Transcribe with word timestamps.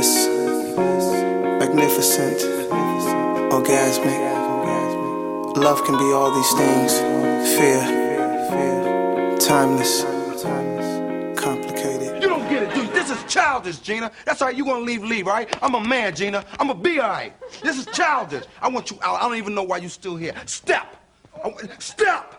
bliss, 0.00 0.26
magnificent, 1.60 2.38
orgasmic. 3.52 4.30
Love 5.56 5.84
can 5.84 5.98
be 5.98 6.12
all 6.12 6.34
these 6.34 6.52
things. 6.54 6.98
Fear, 7.58 7.82
timeless, 9.38 10.04
complicated. 11.38 12.22
You 12.22 12.28
don't 12.30 12.48
get 12.48 12.62
it, 12.62 12.74
dude. 12.74 12.90
This 12.94 13.10
is 13.10 13.22
childish, 13.30 13.78
Gina. 13.80 14.10
That's 14.24 14.40
all 14.40 14.48
right. 14.48 14.56
You 14.56 14.64
gonna 14.64 14.84
leave, 14.84 15.04
leave, 15.04 15.26
all 15.28 15.34
right? 15.34 15.54
I'm 15.62 15.74
a 15.74 15.80
man, 15.80 16.14
Gina. 16.14 16.44
I'm 16.58 16.68
gonna 16.68 16.80
be 16.80 16.98
all 16.98 17.10
right. 17.10 17.34
This 17.62 17.76
is 17.78 17.84
childish. 17.94 18.44
I 18.62 18.68
want 18.68 18.90
you 18.90 18.98
out. 19.02 19.20
I 19.20 19.28
don't 19.28 19.36
even 19.36 19.54
know 19.54 19.64
why 19.64 19.78
you're 19.78 19.90
still 19.90 20.16
here. 20.16 20.34
Step. 20.46 20.96
I- 21.44 21.52
Step. 21.78 22.36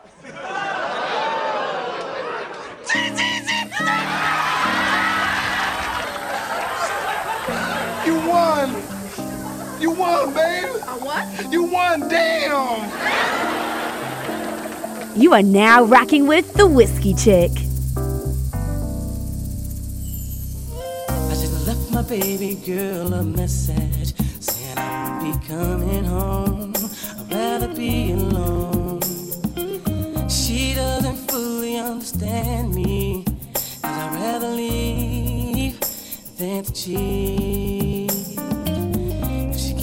You 9.82 9.90
won, 9.90 10.32
babe. 10.36 10.66
A 10.66 10.94
what? 11.04 11.52
You 11.52 11.64
won. 11.64 12.08
Damn. 12.08 12.88
You 15.20 15.34
are 15.34 15.42
now 15.42 15.84
rocking 15.84 16.28
with 16.28 16.54
the 16.54 16.68
Whiskey 16.68 17.16
Chick. 17.16 17.50
I 21.10 21.34
just 21.34 21.66
left 21.66 21.90
my 21.92 22.04
baby 22.04 22.62
girl 22.64 23.12
a 23.12 23.24
message 23.24 24.14
saying 24.40 24.78
I 24.78 25.20
won't 25.20 25.42
be 25.42 25.48
coming 25.48 26.04
home. 26.04 26.74
I'd 27.18 27.34
rather 27.34 27.74
be 27.74 28.12
alone. 28.12 29.02
She 30.30 30.76
doesn't 30.76 31.32
fully 31.32 31.78
understand 31.78 32.76
me. 32.76 33.26
Cause 33.56 33.80
I'd 33.84 34.14
rather 34.14 34.50
leave 34.50 35.80
than 36.38 36.66
to 36.66 36.72
cheat. 36.72 37.81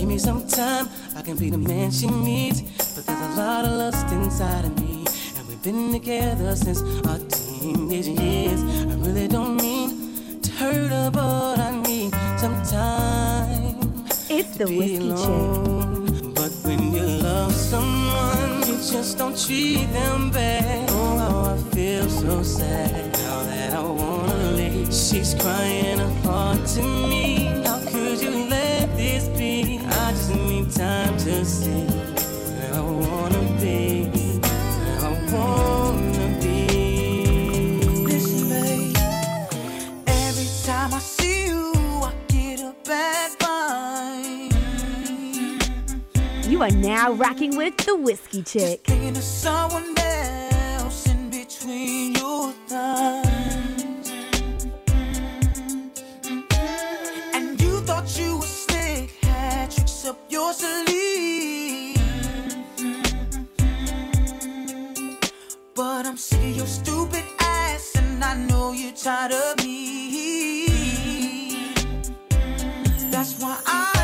Give 0.08 0.14
me 0.14 0.18
some 0.20 0.48
time, 0.48 0.88
I 1.16 1.20
can 1.20 1.36
be 1.36 1.50
the 1.50 1.58
man 1.58 1.90
she 1.90 2.06
needs. 2.06 2.62
But 2.94 3.04
there's 3.04 3.20
a 3.20 3.40
lot 3.42 3.66
of 3.66 3.72
lust 3.72 4.10
inside 4.10 4.64
of 4.64 4.80
me. 4.80 5.04
And 5.36 5.46
we've 5.46 5.62
been 5.62 5.92
together 5.92 6.56
since 6.56 6.80
our 7.06 7.18
teenage 7.28 8.06
years. 8.06 8.62
I 8.62 8.94
really 9.04 9.28
don't 9.28 9.56
mean 9.56 10.40
to 10.40 10.50
hurt 10.52 10.90
her, 10.90 11.10
but 11.10 11.58
I 11.58 11.78
need 11.82 12.14
some 12.38 12.56
time. 12.64 14.06
It's 14.30 14.56
the 14.56 14.64
be 14.64 14.78
Whiskey 14.78 14.96
Chick. 14.96 15.28
alone. 15.28 16.32
But 16.32 16.52
when 16.64 16.90
you 16.94 17.02
love 17.02 17.52
someone, 17.52 18.60
you 18.66 18.78
just 18.78 19.18
don't 19.18 19.36
treat 19.38 19.92
them 19.92 20.30
bad. 20.30 20.88
Oh, 20.90 21.18
how 21.18 21.54
I 21.54 21.58
feel 21.74 22.08
so 22.08 22.42
sad 22.42 23.12
now 23.12 23.42
that 23.42 23.74
I 23.74 23.82
wanna 23.82 24.52
leave. 24.52 24.86
She's 24.86 25.34
crying 25.34 25.98
heart 26.24 26.64
to 26.76 26.82
me. 26.82 27.67
Be? 30.26 30.34
I 30.34 30.70
time 30.70 31.16
to 31.18 31.44
see 31.44 31.86
I 32.72 32.80
wanna 32.80 33.42
be. 33.60 34.10
I 35.00 35.10
wanna 35.32 36.38
be. 36.40 37.80
Listen, 38.04 38.48
babe. 38.48 38.96
Every 40.06 40.48
time 40.64 40.92
I 40.94 40.98
see 40.98 41.46
you, 41.46 41.72
I 42.02 42.12
get 42.28 42.60
a 42.60 42.74
bad 42.84 43.38
vibe. 43.38 44.54
You 46.48 46.62
are 46.62 46.70
now 46.70 47.12
rocking 47.12 47.56
with 47.56 47.76
the 47.78 47.96
Whiskey 47.96 48.42
Chick. 48.42 48.80
Thinking 48.84 49.16
of 49.16 49.22
someone 49.22 49.94
else 49.98 51.06
in 51.06 51.30
between 51.30 52.14
your 52.14 52.52
thighs. 52.66 53.27
But 60.48 60.64
I'm 66.06 66.16
sick 66.16 66.40
of 66.40 66.56
your 66.56 66.66
stupid 66.66 67.22
ass, 67.38 67.92
and 67.96 68.24
I 68.24 68.34
know 68.34 68.72
you're 68.72 68.92
tired 68.92 69.32
of 69.32 69.62
me. 69.62 70.66
That's 73.10 73.38
why 73.38 73.60
I 73.66 73.97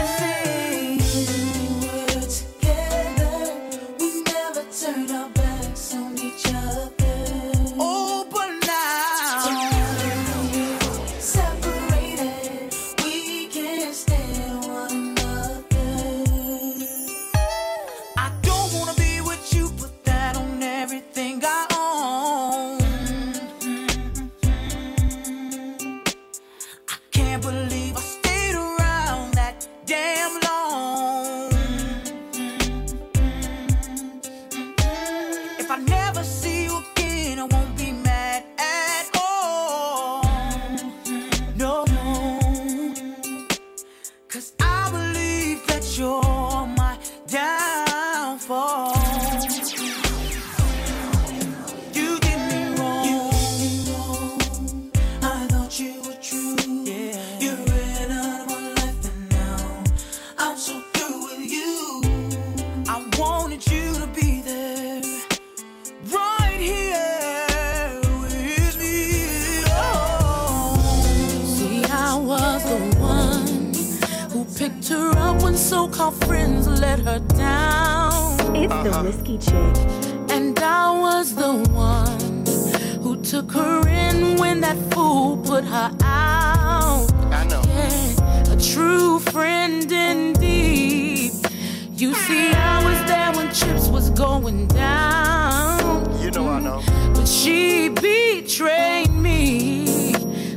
picked 74.84 75.00
her 75.00 75.10
up 75.18 75.42
when 75.42 75.56
so-called 75.56 76.14
friends 76.26 76.68
let 76.68 76.98
her 77.00 77.18
down. 77.18 78.34
It's 78.54 78.72
the 78.72 78.90
uh-huh. 78.90 79.02
Whiskey 79.04 79.38
Chick. 79.38 79.76
And 80.30 80.58
I 80.58 80.90
was 81.00 81.34
the 81.34 81.52
one 81.72 82.44
who 83.02 83.16
took 83.22 83.50
her 83.52 83.88
in 83.88 84.36
when 84.36 84.60
that 84.60 84.76
fool 84.92 85.38
put 85.38 85.64
her 85.64 85.90
out. 86.02 87.06
I 87.32 87.46
know. 87.48 87.62
Yeah, 87.66 88.52
a 88.52 88.60
true 88.60 89.20
friend 89.20 89.90
indeed. 89.90 91.32
You 91.96 92.14
see, 92.14 92.52
I 92.52 92.84
was 92.84 92.98
there 93.08 93.32
when 93.32 93.52
chips 93.54 93.88
was 93.88 94.10
going 94.10 94.66
down. 94.68 96.20
You 96.20 96.30
know 96.30 96.48
I 96.48 96.60
know. 96.60 96.82
But 97.14 97.26
she 97.26 97.88
betrayed 97.88 99.10
me. 99.10 100.14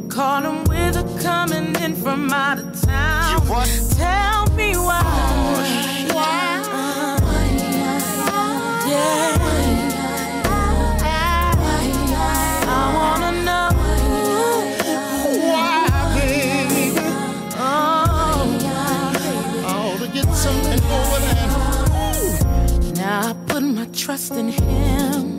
Caught 0.10 0.46
him 0.46 0.64
with 0.66 0.96
her 0.96 1.22
coming 1.22 1.76
in 1.82 1.96
from 1.96 2.34
out 2.34 2.60
of 2.60 2.82
town. 2.82 3.27
What? 3.48 3.68
Tell 3.98 4.46
me 4.56 4.74
why. 4.76 5.04
why? 6.14 6.64
Yeah. 8.88 9.38
I 12.68 12.94
wanna 12.98 13.32
know 13.48 13.70
why, 15.52 16.16
baby. 16.20 17.00
Oh, 17.58 18.76
Oh, 19.66 19.98
to 20.00 20.08
get 20.14 20.28
something 20.36 20.82
over 21.00 21.20
there. 21.26 22.94
now 22.96 23.30
I 23.30 23.34
put 23.48 23.64
my 23.64 23.86
trust 23.94 24.32
in 24.34 24.50
him. 24.50 25.38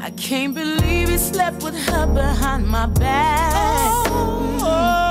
I 0.00 0.10
can't 0.12 0.54
believe 0.54 1.08
he 1.08 1.18
slept 1.18 1.62
with 1.64 1.76
her 1.88 2.06
behind 2.06 2.66
my 2.68 2.86
back. 2.86 3.52
I 4.62 5.09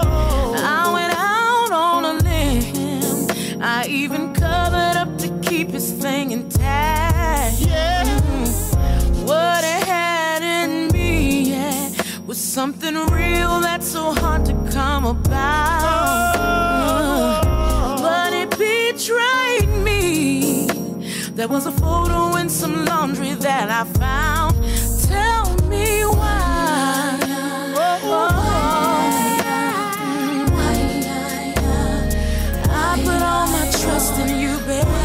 I 3.62 3.86
even 3.88 4.34
covered 4.34 4.96
up 4.96 5.18
to 5.18 5.28
keep 5.42 5.72
his 5.72 5.92
thing 5.92 6.32
intact. 6.32 7.60
Yeah. 7.60 8.06
Mm. 8.06 9.28
What 9.28 9.64
it 9.66 9.84
had 9.86 10.42
in 10.42 10.88
me, 10.94 11.42
yeah, 11.52 11.92
was 12.26 12.38
something 12.38 12.96
real 12.96 13.60
that's 13.60 13.88
so 13.88 14.14
hard 14.14 14.46
to 14.46 14.54
come 14.72 15.06
about. 15.06 16.36
Oh. 16.38 17.42
Mm. 17.44 18.02
But 18.02 18.34
it 18.34 18.50
betrayed 18.52 19.70
me. 19.84 20.68
There 21.32 21.50
was 21.50 21.66
a 21.66 21.72
photo 21.72 22.38
in 22.38 22.48
some 22.48 22.86
laundry 22.86 23.34
that 23.34 23.70
I 23.70 23.84
found. 24.00 24.56
Tell 25.04 25.54
me 25.68 26.04
why. 26.06 26.39
trust 34.00 34.18
in 34.20 34.40
you, 34.40 34.58
baby. 34.60 34.99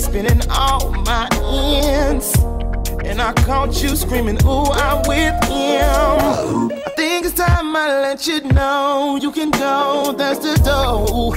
Spending 0.00 0.40
all 0.50 0.90
my 0.90 1.28
ends. 1.42 2.34
And 3.04 3.20
I 3.20 3.32
caught 3.32 3.82
you 3.82 3.96
screaming, 3.96 4.38
Ooh, 4.44 4.64
I'm 4.64 5.02
with 5.06 5.44
him. 5.44 6.72
I 6.86 6.90
think 6.96 7.26
it's 7.26 7.34
time 7.34 7.74
I 7.76 8.00
let 8.00 8.26
you 8.26 8.40
know 8.40 9.18
you 9.20 9.32
can 9.32 9.50
go. 9.50 10.14
That's 10.16 10.38
the 10.38 10.54
door. 10.62 11.36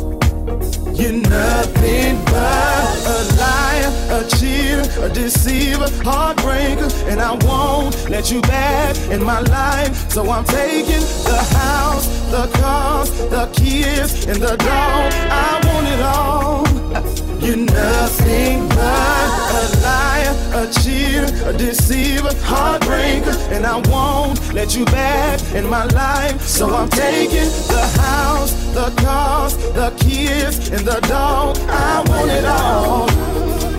You're 0.93 1.11
nothing 1.11 2.23
but 2.25 2.95
a 3.05 3.19
liar, 3.37 3.91
a 4.11 4.27
cheater, 4.37 4.85
a 5.03 5.09
deceiver, 5.09 5.89
heartbreaker, 6.03 6.89
and 7.09 7.19
I 7.19 7.33
won't 7.45 8.09
let 8.09 8.31
you 8.31 8.41
back 8.41 8.95
in 9.11 9.23
my 9.23 9.41
life. 9.41 10.09
So 10.11 10.29
I'm 10.29 10.45
taking 10.45 11.01
the 11.25 11.45
house, 11.51 12.07
the 12.31 12.47
cars, 12.59 13.09
the 13.29 13.49
kids, 13.53 14.25
and 14.27 14.41
the 14.41 14.55
dog. 14.55 15.11
I 15.13 15.61
want 15.65 15.87
it 15.87 16.01
all. 16.01 17.24
You're 17.39 17.57
nothing 17.57 18.67
but 18.69 19.27
a 19.59 19.79
liar, 19.83 20.33
a 20.53 20.67
cheater, 20.79 21.27
a 21.49 21.53
deceiver, 21.53 22.33
heartbreaker, 22.43 23.35
and 23.51 23.65
I 23.65 23.77
won't 23.89 24.39
let 24.53 24.75
you 24.75 24.85
back 24.85 25.41
in 25.53 25.69
my 25.69 25.85
life. 25.85 26.41
So 26.41 26.73
I'm 26.73 26.89
taking 26.89 27.49
the 27.67 27.85
house, 28.01 28.51
the 28.73 28.89
cars, 29.01 29.57
the 29.73 29.91
kids, 29.99 30.69
and 30.69 30.85
the 30.85 30.99
dog. 31.07 31.57
I 31.69 32.03
want 32.07 32.31
it 32.31 32.45
all. 32.45 33.09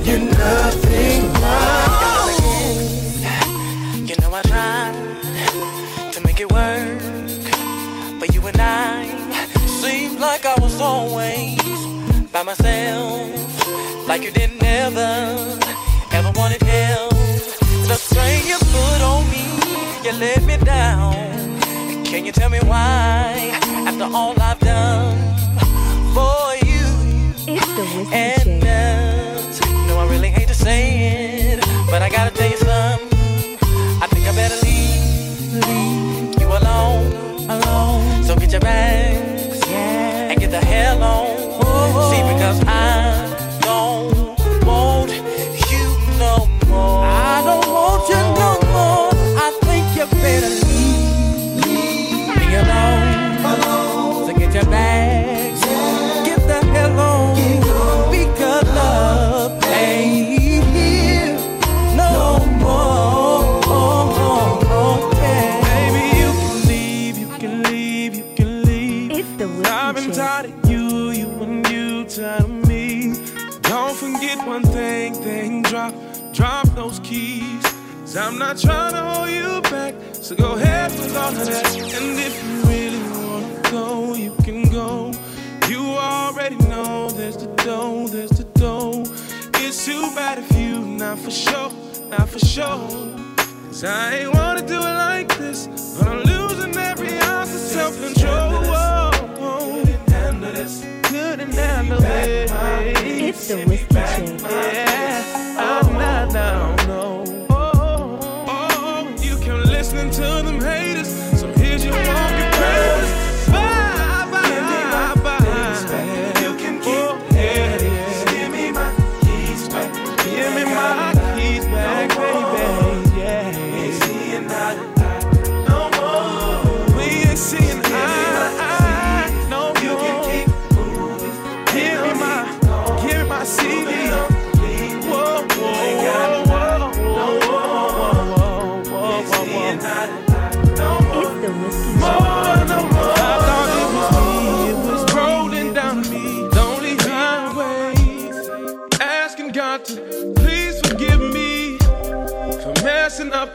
You're 0.05 0.21
nothing 0.21 1.33
but. 1.33 2.17
You 4.09 4.15
know 4.21 4.33
I 4.33 4.43
tried 4.43 6.13
to 6.13 6.21
make 6.25 6.41
it 6.41 6.53
work, 6.53 7.01
but 8.21 8.33
you 8.33 8.47
and 8.47 8.61
I 8.61 9.07
seemed 9.67 10.21
like 10.21 10.47
I 10.47 10.55
was 10.61 10.81
always 10.81 11.59
by 12.33 12.43
myself, 12.43 12.65
like 14.16 14.25
you 14.25 14.32
didn't 14.32 14.62
ever, 14.62 15.58
ever 16.12 16.30
wanted 16.37 16.62
help. 16.62 17.11
The 17.90 17.96
strain 17.96 18.46
you 18.46 18.56
put 18.58 19.00
on 19.02 19.23
me, 19.28 19.44
you 20.04 20.12
let 20.12 20.42
me 20.44 20.56
down. 20.64 21.12
Can 22.02 22.25
you 22.25 22.32
tell 22.32 22.49
me 22.49 22.58
why? 22.61 23.50
After 23.87 24.04
all 24.04 24.35
I've 24.40 24.58
done 24.61 25.18
for 26.16 26.44
you. 26.70 26.85
It's 27.56 27.73
the 27.76 27.85
whiskey 27.92 28.16
And 28.16 28.62
no, 29.87 29.99
I 29.99 30.06
really 30.08 30.30
hate 30.30 30.49
to 30.49 30.54
say 30.54 30.80
it, 31.52 31.61
but 31.90 32.00
I 32.00 32.08
gotta 32.08 32.35
tell 32.35 32.50
you 32.50 32.56
something. 32.56 33.58
I 34.02 34.06
think 34.12 34.26
I 34.26 34.35
better 34.35 34.58
leave, 34.64 35.52
leave 35.68 36.40
you 36.40 36.49
alone, 36.61 37.50
alone. 37.50 38.25
So 38.25 38.35
get 38.35 38.50
your 38.50 38.62
bags 38.62 39.61
and 39.68 40.40
get 40.40 40.50
the 40.50 40.64
hell 40.64 41.02
on. 41.02 41.37
See, 42.11 42.23
because 42.32 42.61
I 42.66 42.75
keys. 77.07 77.65
i 78.17 78.27
I'm 78.27 78.39
not 78.39 78.59
trying 78.59 78.93
to 78.95 79.01
hold 79.01 79.31
you 79.31 79.61
back, 79.71 79.95
so 80.13 80.35
go 80.35 80.55
ahead 80.55 80.91
with 80.93 81.17
all 81.17 81.29
of 81.29 81.47
that. 81.47 81.77
And 81.77 82.19
if 82.19 82.35
you 82.45 82.55
really 82.73 83.03
wanna 83.15 83.71
go, 83.71 84.15
you 84.15 84.35
can 84.43 84.69
go. 84.71 85.13
You 85.69 85.83
already 85.83 86.57
know 86.69 87.09
there's 87.11 87.37
the 87.37 87.47
dough, 87.65 88.09
there's 88.09 88.31
the 88.31 88.45
dough. 88.59 89.05
It's 89.63 89.85
too 89.85 90.03
bad 90.17 90.39
if 90.39 90.51
you 90.57 90.81
not 90.81 91.19
for 91.19 91.31
sure, 91.31 91.71
not 92.09 92.29
for 92.29 92.41
sure. 92.41 92.89
Cause 93.69 93.85
I 93.85 94.19
ain't 94.19 94.35
wanna 94.35 94.67
do 94.67 94.79
it 94.79 94.97
like 95.09 95.29
this, 95.39 95.69
but 95.99 96.09
I'm 96.09 96.23
losing 96.23 96.77
every 96.77 97.19
ounce 97.19 97.55
of 97.55 97.61
self-control. 97.61 98.63
Couldn't 99.39 100.11
handle 100.11 100.53
this, 100.53 100.85
couldn't 101.05 101.55
handle 101.55 102.03
it. 102.03 102.51
It's 103.29 103.49
the 103.49 103.65
whiskey 103.65 103.95
chick. 103.95 104.41
Yeah, 104.51 105.57
I'm 105.59 105.93
not 105.93 106.33
down, 106.33 106.75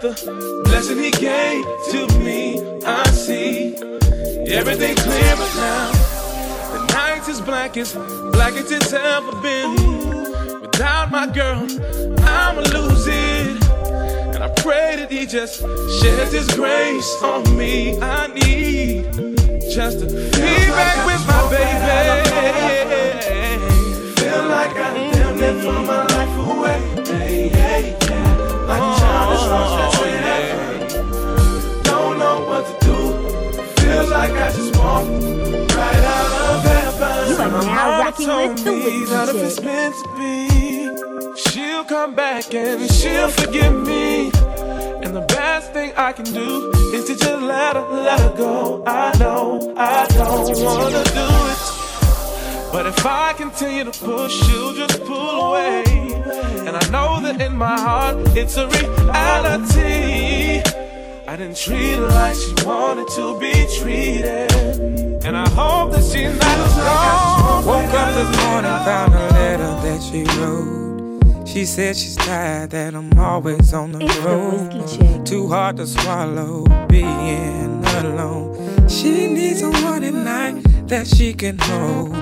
the 0.02 0.62
blessing 0.66 0.98
He 0.98 1.12
gave 1.12 1.64
to 1.92 2.20
me. 2.20 2.60
I 2.84 3.04
see 3.12 3.76
everything 4.48 4.96
clear 4.96 5.36
but 5.36 5.56
now. 5.56 5.92
The 6.74 6.94
night 6.94 7.30
is 7.30 7.40
black 7.40 7.78
as 7.78 7.94
black 7.94 8.54
as 8.54 8.72
it's 8.72 8.94
ever 8.94 9.32
been. 9.42 9.76
Without 10.62 11.12
my 11.12 11.28
girl, 11.28 11.68
I'ma 12.22 12.62
lose 12.62 13.06
it. 13.08 13.64
And 14.34 14.44
I 14.44 14.50
pray 14.58 14.96
that 14.98 15.12
he 15.12 15.28
just 15.28 15.62
sheds 16.02 16.32
his 16.32 16.48
grace 16.56 17.22
on 17.22 17.56
me. 17.56 18.00
I 18.02 18.28
need 18.28 19.06
just 19.72 20.00
to 20.00 20.06
be 20.08 20.56
back 20.78 21.06
with 21.06 21.24
my 21.28 21.44
baby. 21.52 22.30
Feel 24.20 24.46
like 24.48 24.76
I 24.76 25.12
damn 25.14 25.38
near 25.38 25.54
my 25.84 26.06
life 26.08 26.36
away. 26.48 26.80
Hey, 27.06 27.50
hey. 27.50 28.11
Like 28.72 28.84
a. 28.84 29.02
Don't 31.84 32.18
know 32.20 32.38
what 32.48 32.64
to 32.66 32.74
do. 32.86 32.98
Like 34.10 34.32
I 34.32 34.52
just 34.54 34.78
walked 34.78 35.10
right 35.76 36.04
out 36.16 36.32
of 36.42 36.64
heaven. 36.64 37.30
You 37.30 37.36
are 37.36 37.52
now 37.66 38.00
rocking 38.00 38.28
with 38.28 38.64
the 38.64 38.72
me 38.72 39.06
that 39.06 39.28
if 39.28 39.36
it's 39.36 39.60
meant 39.62 39.96
to 39.96 40.08
be, 40.18 40.32
she'll 41.36 41.84
come 41.84 42.16
back 42.16 42.54
and 42.54 42.90
she'll 42.90 43.28
forgive 43.28 43.74
me. 43.74 44.32
And 45.04 45.14
the 45.14 45.26
best 45.28 45.74
thing 45.74 45.92
I 45.98 46.14
can 46.14 46.26
do 46.26 46.72
is 46.94 47.06
to 47.06 47.16
just 47.18 47.42
let 47.42 47.76
her, 47.76 47.86
let 47.90 48.22
her 48.22 48.34
go. 48.38 48.84
I 48.88 49.18
know 49.18 49.74
I 49.76 50.06
don't 50.08 50.64
wanna 50.64 51.04
do 51.04 51.28
it. 51.52 51.60
But 52.72 52.86
if 52.88 53.06
I 53.06 53.34
continue 53.34 53.84
to 53.84 53.92
push, 53.92 54.32
she'll 54.32 54.74
just 54.74 55.04
pull 55.04 55.52
away. 55.52 56.11
And 56.34 56.78
I 56.78 56.90
know 56.90 57.20
that 57.22 57.42
in 57.42 57.56
my 57.58 57.80
heart, 57.80 58.18
it's 58.38 58.58
a 58.58 58.68
reality. 58.68 60.62
I 61.28 61.36
didn't 61.38 61.58
treat 61.58 61.96
her 61.96 62.08
like 62.08 62.36
she 62.36 62.66
wanted 62.66 63.08
to 63.16 63.40
be 63.40 63.68
treated. 63.80 65.24
And 65.24 65.38
I 65.38 65.48
hope 65.50 65.92
that 65.92 66.04
she's 66.04 66.38
not 66.40 66.58
alone. 66.60 67.66
Woke 67.66 67.94
up 67.94 68.14
this 68.16 68.32
morning, 68.44 68.72
found 68.86 69.14
a 69.14 69.30
letter 69.34 69.74
that 69.86 70.02
she 70.02 70.24
wrote. 70.40 71.48
She 71.48 71.66
said 71.66 71.96
she's 71.98 72.16
tired 72.16 72.70
that 72.70 72.96
I'm 72.96 73.18
always 73.20 73.74
on 73.74 73.92
the 73.92 74.06
road. 74.26 75.26
Too 75.26 75.48
hard 75.50 75.78
to 75.78 75.88
swallow 75.88 76.64
being 76.88 77.84
alone. 77.86 78.88
She 78.88 79.28
needs 79.28 79.62
a 79.62 79.70
one 79.70 80.04
at 80.04 80.14
night 80.14 80.64
that 80.88 81.08
she 81.08 81.34
can 81.34 81.58
hold. 81.60 82.16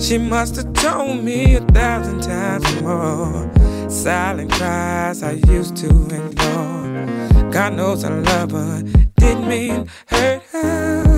She 0.00 0.16
must 0.16 0.56
have 0.56 0.72
told 0.72 1.22
me 1.22 1.56
a 1.56 1.60
thousand 1.60 2.22
times 2.22 2.82
more. 2.82 3.50
Silent 3.90 4.50
cries 4.50 5.22
I 5.22 5.32
used 5.32 5.76
to 5.76 5.88
ignore. 5.88 7.50
God 7.52 7.74
knows 7.74 8.02
I 8.02 8.08
love 8.08 8.52
her, 8.52 8.82
didn't 9.16 9.46
mean 9.46 9.90
hurt 10.06 10.42
her. 10.52 11.09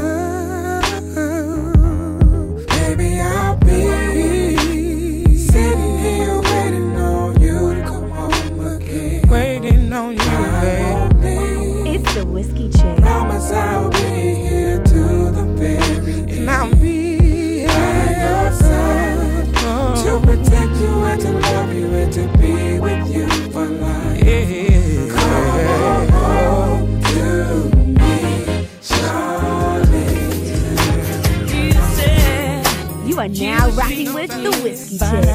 are 33.22 33.28
now 33.28 33.70
rocking 33.76 34.12
with 34.14 34.30
the 34.30 34.50
Whiskey 34.64 34.98
Chick. 34.98 35.28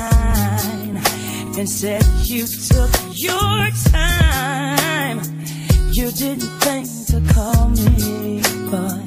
And 1.58 1.70
said 1.70 2.04
you 2.24 2.46
took 2.46 2.92
your 3.14 3.70
time. 3.94 5.22
You 5.94 6.12
didn't 6.12 6.52
think 6.60 6.88
to 7.08 7.22
call 7.34 7.70
me, 7.70 8.42
but 8.70 9.00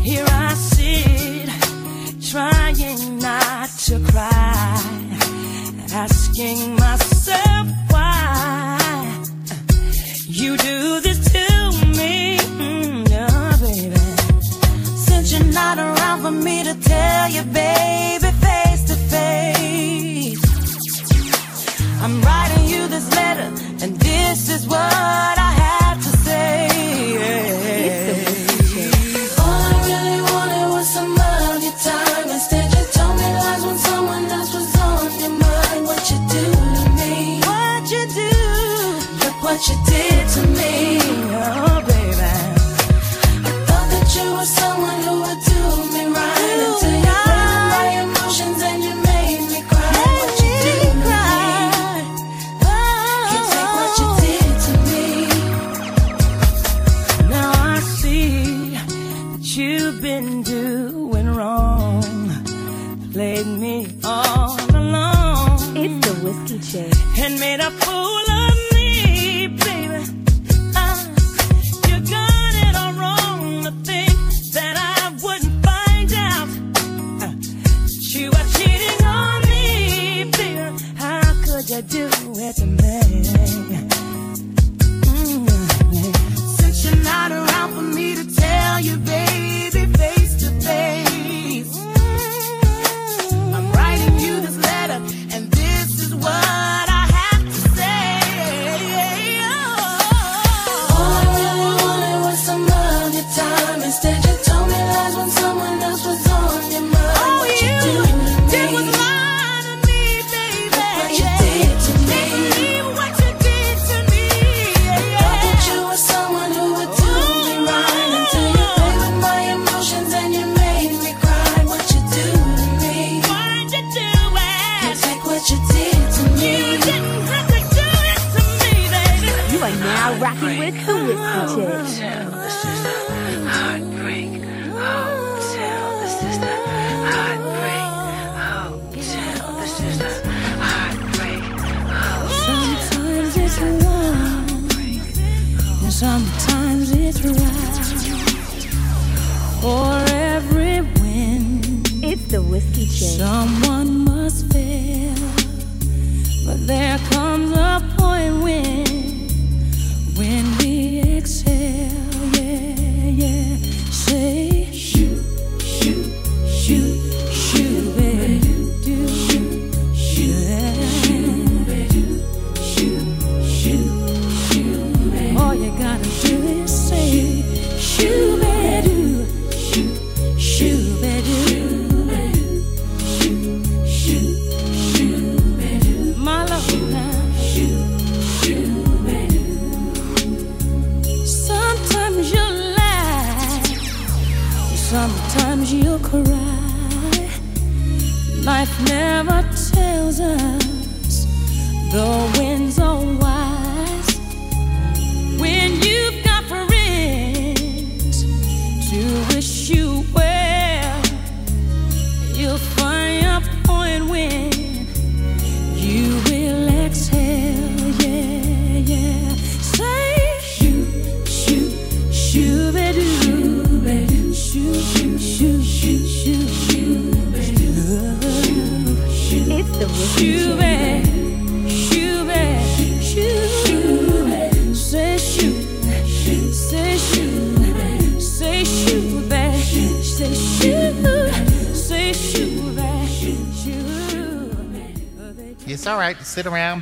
here 0.00 0.24
I 0.26 0.54
sit, 0.54 1.50
trying 2.30 3.18
not 3.18 3.68
to 3.88 4.00
cry, 4.10 4.80
asking 5.92 6.76
myself 6.76 7.68
why 7.90 9.22
you 10.28 10.56
do 10.56 11.00
this. 11.02 11.13
tell 16.80 17.28
you, 17.28 17.42
baby, 17.44 18.30
face 18.44 18.84
to 18.84 18.96
face. 19.12 20.42
I'm 22.02 22.20
writing 22.22 22.66
you 22.66 22.88
this 22.88 23.10
letter, 23.14 23.50
and 23.82 23.96
this 24.00 24.48
is 24.48 24.66
what. 24.66 25.33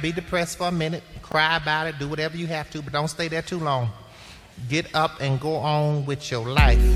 Be 0.03 0.11
depressed 0.11 0.59
for 0.59 0.67
a 0.67 0.73
minute, 0.73 1.05
cry 1.23 1.57
about 1.57 1.87
it, 1.87 1.97
do 2.01 2.09
whatever 2.09 2.37
you 2.37 2.49
have 2.49 2.69
to, 2.71 2.83
but 2.83 2.93
don't 2.93 3.07
stay 3.07 3.29
there 3.29 3.41
too 3.41 3.61
long. 3.61 3.88
Get 4.69 4.93
up 4.95 5.12
and 5.21 5.41
go 5.41 5.55
on 5.55 6.05
with 6.05 6.29
your 6.29 6.45
life. 6.47 6.83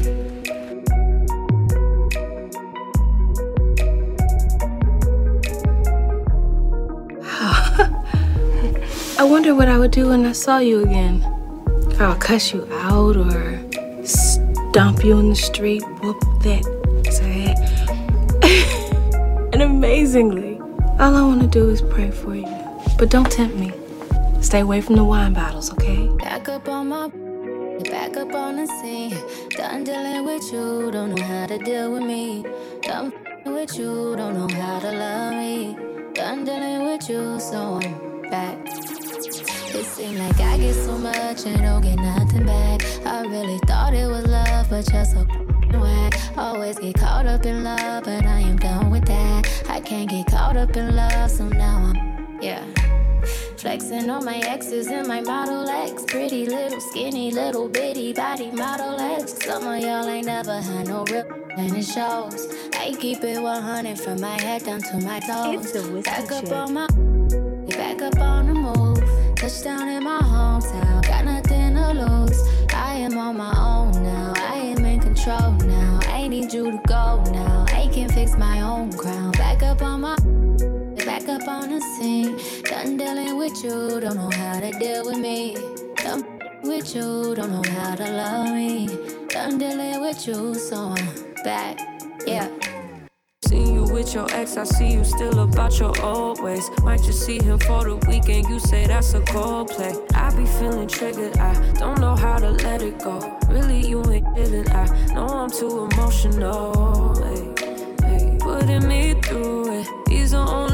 I 9.19 9.23
wonder 9.23 9.55
what 9.55 9.69
I 9.69 9.79
would 9.79 9.93
do 9.93 10.09
when 10.09 10.27
I 10.27 10.33
saw 10.33 10.59
you 10.59 10.83
again. 10.83 11.23
If 11.89 12.01
I 12.01 12.09
would 12.09 12.21
cuss 12.21 12.53
you 12.53 12.67
out 12.73 13.17
or 13.17 13.61
stomp 14.05 15.05
you 15.05 15.21
in 15.21 15.29
the 15.31 15.37
street, 15.37 15.85
whoop 16.03 16.21
that 16.43 16.65
sad. 17.11 17.57
and 19.55 19.63
amazingly, 19.63 20.59
all 20.99 21.15
I 21.15 21.23
want 21.23 21.41
to 21.43 21.47
do 21.47 21.71
is 21.71 21.83
pray 21.83 22.11
for 22.11 22.35
you. 22.35 22.46
But 22.99 23.11
don't 23.11 23.31
tempt 23.31 23.57
me. 23.57 23.73
Stay 24.41 24.61
away 24.61 24.81
from 24.81 24.97
the 24.97 25.05
wine 25.05 25.33
bottles, 25.33 25.73
okay? 25.73 26.09
Back 26.19 26.49
up 26.49 26.69
on 26.69 26.89
my 26.89 27.09
back 27.91 28.17
up 28.17 28.33
on 28.35 28.57
the 28.57 28.67
scene. 28.67 29.15
Done 29.51 29.85
dealing 29.85 30.25
with 30.25 30.43
you, 30.53 30.91
don't 30.91 31.15
know 31.15 31.23
how 31.23 31.47
to 31.47 31.59
deal 31.59 31.93
with 31.93 32.03
me. 32.03 32.45
Done 32.83 33.13
with 33.45 33.79
you, 33.79 34.15
don't 34.17 34.35
know 34.35 34.49
how 34.61 34.79
to 34.79 34.93
love 34.93 35.35
me. 35.35 35.77
Done 36.15 36.45
dealing 36.45 36.87
with 36.87 37.09
you, 37.09 37.39
so 37.39 37.81
I'm 37.83 38.31
back. 38.31 38.57
It 38.67 39.85
seemed 39.85 40.19
like 40.19 40.41
I 40.41 40.57
get 40.57 40.75
so 40.75 40.97
much 40.97 41.45
and 41.45 41.59
don't 41.59 41.83
get 41.83 41.97
nothing 41.97 42.47
back. 42.47 42.83
I 43.05 43.23
really 43.27 43.59
thought 43.67 43.93
it 43.93 44.07
was 44.07 44.27
love, 44.27 44.71
but 44.71 44.91
you're 44.93 45.05
so 45.05 45.27
whack. 45.79 46.15
Always 46.39 46.79
get 46.79 46.97
caught 46.97 47.27
up 47.27 47.45
in 47.45 47.63
love, 47.63 48.05
but 48.05 48.25
I 48.25 48.41
am 48.41 48.57
done 48.57 48.91
with 48.91 49.05
that. 49.07 49.65
I 49.69 49.81
can't 49.81 50.09
get 50.09 50.29
caught 50.29 50.57
up 50.57 50.77
in 50.77 50.97
love, 50.97 51.31
so 51.31 51.49
now 51.49 51.93
I'm, 51.93 52.41
yeah. 52.41 52.65
Flexing 53.59 54.11
on 54.11 54.25
my 54.25 54.37
exes 54.39 54.89
and 54.89 55.09
my 55.09 55.23
Model 55.23 55.67
X. 55.69 56.05
Pretty 56.07 56.45
little, 56.47 56.81
skinny, 56.81 57.31
little 57.31 57.69
bitty 57.69 58.13
body 58.13 58.51
Model 58.51 59.01
X. 59.01 59.35
Some 59.45 59.67
of 59.67 59.81
y'all 59.81 60.07
ain't 60.07 60.27
never 60.27 60.61
had 60.61 60.89
no 60.89 61.05
real 61.05 61.25
and 61.57 61.75
it 61.75 61.85
shows. 61.85 62.55
I 62.75 62.95
keep 63.01 63.25
it 63.25 63.41
100 63.41 63.99
from 63.99 64.21
my 64.21 64.39
head 64.41 64.65
down 64.65 64.81
to 64.83 64.99
my 64.99 65.21
toes. 65.21 65.73
Back 66.05 66.31
up 66.33 66.53
on 66.53 66.75
my, 66.75 66.87
back 67.69 68.03
up 68.03 68.19
on 68.21 68.47
the 68.47 68.55
move. 68.55 69.37
Touchdown 69.37 69.89
in 69.89 70.05
my 70.05 70.19
hometown, 70.19 71.07
got 71.07 71.25
nothing 71.25 71.75
to 71.75 71.93
lose. 71.93 72.43
I 72.75 72.97
am 72.97 73.17
on 73.17 73.39
my 73.39 73.55
own 73.57 74.03
now, 74.03 74.35
I 74.37 74.57
am 74.57 74.85
in 74.85 75.01
control 75.01 75.53
now. 75.65 75.99
I 76.09 76.29
need 76.29 76.53
you 76.53 76.73
to 76.73 76.81
go 76.87 77.23
now, 77.33 77.65
I 77.69 77.89
can 77.93 78.11
fix 78.11 78.37
my 78.37 78.61
own 78.61 78.93
crown. 78.93 79.33
Back 79.33 79.63
up 79.63 79.81
on 79.81 80.03
my 80.03 80.17
back 81.19 81.29
up 81.29 81.49
on 81.49 81.71
the 81.71 81.81
scene. 81.81 82.37
Done 82.65 82.97
dealing 82.97 83.39
with 83.39 83.65
you, 83.65 84.01
don't 84.01 84.17
know 84.17 84.31
how 84.31 84.61
to 84.61 84.71
deal 84.79 85.05
with 85.07 85.19
me. 85.19 85.57
Done 85.97 86.25
with 86.63 86.95
you, 86.95 87.35
don't 87.35 87.53
know 87.53 87.63
how 87.71 87.95
to 87.95 88.11
love 88.11 88.55
me. 88.55 88.89
Done 89.29 89.57
dealing 89.59 90.01
with 90.01 90.27
you, 90.27 90.55
so 90.55 90.95
I'm 90.97 91.35
back. 91.43 91.79
Yeah. 92.27 92.49
Seen 93.47 93.75
you 93.75 93.85
with 93.85 94.13
your 94.13 94.27
ex, 94.33 94.57
I 94.57 94.65
see 94.65 94.93
you 94.93 95.05
still 95.05 95.39
about 95.41 95.79
your 95.79 95.99
old 96.03 96.43
ways. 96.43 96.69
Might 96.83 97.03
just 97.03 97.25
see 97.25 97.43
him 97.43 97.59
for 97.61 97.85
the 97.85 97.97
weekend, 98.09 98.49
you 98.49 98.59
say 98.59 98.87
that's 98.87 99.15
a 99.15 99.21
cold 99.23 99.69
play. 99.69 99.95
I 100.15 100.35
be 100.37 100.45
feeling 100.45 100.89
triggered, 100.89 101.39
I 101.39 101.55
don't 101.75 102.01
know 102.01 102.17
how 102.17 102.39
to 102.39 102.51
let 102.51 102.83
it 102.83 102.99
go. 102.99 103.39
Really, 103.49 103.87
you 103.87 104.03
ain't 104.11 104.27
feeling, 104.37 104.69
I 104.71 105.15
know 105.15 105.29
I'm 105.29 105.51
too 105.51 105.89
emotional. 105.91 107.15
Hey, 107.25 108.19
hey, 108.19 108.37
putting 108.39 108.87
me 108.89 109.15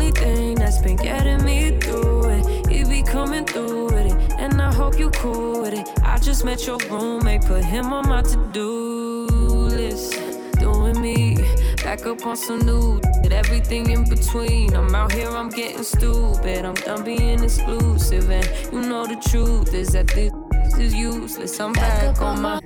only 0.03 0.21
thing 0.21 0.55
that's 0.57 0.79
been 0.79 0.97
getting 0.97 1.45
me 1.45 1.79
through 1.79 2.25
it. 2.25 2.69
He 2.69 2.85
be 2.85 3.03
coming 3.03 3.45
through 3.45 3.85
with 3.87 4.07
it, 4.07 4.33
and 4.38 4.61
I 4.61 4.73
hope 4.75 4.99
you 4.99 5.11
cool 5.11 5.62
with 5.62 5.75
it. 5.75 5.88
I 6.03 6.19
just 6.19 6.45
met 6.45 6.67
your 6.67 6.79
roommate, 6.91 7.43
put 7.43 7.65
him 7.65 7.93
on 7.93 8.09
my 8.09 8.23
to-do 8.23 9.27
list. 9.27 10.21
Doing 10.59 11.01
me, 11.01 11.37
back 11.83 12.07
up 12.07 12.25
on 12.27 12.37
some 12.37 12.61
new 12.61 13.01
shit, 13.23 13.33
everything 13.33 13.91
in 13.91 14.09
between. 14.09 14.75
I'm 14.75 14.95
out 14.95 15.12
here, 15.12 15.29
I'm 15.29 15.51
getting 15.51 15.85
stupid. 15.85 16.65
I'm 16.65 16.75
done 16.75 17.05
being 17.05 17.43
exclusive, 17.43 18.31
and 18.31 18.73
you 18.73 18.81
know 18.81 19.07
the 19.07 19.17
truth 19.31 19.75
is 19.75 19.88
that 19.93 20.09
this 20.09 20.33
is 20.79 20.95
useless. 20.95 21.61
I'm 21.61 21.73
back 21.73 22.21
on 22.21 22.43
my. 22.43 22.61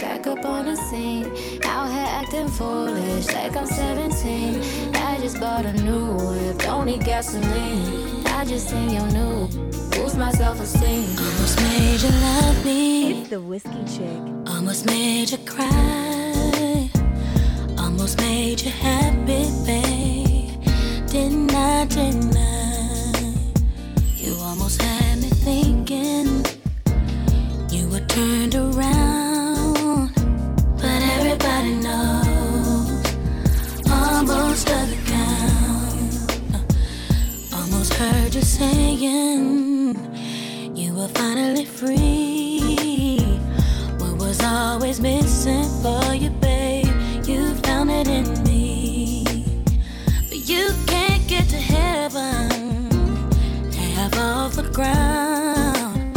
Back 0.00 0.28
up 0.28 0.44
on 0.44 0.66
the 0.66 0.76
scene, 0.76 1.26
out 1.64 1.90
here 1.90 2.06
acting 2.06 2.48
foolish 2.48 3.26
like 3.32 3.56
I'm 3.56 3.66
17. 3.66 4.94
I 4.94 5.18
just 5.20 5.40
bought 5.40 5.66
a 5.66 5.72
new 5.72 6.14
whip, 6.14 6.58
don't 6.58 6.86
need 6.86 7.04
gasoline. 7.04 8.24
I 8.26 8.44
just 8.44 8.68
seen 8.68 8.90
your 8.90 9.06
new, 9.08 9.48
boost 9.90 10.16
my 10.16 10.30
self 10.30 10.60
esteem. 10.60 11.18
Almost 11.18 11.60
made 11.62 12.00
you 12.00 12.10
love 12.10 12.64
me. 12.64 13.20
It's 13.20 13.30
the 13.30 13.40
whiskey 13.40 13.84
chick. 13.86 14.20
Almost 14.46 14.86
made 14.86 15.30
you 15.30 15.38
cry. 15.38 16.90
Almost 17.78 18.18
made 18.18 18.60
you 18.60 18.70
happy, 18.70 19.50
babe. 19.66 20.62
Didn't 21.08 21.52
I, 21.52 21.86
didn't 21.86 22.36
I? 22.36 23.34
You 24.14 24.34
almost 24.42 24.80
had 24.80 25.18
me 25.18 25.30
thinking 25.30 26.44
you 27.70 27.88
were 27.88 28.06
turned 28.06 28.54
around. 28.54 29.27
You 38.38 38.44
saying 38.44 39.96
you 40.76 40.94
were 40.94 41.08
finally 41.08 41.64
free. 41.64 43.18
What 43.98 44.16
was 44.16 44.40
always 44.40 45.00
missing 45.00 45.64
for 45.82 46.14
you, 46.14 46.30
babe? 46.30 46.86
You 47.26 47.52
found 47.66 47.90
it 47.90 48.06
in 48.06 48.44
me. 48.44 49.24
But 50.28 50.48
you 50.48 50.70
can't 50.86 51.26
get 51.26 51.48
to 51.48 51.56
heaven, 51.56 52.88
half 53.72 54.16
off 54.16 54.54
the 54.54 54.70
ground. 54.72 56.16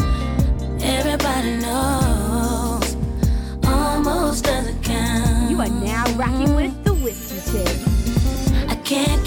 Everybody 0.80 1.58
knows 1.58 2.98
almost 3.66 4.44
doesn't 4.44 4.84
count. 4.84 5.50
You 5.50 5.60
are 5.60 5.70
now 5.70 6.06
rocking 6.14 6.54
with 6.54 6.84
the 6.84 6.94
whiskey 6.94 7.42
chick. 7.52 7.78
I 8.70 8.76
can't 8.84 9.26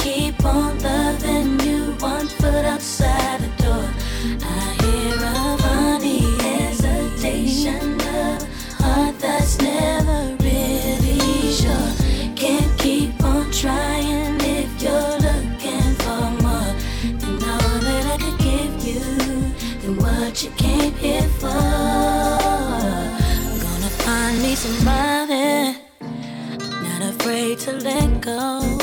afraid 27.25 27.59
to 27.59 27.73
let 27.73 28.21
go. 28.21 28.74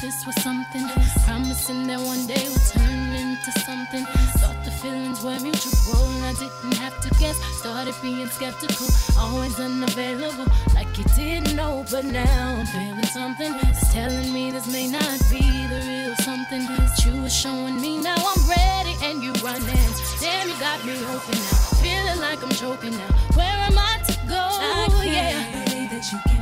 This 0.00 0.24
was 0.24 0.34
something, 0.42 0.86
promising 1.26 1.86
that 1.86 2.00
one 2.00 2.26
day 2.26 2.48
would 2.48 2.66
turn 2.72 3.12
into 3.12 3.52
something. 3.60 4.04
Thought 4.40 4.64
the 4.64 4.70
feelings 4.70 5.22
were 5.22 5.38
mutual, 5.40 6.04
and 6.16 6.24
I 6.24 6.32
didn't 6.32 6.76
have 6.78 6.98
to 7.02 7.10
guess. 7.20 7.36
Started 7.60 7.94
being 8.00 8.26
skeptical, 8.28 8.86
always 9.18 9.58
unavailable, 9.60 10.46
like 10.74 10.88
you 10.96 11.04
didn't 11.16 11.54
know. 11.54 11.84
But 11.90 12.04
now 12.04 12.56
I'm 12.58 12.66
feeling 12.66 13.04
something. 13.04 13.52
It's 13.68 13.92
telling 13.92 14.32
me 14.32 14.50
this 14.50 14.66
may 14.72 14.88
not 14.88 15.18
be 15.30 15.44
the 15.68 15.80
real 15.86 16.16
something 16.16 16.64
that 16.66 17.04
you 17.04 17.20
were 17.20 17.28
showing 17.28 17.80
me. 17.80 17.98
Now 17.98 18.16
I'm 18.16 18.42
ready, 18.48 18.96
and 19.04 19.22
you 19.22 19.32
running. 19.44 19.90
Damn, 20.20 20.48
you 20.48 20.56
got 20.58 20.84
me 20.84 20.96
open 21.12 21.36
now, 21.36 21.60
feeling 21.84 22.20
like 22.20 22.42
I'm 22.42 22.50
choking 22.50 22.96
now. 22.96 23.12
Where 23.36 23.58
am 23.68 23.76
I 23.76 24.00
to 24.06 24.14
go? 24.26 24.40
I 24.40 24.86
can't 24.88 25.12
yeah. 25.12 25.88
that 25.88 26.12
you 26.12 26.18
can 26.26 26.39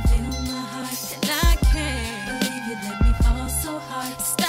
so 3.69 3.77
hard. 3.77 4.19
Stop 4.19 4.48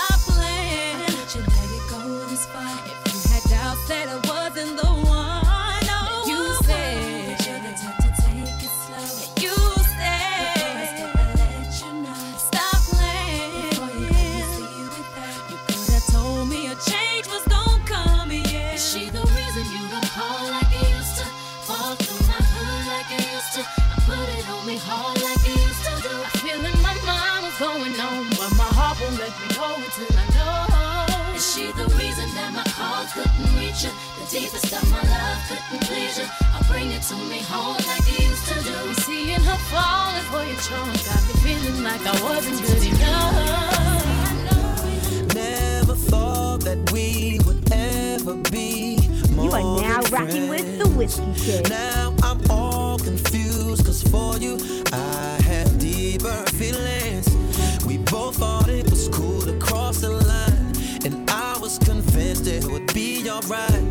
deepest 34.31 34.73
of 34.73 34.91
my 34.93 35.03
love 35.03 35.39
couldn't 35.49 35.83
please 35.89 36.19
you. 36.19 36.25
I'll 36.55 36.63
bring 36.71 36.91
it 36.93 37.03
to 37.03 37.17
me 37.17 37.41
home 37.41 37.77
like 37.89 38.07
you 38.07 38.29
used 38.29 38.47
to 38.47 38.55
do. 38.63 38.75
And 38.89 38.97
seeing 38.99 39.41
her 39.41 39.59
falling 39.73 40.23
for 40.31 40.45
your 40.45 40.61
charms 40.61 41.03
got 41.07 41.21
me 41.27 41.35
feeling 41.43 41.83
like 41.83 42.01
I 42.07 42.23
wasn't 42.23 42.63
good 42.63 42.85
enough. 42.87 43.75
Never 45.35 45.95
thought 45.95 46.61
that 46.61 46.93
we 46.93 47.41
would 47.45 47.73
ever 47.73 48.37
be. 48.53 48.99
You 49.35 49.51
are 49.51 49.81
now 49.83 50.01
rocking 50.13 50.49
with 50.49 50.79
the 50.79 50.89
Whiskey 50.91 51.35
Chick. 51.35 51.69
Now 51.69 52.15
I'm 52.23 52.41
all 52.51 52.99
confused, 52.99 53.85
cause 53.85 54.03
for 54.03 54.37
you 54.37 54.59
I 54.93 55.41
deeper 55.79 56.45
feelings. 56.53 57.27
We 57.85 57.99
both 57.99 58.37
thought 58.37 58.69
it 58.69 58.89
was 58.91 59.09
cool 59.09 59.41
to 59.43 59.59
cross 59.59 60.03
the 60.03 60.11
line 60.11 60.50
was 61.71 61.79
convinced 61.79 62.47
it 62.47 62.65
would 62.65 62.93
be 62.95 63.31
alright. 63.31 63.83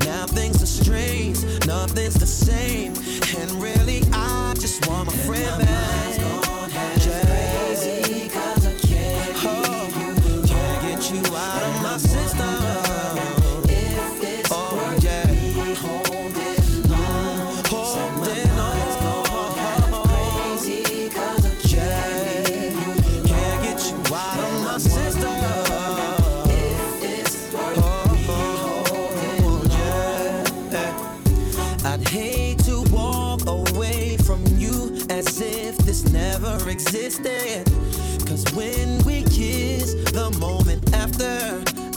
Now 0.00 0.26
things 0.26 0.62
are 0.62 0.66
strange, 0.66 1.38
nothing's 1.66 2.14
the 2.14 2.26
same. 2.26 2.94
And 3.38 3.50
really, 3.62 4.02
I 4.12 4.54
just 4.58 4.88
want 4.88 5.06
my 5.06 5.12
and 5.12 5.22
friend 5.22 5.58
my 5.58 5.64
back. 5.64 6.18
Yeah. 7.06 7.22
Crazy 7.22 8.28
cause 8.28 8.66
I 8.66 8.74
can't 8.74 9.36
oh, 9.44 9.86
you. 10.00 10.42
Can't 10.48 10.82
get 10.82 11.10
you 11.12 11.36
out 11.36 11.62
of 11.62 11.82
my 11.82 11.96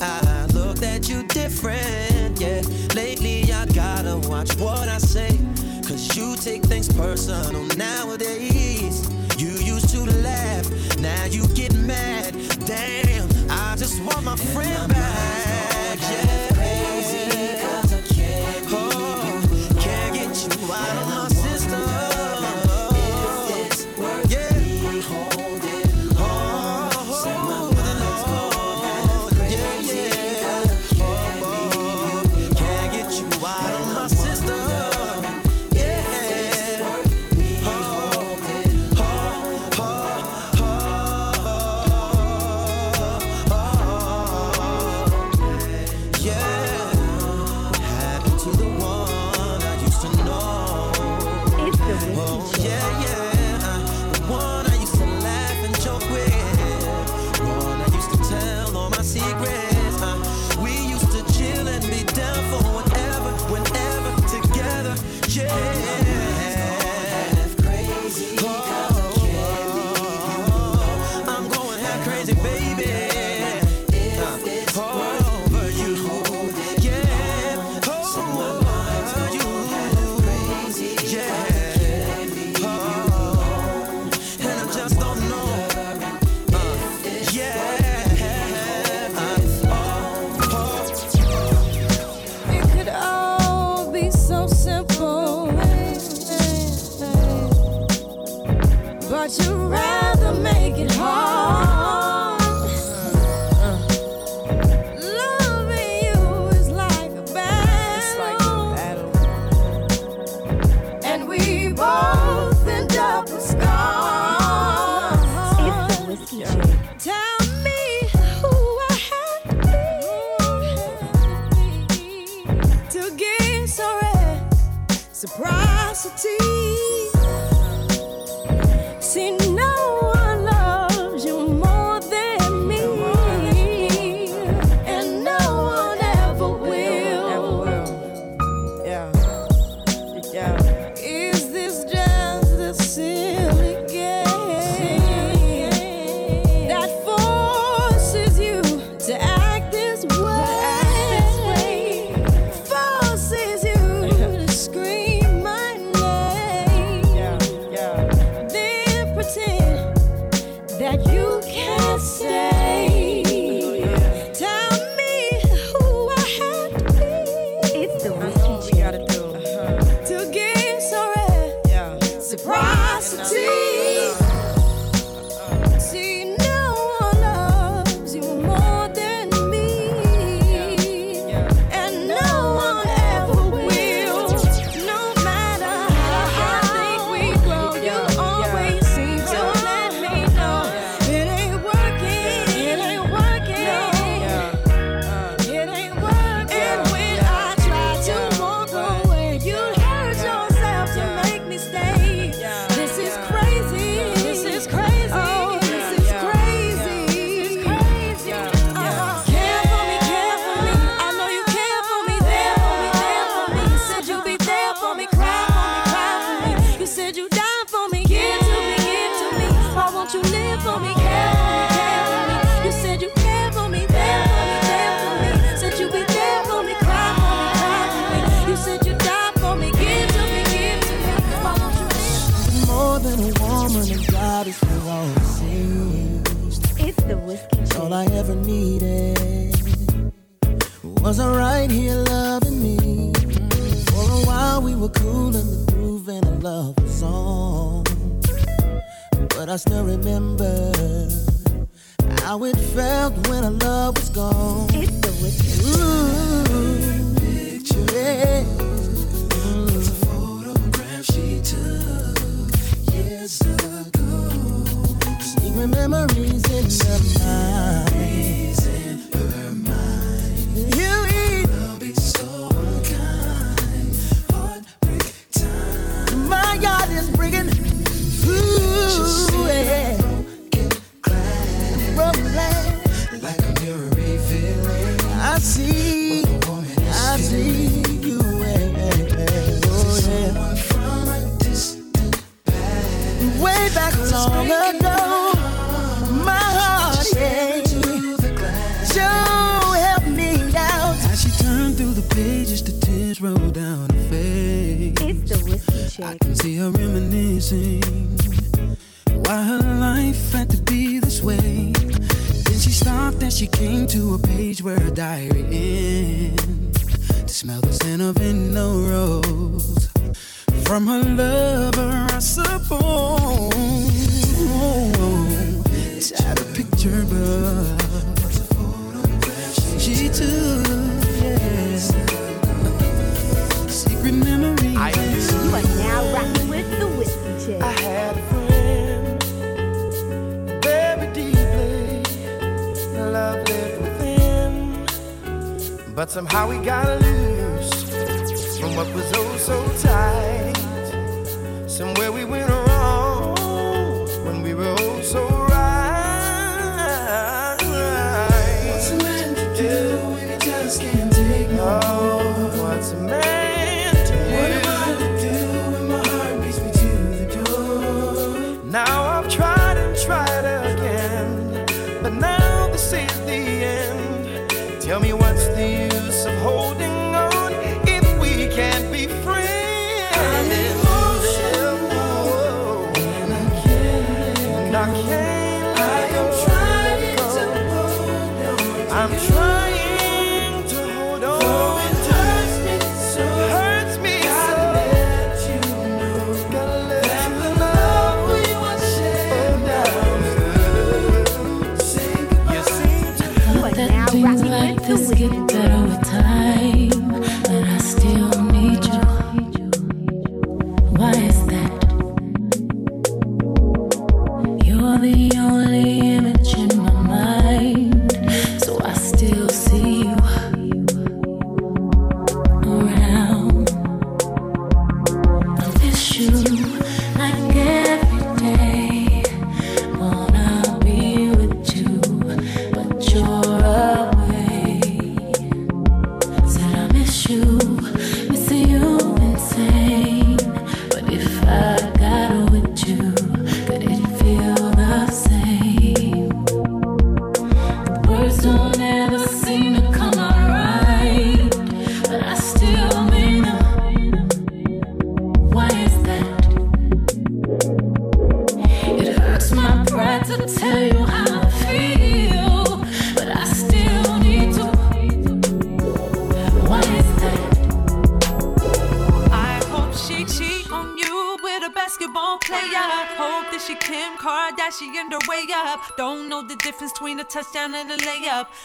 I 0.01 0.45
looked 0.53 0.83
at 0.83 1.09
you 1.09 1.23
different, 1.27 2.39
yeah. 2.39 2.61
Lately, 2.95 3.51
I 3.51 3.65
gotta 3.67 4.17
watch 4.27 4.55
what 4.57 4.89
I 4.89 4.97
say. 4.97 5.39
Cause 5.87 6.15
you 6.17 6.35
take 6.35 6.63
things 6.63 6.91
personal 6.91 7.63
nowadays. 7.77 9.07
You 9.37 9.49
used 9.49 9.89
to 9.89 10.03
laugh, 10.21 10.99
now 10.99 11.25
you 11.25 11.47
get 11.49 11.73
mad. 11.75 12.33
Damn, 12.65 13.29
I 13.49 13.75
just 13.77 14.01
want 14.03 14.23
my 14.23 14.31
and 14.33 14.39
friend 14.53 14.87
my 14.89 14.93
back. 14.93 15.94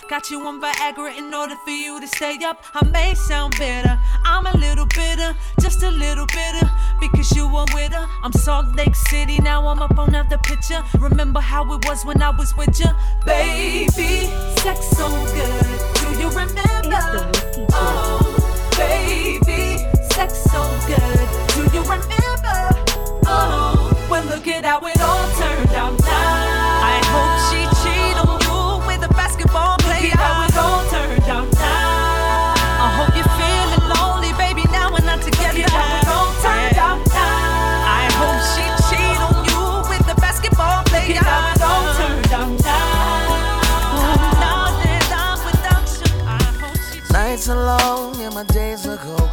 Got 0.08 0.30
you 0.30 0.44
on 0.46 0.60
Viagra 0.60 1.16
in 1.16 1.32
order 1.32 1.54
for 1.64 1.70
you 1.70 2.00
to 2.00 2.06
stay 2.08 2.36
up. 2.44 2.64
I 2.74 2.84
may 2.86 3.14
sound 3.14 3.56
bitter, 3.56 3.98
I'm 4.24 4.44
a 4.46 4.56
little 4.56 4.86
bitter, 4.86 5.36
just 5.60 5.82
a 5.82 5.90
little 5.90 6.26
bitter, 6.26 6.68
because 7.00 7.30
you 7.36 7.46
were 7.46 7.64
with 7.72 7.92
her. 7.92 8.06
I'm 8.22 8.32
Salt 8.32 8.74
Lake 8.74 8.96
City, 8.96 9.38
now 9.38 9.66
I'm 9.68 9.80
up 9.80 9.96
on 9.98 10.12
the 10.12 10.38
picture. 10.42 10.82
Remember 10.98 11.40
how 11.40 11.62
it 11.74 11.86
was 11.86 12.04
when 12.04 12.22
I 12.22 12.30
was 12.30 12.56
with 12.56 12.80
you, 12.80 12.90
baby. 13.24 14.26
Sex 14.60 14.88
so 14.90 15.08
good, 15.32 15.80
do 15.94 16.20
you 16.20 16.28
remember? 16.28 17.30
Oh, 17.72 18.18
baby, 18.76 19.78
sex 20.10 20.42
so 20.50 20.62
good, 20.88 21.28
do 21.54 21.62
you 21.76 21.82
remember? 21.82 22.68
Oh, 23.26 24.06
well 24.10 24.24
look 24.24 24.48
at 24.48 24.64
how 24.64 24.84
it 24.86 25.00
all. 25.00 25.19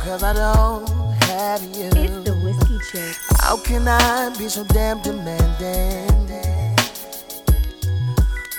Cause 0.08 0.24
I 0.24 0.32
don't 0.32 0.88
have 1.24 1.62
you. 1.76 1.90
It's 1.94 2.24
the 2.24 2.34
whiskey 2.42 2.80
chick. 2.90 3.14
How 3.42 3.58
can 3.58 3.90
I 3.90 4.34
be 4.38 4.48
so 4.48 4.64
damn 4.64 5.02
demanding? 5.02 6.08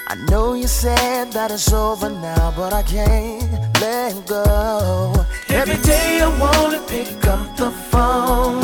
I 0.09 0.15
know 0.29 0.53
you 0.53 0.67
said 0.67 1.33
that 1.33 1.51
it's 1.51 1.73
over 1.73 2.11
now, 2.11 2.53
but 2.55 2.75
I 2.75 2.83
can't 2.83 3.51
let 3.81 4.27
go. 4.27 5.15
Every 5.49 5.79
day 5.79 6.21
I 6.21 6.29
wanna 6.39 6.83
pick 6.87 7.27
up 7.27 7.57
the 7.57 7.71
phone 7.91 8.63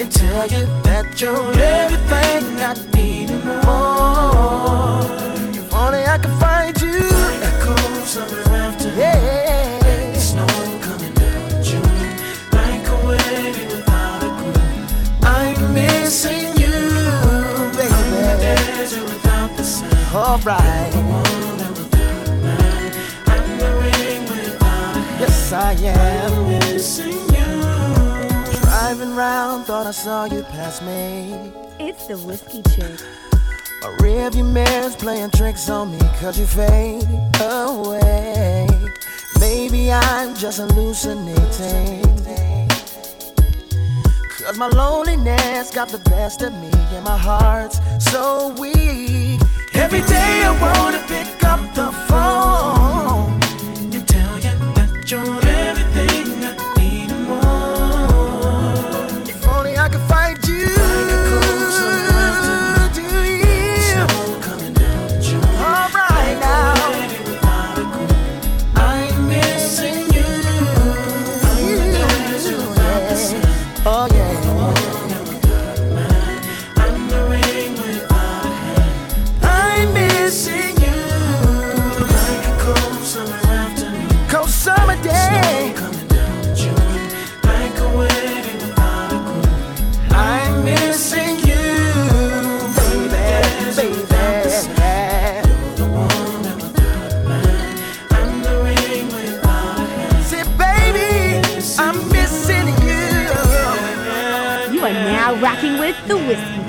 and 0.00 0.10
tell 0.10 0.48
you 0.48 0.66
that 0.82 1.20
you're 1.20 1.52
everything 1.60 2.58
I 2.58 2.74
need 2.92 3.30
and 3.30 3.44
more. 3.44 5.06
If 5.56 5.72
only 5.72 6.04
I 6.06 6.18
could 6.18 6.36
find 6.42 6.74
you. 6.82 7.08
Echoes 7.50 8.16
of 8.16 8.46
laughter. 8.48 8.92
Yeah. 8.96 9.51
missing 16.12 16.52
you, 16.60 16.76
baby. 17.72 17.88
I'm 17.90 18.10
the 18.12 18.20
without 19.08 19.48
the. 19.56 19.64
All 20.14 20.36
right. 20.40 20.92
Yes, 25.18 25.52
I 25.54 25.72
am. 25.72 26.32
I'm 26.34 26.48
missing 26.48 27.18
you. 27.36 27.50
Driving 28.60 29.16
round, 29.16 29.64
thought 29.64 29.86
I 29.86 29.92
saw 29.92 30.26
you 30.26 30.42
pass 30.42 30.82
me. 30.82 31.32
It's 31.80 32.06
the 32.08 32.18
whiskey 32.18 32.60
chick. 32.74 33.00
My 33.80 33.88
rearview 34.02 34.44
mirror's 34.52 34.96
playing 34.96 35.30
tricks 35.30 35.70
on 35.70 35.92
me, 35.92 35.98
cause 36.20 36.38
you 36.38 36.44
fade 36.44 37.08
away. 37.40 38.68
Maybe 39.40 39.90
I'm 39.90 40.34
just 40.34 40.58
hallucinating. 40.58 42.02
Cause 44.44 44.58
my 44.58 44.66
loneliness 44.66 45.70
got 45.70 45.88
the 45.88 45.98
best 46.10 46.42
of 46.42 46.52
me 46.54 46.68
and 46.72 47.04
my 47.04 47.16
heart's 47.16 47.78
so 48.04 48.52
weak. 48.58 49.40
Every 49.72 50.00
day 50.00 50.42
I 50.44 50.52
wanna 50.60 50.98
pick 51.06 51.44
up 51.44 51.60
the 51.76 51.92
phone 52.08 52.81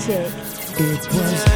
It 0.05 1.13
was. 1.13 1.52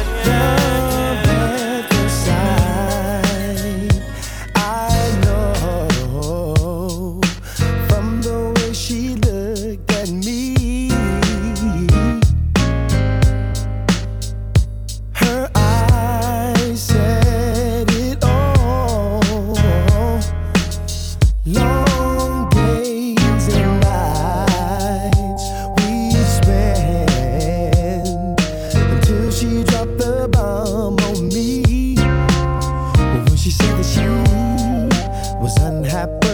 happen. 35.98 36.27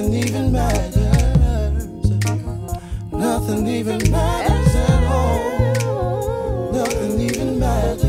nothing 0.00 0.14
even 0.14 0.52
matters. 0.52 1.86
Nothing 3.10 3.66
even 3.66 4.10
matters 4.12 4.74
at 4.76 5.04
all. 5.04 6.72
Nothing 6.72 7.20
even 7.20 7.58
matters. 7.58 8.04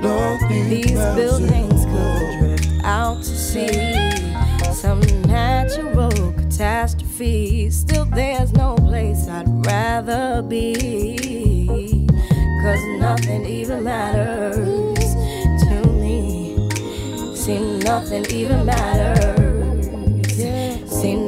Nothing 0.00 0.70
These 0.70 0.94
matters 0.94 1.16
buildings 1.16 1.84
could 1.86 2.38
drift 2.38 2.84
out 2.84 3.16
to 3.18 3.24
sea. 3.24 3.94
Some 4.72 5.00
natural 5.26 6.32
catastrophe. 6.34 7.68
Still, 7.70 8.04
there's 8.04 8.52
no 8.52 8.76
place 8.76 9.26
I'd 9.26 9.48
rather 9.66 10.42
be. 10.42 12.06
Cause 12.62 12.84
nothing 13.00 13.44
even 13.44 13.82
matters 13.82 15.14
to 15.64 15.92
me. 16.00 16.70
Seems 17.34 17.84
nothing 17.84 18.24
even 18.30 18.64
matters 18.64 19.43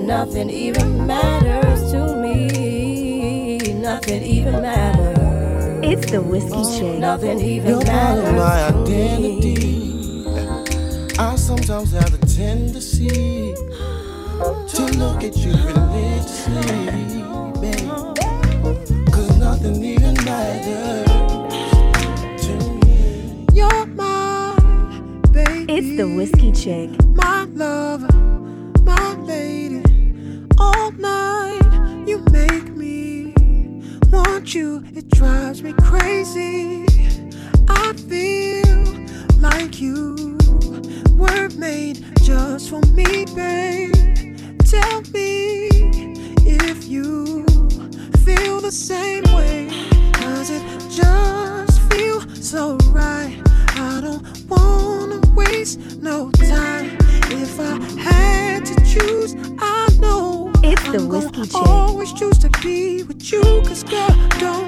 nothing 0.06 0.50
even 0.50 1.06
matters 1.06 1.90
to 1.90 2.16
me. 2.16 3.58
Nothing 3.74 4.22
even 4.22 4.62
matters. 4.62 5.80
It's 5.82 6.10
the 6.10 6.22
whiskey 6.22 6.50
oh, 6.54 6.78
shake. 6.78 7.00
Nothing 7.00 7.40
even 7.40 7.70
You're 7.70 7.84
matters. 7.84 8.32
my 8.34 8.68
identity. 8.68 10.26
I 11.18 11.34
sometimes 11.36 11.92
have 11.92 12.14
a 12.14 12.18
tendency 12.26 13.54
to 14.68 14.82
look 14.96 15.24
at 15.24 15.36
you 15.36 15.52
religiously, 15.52 17.22
babe. 17.60 17.90
Cause 19.12 19.38
nothing 19.38 19.82
even 19.84 20.14
matters 20.24 21.06
to 22.46 22.52
me. 22.84 23.46
You're 23.52 23.86
my 23.86 24.54
baby. 25.32 25.72
It's 25.72 25.96
the 25.96 26.06
whiskey 26.14 26.52
chick. 26.52 26.90
My 27.14 27.35
drives 35.16 35.62
me 35.62 35.72
crazy. 35.72 36.84
I 37.70 37.94
feel 37.94 38.84
like 39.40 39.80
you 39.80 40.36
were 41.12 41.48
made 41.56 42.04
just 42.20 42.68
for 42.68 42.82
me, 42.92 43.24
babe. 43.34 43.94
Tell 44.66 45.00
me 45.14 45.68
if 46.44 46.86
you 46.86 47.46
feel 48.26 48.60
the 48.60 48.70
same 48.70 49.24
way. 49.34 49.70
Does 50.20 50.50
it 50.50 50.62
just 50.90 51.80
feel 51.90 52.20
so 52.34 52.76
right? 52.90 53.40
I 53.76 54.02
don't 54.02 54.22
wanna 54.50 55.20
waste 55.34 55.78
no 56.02 56.30
time. 56.32 56.98
If 57.30 57.58
I 57.58 57.78
had 57.98 58.66
to 58.66 58.74
choose, 58.84 59.34
I 59.58 59.88
know 59.98 60.52
it's 60.62 60.84
I'm 60.84 60.92
the 60.92 61.06
whiskey 61.06 61.46
chick. 61.46 61.54
Always 61.54 62.12
choose 62.12 62.38
to 62.40 62.50
be 62.60 63.02
with 63.04 63.32
you, 63.32 63.40
cause 63.40 63.82
girl, 63.82 64.08
don't 64.38 64.65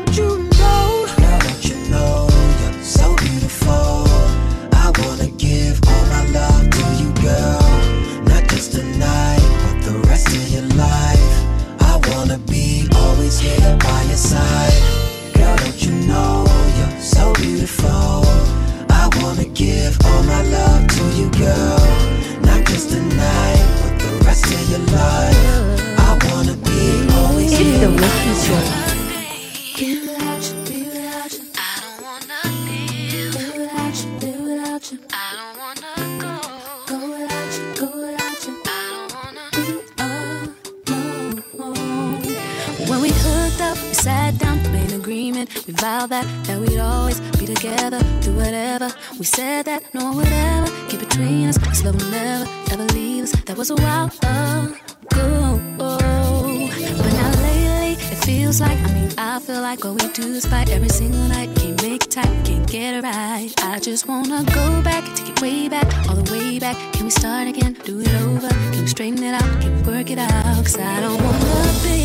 start 67.10 67.48
again? 67.48 67.74
Do 67.84 68.00
it 68.00 68.14
over? 68.22 68.48
Can 68.48 68.86
straighten 68.86 69.22
it 69.22 69.34
out? 69.34 69.62
Can 69.62 69.82
work 69.84 70.10
it 70.10 70.18
out? 70.18 70.64
Cause 70.64 70.78
I 70.78 71.00
don't 71.00 71.22
wanna 71.22 71.72
be 71.82 71.97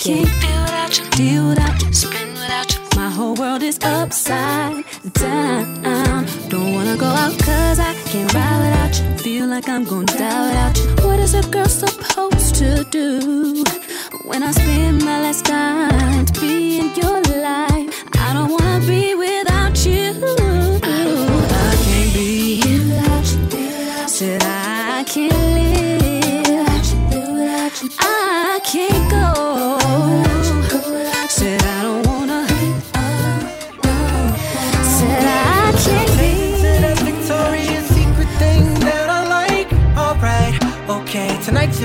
can't 0.00 0.24
deal 0.40 0.62
without 0.62 0.98
you, 0.98 1.10
deal 1.10 1.48
without 1.50 1.82
you, 1.82 1.92
spin 1.92 2.32
without 2.32 2.72
you. 2.74 2.80
My 2.96 3.10
whole 3.10 3.34
world 3.34 3.62
is 3.62 3.78
upside 3.82 4.82
down. 5.12 6.26
Don't 6.48 6.72
wanna 6.74 6.96
go 6.96 7.04
out 7.04 7.38
cause 7.38 7.78
I 7.78 7.92
can't 8.06 8.32
ride 8.32 8.60
without 8.64 8.98
you. 8.98 9.18
Feel 9.18 9.46
like 9.46 9.68
I'm 9.68 9.84
gonna 9.84 10.06
die 10.06 10.48
without 10.48 10.78
you. 10.78 11.06
What 11.06 11.20
is 11.20 11.34
a 11.34 11.42
girl 11.42 11.66
supposed 11.68 12.54
to 12.56 12.84
do 12.84 13.62
when 14.24 14.42
I 14.42 14.52
spend 14.52 15.04
my 15.04 15.20
last 15.20 15.44
dime 15.44 16.24
to 16.24 16.40
be 16.40 16.78
in 16.78 16.94
your 16.94 17.20
life? 17.20 18.04
I 18.14 18.32
don't 18.32 18.50
wanna 18.50 18.80
be 18.86 19.14
without 19.14 19.29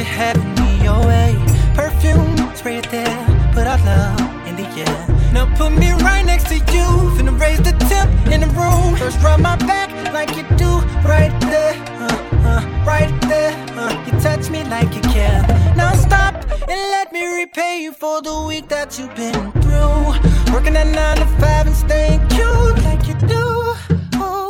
having 0.05 0.53
me 0.55 0.83
your 0.83 0.99
way. 1.05 1.35
Perfume, 1.75 2.37
spray 2.55 2.77
it 2.77 2.89
there, 2.91 3.17
put 3.53 3.67
out 3.67 3.83
love 3.83 4.19
in 4.47 4.55
the 4.55 4.67
air. 4.85 5.31
Now 5.33 5.45
put 5.57 5.71
me 5.71 5.91
right 6.07 6.25
next 6.25 6.47
to 6.47 6.55
you, 6.55 6.87
finna 7.15 7.37
raise 7.39 7.61
the 7.61 7.73
temp 7.89 8.09
in 8.27 8.41
the 8.41 8.47
room. 8.59 8.95
First 8.95 9.21
rub 9.21 9.39
my 9.41 9.55
back 9.57 9.89
like 10.13 10.31
you 10.37 10.43
do, 10.57 10.71
right 11.03 11.33
there, 11.41 11.75
uh, 11.99 12.51
uh, 12.51 12.61
right 12.85 13.13
there. 13.23 13.53
Uh, 13.77 13.91
you 14.05 14.13
touch 14.21 14.49
me 14.49 14.63
like 14.65 14.93
you 14.95 15.01
care. 15.01 15.41
Now 15.75 15.93
stop 15.93 16.35
and 16.69 16.81
let 16.95 17.11
me 17.11 17.25
repay 17.41 17.81
you 17.83 17.91
for 17.91 18.21
the 18.21 18.43
week 18.47 18.69
that 18.69 18.97
you've 18.97 19.13
been 19.15 19.51
through. 19.63 20.53
Working 20.53 20.75
at 20.77 20.87
nine 20.87 21.17
to 21.17 21.27
five 21.41 21.67
and 21.67 21.75
staying 21.75 22.25
cute 22.29 22.77
like 22.83 23.05
you 23.09 23.15
do. 23.27 23.45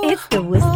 It's 0.07 0.27
the 0.27 0.41
Whiskey 0.41 0.74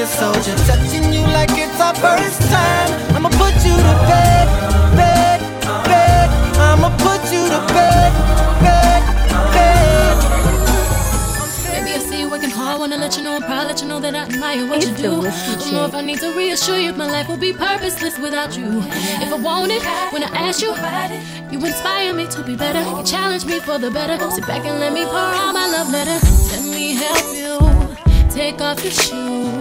your 0.00 0.08
soldier, 0.08 0.56
touching 0.64 1.12
you 1.12 1.20
like 1.36 1.50
it's 1.52 1.78
our 1.78 1.94
first 1.94 2.40
time. 2.48 2.88
I'ma 3.14 3.28
put 3.36 3.52
you 3.68 3.76
to 3.76 3.94
bed, 4.08 4.48
bed, 4.96 5.40
bed. 5.84 6.28
I'ma 6.56 6.88
put 7.04 7.20
you 7.30 7.44
to 7.44 7.60
bed, 7.76 8.10
bed, 8.64 9.02
bed. 9.52 10.16
Baby, 11.68 11.90
I 11.92 11.98
see 11.98 12.20
you 12.20 12.30
working 12.30 12.48
hard. 12.48 12.80
Wanna 12.80 12.96
let 12.96 13.14
you 13.18 13.22
know, 13.24 13.36
I'm 13.36 13.42
proud. 13.42 13.66
Let 13.66 13.82
you 13.82 13.88
know 13.88 14.00
that 14.00 14.14
I 14.14 14.20
admire 14.20 14.66
what 14.66 14.78
It's 14.78 14.90
the 14.92 15.02
do. 15.02 15.20
Whiskey 15.20 15.70
Don't 15.70 15.72
know 15.74 15.84
if 15.84 15.94
I 15.94 16.00
need 16.00 16.20
to 16.20 16.34
reassure 16.34 16.78
you, 16.78 16.94
my 16.94 17.06
life 17.06 17.28
would 17.28 17.40
be 17.40 17.52
purposeless 17.52 18.18
without 18.18 18.56
you. 18.56 18.80
If 19.20 19.30
I 19.30 19.36
want 19.36 19.70
it, 19.70 19.82
when 20.14 20.24
I 20.24 20.30
ask 20.48 20.62
you, 20.62 20.72
you 21.52 21.58
inspire 21.66 22.14
me 22.14 22.26
to 22.28 22.42
be 22.42 22.56
better. 22.56 22.80
You 22.80 23.04
challenge 23.04 23.44
me 23.44 23.60
for 23.60 23.76
the 23.78 23.90
better. 23.90 24.16
Sit 24.30 24.46
back 24.46 24.64
and 24.64 24.80
let 24.80 24.94
me 24.94 25.04
pour 25.04 25.28
out 25.42 25.52
my 25.52 25.66
love 25.66 25.90
letter. 25.92 26.18
Let 26.52 26.64
me 26.64 26.94
help 26.94 27.36
you. 27.36 27.50
Take 28.30 28.60
off 28.62 28.82
your 28.84 28.92
shoes, 28.92 29.59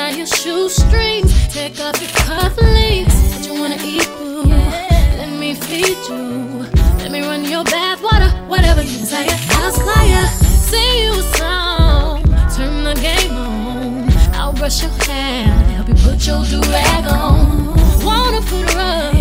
untie 0.00 0.16
your 0.16 0.26
shoestrings, 0.26 1.32
take 1.52 1.78
off 1.80 2.00
your 2.00 2.10
cufflinks. 2.10 3.14
What 3.32 3.46
you 3.46 3.54
wanna 3.60 3.76
eat, 3.84 4.08
boo? 4.18 4.44
Let 4.44 5.30
me 5.38 5.54
feed 5.54 5.96
you. 6.08 6.66
Let 6.98 7.10
me 7.10 7.20
run 7.20 7.44
your 7.44 7.64
bath 7.64 8.02
water, 8.02 8.30
whatever 8.48 8.82
you 8.82 8.98
desire. 8.98 9.28
I'll 9.50 9.72
fire, 9.72 10.26
sing 10.70 10.98
you 11.04 11.12
a 11.12 11.22
song, 11.36 12.22
turn 12.56 12.84
the 12.84 12.94
game 13.00 13.32
on. 13.32 14.10
I'll 14.34 14.52
brush 14.52 14.82
your 14.82 14.92
hair, 15.04 15.44
help 15.76 15.88
you 15.88 15.94
put 15.94 16.26
your 16.26 16.44
do 16.44 16.60
rag 16.70 17.06
on. 17.06 17.74
Wanna 18.04 18.40
put 18.42 18.72
a 18.72 18.76
rug, 18.76 19.14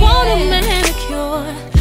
want 0.00 0.28
a 0.28 0.36
manicure. 0.50 1.71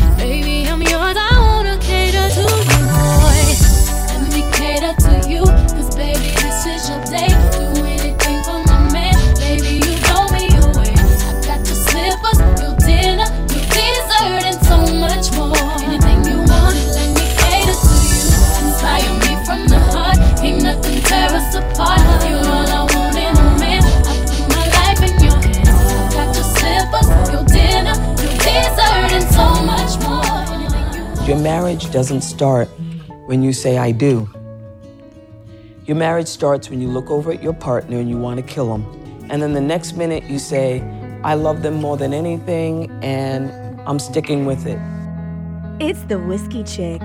Your 31.31 31.39
marriage 31.39 31.89
doesn't 31.91 32.23
start 32.23 32.67
when 33.27 33.41
you 33.41 33.53
say, 33.53 33.77
I 33.77 33.91
do. 33.91 34.29
Your 35.85 35.95
marriage 35.95 36.27
starts 36.27 36.69
when 36.69 36.81
you 36.81 36.89
look 36.89 37.09
over 37.09 37.31
at 37.31 37.41
your 37.41 37.53
partner 37.53 37.99
and 37.99 38.09
you 38.09 38.17
want 38.17 38.45
to 38.45 38.45
kill 38.45 38.67
them. 38.67 38.83
And 39.29 39.41
then 39.41 39.53
the 39.53 39.61
next 39.61 39.93
minute 39.93 40.25
you 40.25 40.39
say, 40.39 40.81
I 41.23 41.35
love 41.35 41.61
them 41.61 41.75
more 41.75 41.95
than 41.95 42.13
anything 42.13 42.91
and 43.01 43.49
I'm 43.87 43.97
sticking 43.97 44.45
with 44.45 44.67
it. 44.67 44.77
It's 45.79 46.03
the 46.03 46.19
Whiskey 46.19 46.65
Chick. 46.65 46.99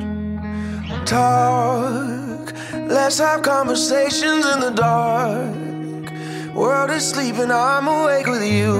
Talk, 1.05 2.53
let's 2.73 3.21
have 3.21 3.43
conversations 3.43 4.45
in 4.45 4.59
the 4.59 4.73
dark. 4.75 6.53
World 6.53 6.91
is 6.91 7.09
sleeping, 7.09 7.53
I'm 7.53 7.87
awake 7.87 8.27
with 8.27 8.43
you. 8.43 8.73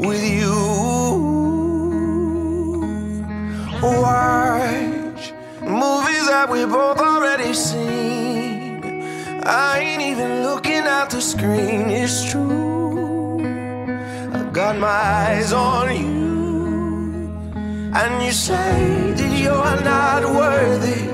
With 0.00 0.24
you. 0.28 0.43
Watch 3.84 5.34
movies 5.60 6.26
that 6.32 6.48
we 6.50 6.64
both 6.64 6.98
already 6.98 7.52
seen. 7.52 8.82
I 9.44 9.78
ain't 9.80 10.00
even 10.00 10.42
looking 10.42 10.84
at 10.98 11.10
the 11.10 11.20
screen, 11.20 11.90
it's 11.90 12.30
true. 12.30 13.40
I 14.32 14.42
got 14.52 14.78
my 14.78 14.88
eyes 14.88 15.52
on 15.52 15.94
you. 15.94 16.24
And 17.94 18.24
you 18.24 18.32
say 18.32 19.12
that 19.18 19.38
you're 19.38 19.80
not 19.84 20.22
worthy. 20.34 21.04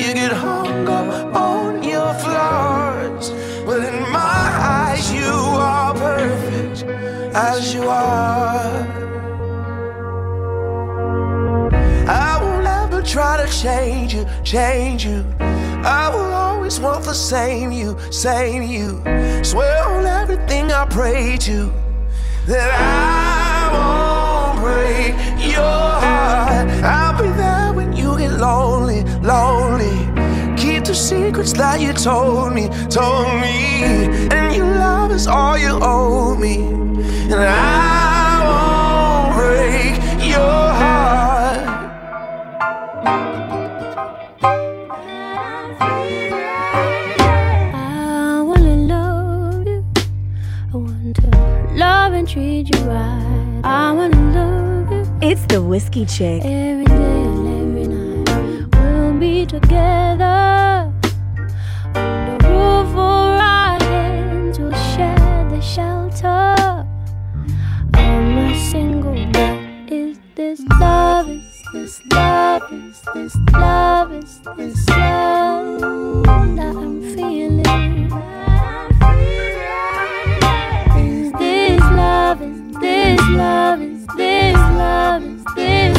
You 0.00 0.14
get 0.14 0.32
hung 0.32 0.88
up 0.88 1.36
on 1.36 1.82
your 1.82 2.14
flaws. 2.14 3.30
But 3.66 3.84
in 3.84 4.00
my 4.10 4.46
eyes, 4.80 5.12
you 5.12 5.34
are 5.70 5.92
perfect 5.92 6.84
as 7.34 7.74
you 7.74 7.82
are. 7.82 8.87
Try 13.18 13.36
to 13.36 13.52
change 13.52 14.14
you, 14.14 14.24
change 14.44 15.04
you. 15.04 15.24
I 15.40 16.08
will 16.08 16.32
always 16.32 16.78
want 16.78 17.04
the 17.04 17.12
same 17.12 17.72
you, 17.72 17.98
same 18.12 18.62
you. 18.62 19.02
Swear 19.42 19.82
on 19.88 20.06
everything 20.06 20.70
I 20.70 20.84
pray 20.84 21.36
to 21.38 21.72
that 22.46 22.70
I 22.78 23.74
won't 23.74 24.60
break 24.62 25.14
your 25.52 25.80
heart. 26.04 26.68
I'll 26.84 27.20
be 27.20 27.28
there 27.30 27.72
when 27.72 27.92
you 27.92 28.16
get 28.16 28.34
lonely, 28.38 29.02
lonely. 29.34 29.98
Keep 30.56 30.84
the 30.84 30.94
secrets 30.94 31.52
that 31.54 31.80
you 31.80 31.92
told 31.94 32.52
me, 32.54 32.68
told 32.88 33.26
me. 33.40 33.82
And 34.30 34.54
your 34.54 34.66
love 34.66 35.10
is 35.10 35.26
all 35.26 35.58
you 35.58 35.76
owe 35.82 36.36
me. 36.36 36.58
And 37.32 37.34
I 37.34 38.38
won't 38.46 39.34
break 39.40 39.94
your 40.24 40.38
heart. 40.80 41.27
Treat 52.38 52.72
you 52.72 52.80
right. 52.84 53.60
I 53.64 53.92
wanna 53.92 54.22
love 54.36 54.92
you 54.92 55.28
It's 55.28 55.44
the 55.46 55.60
Whiskey 55.60 56.04
Chick. 56.06 56.40
every 56.44 56.84
day 56.84 57.22
and 57.30 57.46
every 57.60 57.86
night. 57.88 58.66
We'll 58.74 59.14
be 59.18 59.44
together. 59.44 60.92
The 61.94 62.36
roof 62.46 62.94
over 62.94 63.32
our 63.54 63.80
heads. 63.82 64.58
We'll 64.60 64.72
share 64.94 65.40
the 65.50 65.60
shelter. 65.60 66.54
I'm 67.94 68.38
a 68.38 68.54
single 68.70 69.18
bed. 69.32 69.90
Is 69.90 70.18
this 70.36 70.60
love? 70.80 71.28
Is 71.28 71.62
this 71.72 72.00
love? 72.12 72.62
Is 72.72 73.02
this 73.14 73.34
love? 73.52 74.12
Is 74.12 74.40
this 74.56 74.88
love 74.90 76.56
that 76.58 76.74
I'm 76.82 77.02
feeling? 77.16 78.47
This 82.88 83.20
love? 83.30 83.82
Is 83.82 84.06
this 84.16 84.54
love? 84.54 85.22
Is 85.22 85.44
this 85.56 85.97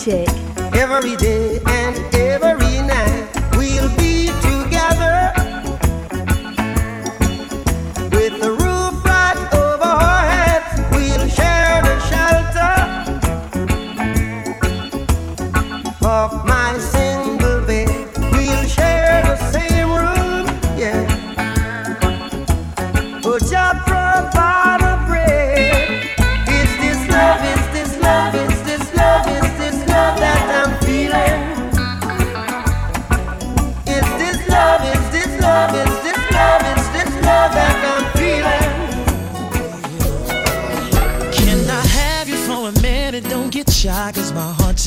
Chick. 0.00 0.26
every 0.72 1.14
day 1.16 1.39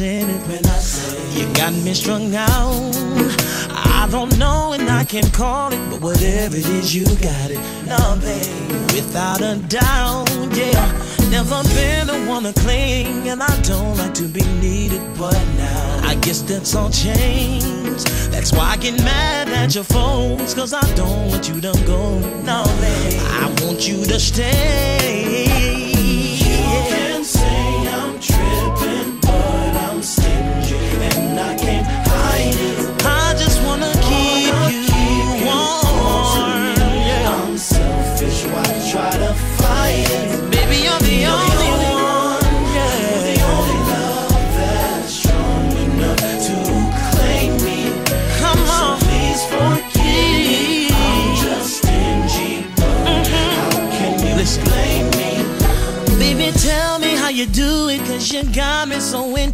it 0.02 0.48
when 0.48 0.66
I 0.66 0.80
say 0.80 1.40
you 1.40 1.54
got 1.54 1.74
me 1.74 1.94
strung 1.94 2.34
out. 2.36 2.96
I 3.70 4.08
don't 4.10 4.36
know 4.40 4.74
and 4.74 4.90
I 4.90 5.04
can't 5.04 5.32
call 5.34 5.72
it, 5.72 5.80
but 5.90 6.02
whatever 6.02 6.56
it 6.56 6.66
is, 6.66 6.96
you 6.96 7.06
got 7.06 7.52
it. 7.52 7.60
No, 7.86 8.18
babe, 8.20 8.72
without 8.94 9.42
a 9.42 9.56
doubt, 9.68 10.30
yeah. 10.56 10.90
Never 11.30 11.62
been 11.76 12.08
the 12.08 12.26
one 12.28 12.44
to 12.44 12.54
cling, 12.62 13.28
and 13.30 13.44
I 13.44 13.62
don't 13.62 13.98
like 13.98 14.14
to 14.16 14.24
be 14.24 14.44
needed, 14.60 15.02
but 15.18 15.40
now 15.58 16.00
I 16.04 16.16
guess 16.16 16.42
that's 16.42 16.76
all 16.76 16.90
changed. 16.90 18.08
That's 18.32 18.52
why 18.52 18.72
I 18.72 18.78
get 18.78 18.98
mad 19.04 19.50
at 19.50 19.76
your 19.76 19.84
folks, 19.84 20.54
cause 20.54 20.74
I 20.74 20.96
don't 20.96 21.28
want 21.28 21.48
you 21.48 21.62
to 21.62 21.74
go. 21.86 22.20
No, 22.42 22.64
babe, 22.82 23.22
I 23.22 23.56
want 23.62 23.88
you 23.88 24.04
to 24.06 24.20
stay. 24.20 25.93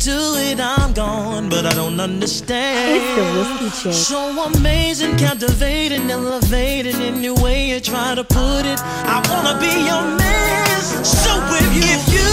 Me 0.05 0.11
so 0.11 0.11
into 0.11 0.51
it. 0.51 0.59
I'm 0.59 0.93
gone, 0.93 1.49
but 1.49 1.65
I 1.65 1.73
don't 1.73 1.99
understand. 1.99 3.01
It's 3.01 3.15
the 3.15 3.23
Whiskey 3.59 3.83
Chick. 3.83 3.93
So 3.93 4.43
amazing, 4.45 5.17
captivating, 5.17 6.09
elevating 6.09 7.01
in 7.01 7.21
the 7.21 7.33
way 7.41 7.69
you 7.69 7.79
try 7.79 8.15
to 8.15 8.23
put 8.23 8.65
it. 8.65 8.79
I 8.81 9.21
wanna 9.29 9.59
be 9.59 9.67
your 9.85 10.17
man. 10.17 10.81
So 11.03 11.31
if 11.51 11.75
you, 11.75 11.83
if 11.83 12.13
you, 12.13 12.29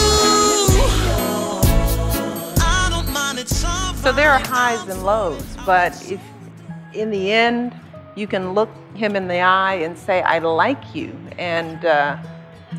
I 2.63 2.89
don't 2.91 3.13
mind 3.13 3.39
it's 3.39 3.65
all 3.65 3.95
So 3.95 4.13
there 4.13 4.31
are 4.31 4.41
highs 4.41 4.87
and 4.89 5.05
lows, 5.05 5.43
but 5.65 5.93
if 6.11 6.21
in 6.95 7.11
the 7.11 7.33
end 7.33 7.73
you 8.15 8.27
can 8.27 8.55
look 8.55 8.71
him 8.95 9.15
in 9.15 9.29
the 9.29 9.41
eye 9.41 9.75
and 9.75 9.97
say, 9.99 10.23
I 10.23 10.39
like 10.39 10.95
you. 10.95 11.15
And, 11.39 11.85
uh, 11.85 12.17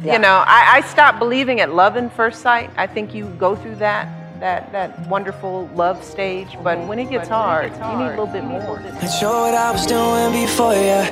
Yeah. 0.03 0.13
you 0.13 0.19
know, 0.19 0.43
I, 0.47 0.77
I 0.77 0.81
stopped 0.81 1.19
believing 1.19 1.59
at 1.61 1.73
love 1.73 1.95
in 1.95 2.09
first 2.09 2.41
sight. 2.41 2.71
I 2.75 2.87
think 2.87 3.13
you 3.13 3.25
go 3.37 3.55
through 3.55 3.75
that. 3.75 4.07
That, 4.39 4.71
that 4.71 5.07
wonderful 5.07 5.67
love 5.73 6.03
stage, 6.03 6.57
but 6.63 6.77
when 6.87 6.99
it 6.99 7.09
gets 7.09 7.27
hard, 7.27 7.71
you 7.71 7.97
need 7.97 8.05
a 8.05 8.09
little 8.09 8.27
bit 8.27 8.43
more. 8.43 8.79
Not 8.79 9.07
sure 9.07 9.41
what 9.41 9.55
I 9.55 9.71
was 9.71 9.85
doing 9.87 10.31
before 10.31 10.73
ya. 10.73 11.07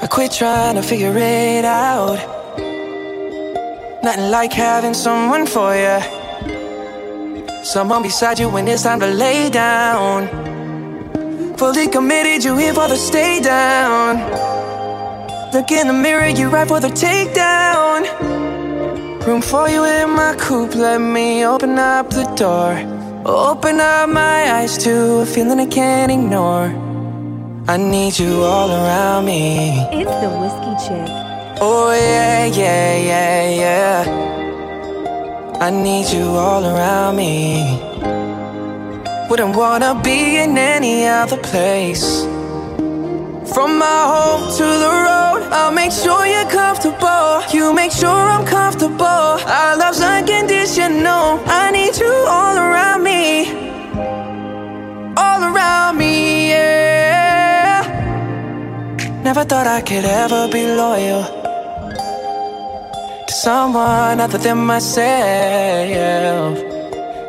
I 0.00 0.06
quit 0.10 0.32
trying 0.32 0.76
to 0.76 0.82
figure 0.82 1.12
it 1.14 1.66
out. 1.66 2.16
Nothing 4.02 4.30
like 4.30 4.54
having 4.54 4.94
someone 4.94 5.46
for 5.46 5.74
ya. 5.74 6.00
Someone 7.62 8.02
beside 8.02 8.38
you 8.38 8.48
when 8.48 8.66
it's 8.66 8.84
time 8.84 9.00
to 9.00 9.06
lay 9.06 9.50
down. 9.50 10.28
Fully 11.58 11.88
committed, 11.88 12.42
you 12.42 12.56
here 12.56 12.72
for 12.72 12.88
the 12.88 12.96
stay 12.96 13.40
down. 13.42 14.16
Look 15.52 15.70
in 15.70 15.88
the 15.88 15.92
mirror, 15.92 16.28
you 16.28 16.48
right 16.48 16.66
for 16.66 16.80
the 16.80 16.88
takedown. 16.88 18.53
Room 19.26 19.40
for 19.40 19.70
you 19.70 19.82
in 19.86 20.10
my 20.10 20.34
coupe, 20.36 20.74
let 20.74 20.98
me 20.98 21.46
open 21.46 21.78
up 21.78 22.10
the 22.10 22.24
door. 22.36 22.76
Open 23.24 23.80
up 23.80 24.10
my 24.10 24.52
eyes 24.52 24.76
to 24.84 25.20
a 25.22 25.24
feeling 25.24 25.60
I 25.60 25.64
can't 25.64 26.12
ignore. 26.12 26.68
I 27.66 27.78
need 27.78 28.18
you 28.18 28.42
all 28.42 28.70
around 28.70 29.24
me. 29.24 29.80
It's 29.92 30.14
the 30.20 30.28
Whiskey 30.28 30.74
Chick. 30.84 31.08
Oh, 31.58 31.90
yeah, 31.94 32.44
yeah, 32.44 32.96
yeah, 32.98 33.48
yeah. 33.62 35.58
I 35.58 35.70
need 35.70 36.12
you 36.12 36.26
all 36.26 36.62
around 36.66 37.16
me. 37.16 37.80
Wouldn't 39.30 39.56
wanna 39.56 39.98
be 40.04 40.36
in 40.36 40.58
any 40.58 41.06
other 41.06 41.38
place. 41.38 42.26
From 43.52 43.78
my 43.78 44.00
home 44.12 44.50
to 44.56 44.64
the 44.64 44.90
road, 45.06 45.42
I'll 45.52 45.70
make 45.70 45.92
sure 45.92 46.26
you're 46.26 46.48
comfortable. 46.50 47.42
You 47.52 47.74
make 47.74 47.92
sure 47.92 48.08
I'm 48.08 48.46
comfortable. 48.46 49.04
Our 49.04 49.76
love's 49.76 50.00
unconditional. 50.00 51.40
I 51.46 51.70
need 51.70 51.96
you 51.98 52.12
all 52.28 52.56
around 52.56 53.02
me. 53.02 53.52
All 55.16 55.42
around 55.44 55.98
me, 55.98 56.48
yeah. 56.50 57.82
Never 59.22 59.44
thought 59.44 59.66
I 59.66 59.82
could 59.82 60.06
ever 60.06 60.48
be 60.48 60.66
loyal 60.66 61.24
to 63.26 63.32
someone 63.32 64.20
other 64.20 64.38
than 64.38 64.58
myself. 64.58 65.04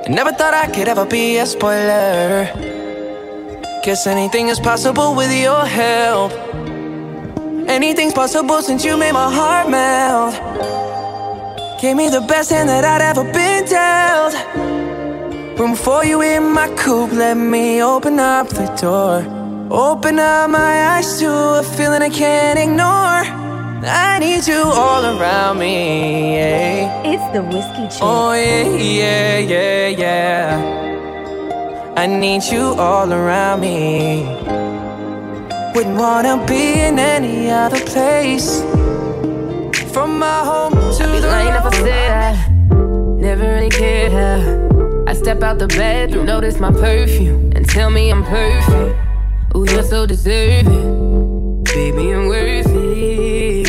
I 0.05 0.09
never 0.09 0.31
thought 0.31 0.53
I 0.53 0.67
could 0.67 0.87
ever 0.87 1.05
be 1.05 1.37
a 1.39 1.45
spoiler. 1.45 2.74
Guess 3.85 4.07
anything 4.07 4.47
is 4.47 4.59
possible 4.59 5.13
with 5.13 5.31
your 5.31 5.63
help. 5.63 6.31
Anything's 7.69 8.15
possible 8.15 8.63
since 8.63 8.83
you 8.83 8.97
made 8.97 9.11
my 9.11 9.31
heart 9.31 9.69
melt. 9.69 10.33
Gave 11.79 11.95
me 11.95 12.09
the 12.09 12.21
best 12.21 12.49
hand 12.49 12.67
that 12.67 12.83
I'd 12.83 13.03
ever 13.03 13.23
been 13.31 13.63
dealt. 13.65 14.33
Room 15.59 15.75
for 15.75 16.03
you 16.03 16.23
in 16.23 16.51
my 16.51 16.67
coupe, 16.69 17.11
let 17.11 17.37
me 17.37 17.83
open 17.83 18.17
up 18.19 18.49
the 18.49 18.65
door. 18.81 19.21
Open 19.69 20.17
up 20.17 20.49
my 20.49 20.95
eyes 20.95 21.19
to 21.19 21.29
a 21.29 21.61
feeling 21.61 22.01
I 22.01 22.09
can't 22.09 22.57
ignore. 22.57 23.21
I 23.85 24.17
need 24.17 24.47
you 24.47 24.63
all 24.63 25.05
around 25.05 25.59
me. 25.59 26.37
Yeah. 26.37 27.03
It's 27.03 27.33
the 27.35 27.43
whiskey 27.43 27.87
chick. 27.89 28.01
Oh 28.01 28.33
yeah, 28.33 28.65
yeah, 28.77 29.37
yeah, 29.37 29.87
yeah. 29.89 30.84
I 31.97 32.07
need 32.07 32.43
you 32.43 32.75
all 32.77 33.11
around 33.13 33.61
me. 33.61 34.25
Wouldn't 35.73 35.97
wanna 35.97 36.45
be 36.45 36.73
in 36.73 36.99
any 36.99 37.49
other 37.49 37.79
place. 37.79 38.61
From 39.93 40.19
my 40.19 40.43
home 40.43 40.73
to 40.73 41.03
I'd 41.03 41.11
be 41.13 41.19
the 41.21 41.27
lying 41.27 41.55
if 41.55 41.65
I 41.65 41.71
said 41.71 42.11
I 42.11 42.49
never 43.17 43.43
really 43.43 43.69
cared 43.69 44.11
how 44.11 45.05
I 45.07 45.13
step 45.13 45.41
out 45.41 45.57
the 45.57 45.67
bedroom, 45.67 46.25
notice 46.25 46.59
my 46.59 46.69
perfume, 46.69 47.53
and 47.55 47.65
tell 47.65 47.89
me 47.89 48.11
I'm 48.11 48.25
perfect. 48.25 48.99
Ooh, 49.55 49.65
you're 49.71 49.81
so 49.81 50.05
deserving, 50.05 51.63
baby, 51.63 52.11
I'm 52.11 52.27
worthy. 52.27 53.65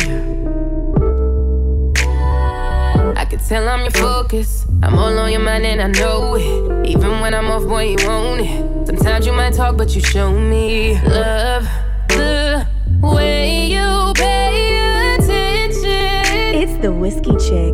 I 3.15 3.23
can 3.23 3.39
tell 3.39 3.69
I'm 3.69 3.83
your 3.83 3.91
focus. 3.91 4.66
I'm 4.83 4.95
all 4.95 5.17
on 5.17 5.31
your 5.31 5.41
mind 5.41 5.65
and 5.65 5.81
I 5.81 5.87
know 5.99 6.35
it. 6.35 6.87
Even 6.87 7.19
when 7.19 7.33
I'm 7.33 7.49
off, 7.49 7.63
boy, 7.63 7.95
you 7.95 8.07
want 8.07 8.41
it. 8.41 8.87
Sometimes 8.87 9.25
you 9.25 9.33
might 9.33 9.53
talk, 9.53 9.75
but 9.75 9.95
you 9.95 10.01
show 10.01 10.31
me 10.31 11.01
love. 11.01 11.67
The 12.09 12.65
way 13.01 13.65
you 13.67 14.13
pay 14.15 15.15
attention. 15.15 16.61
It's 16.61 16.77
the 16.83 16.93
whiskey 16.93 17.35
chick. 17.37 17.73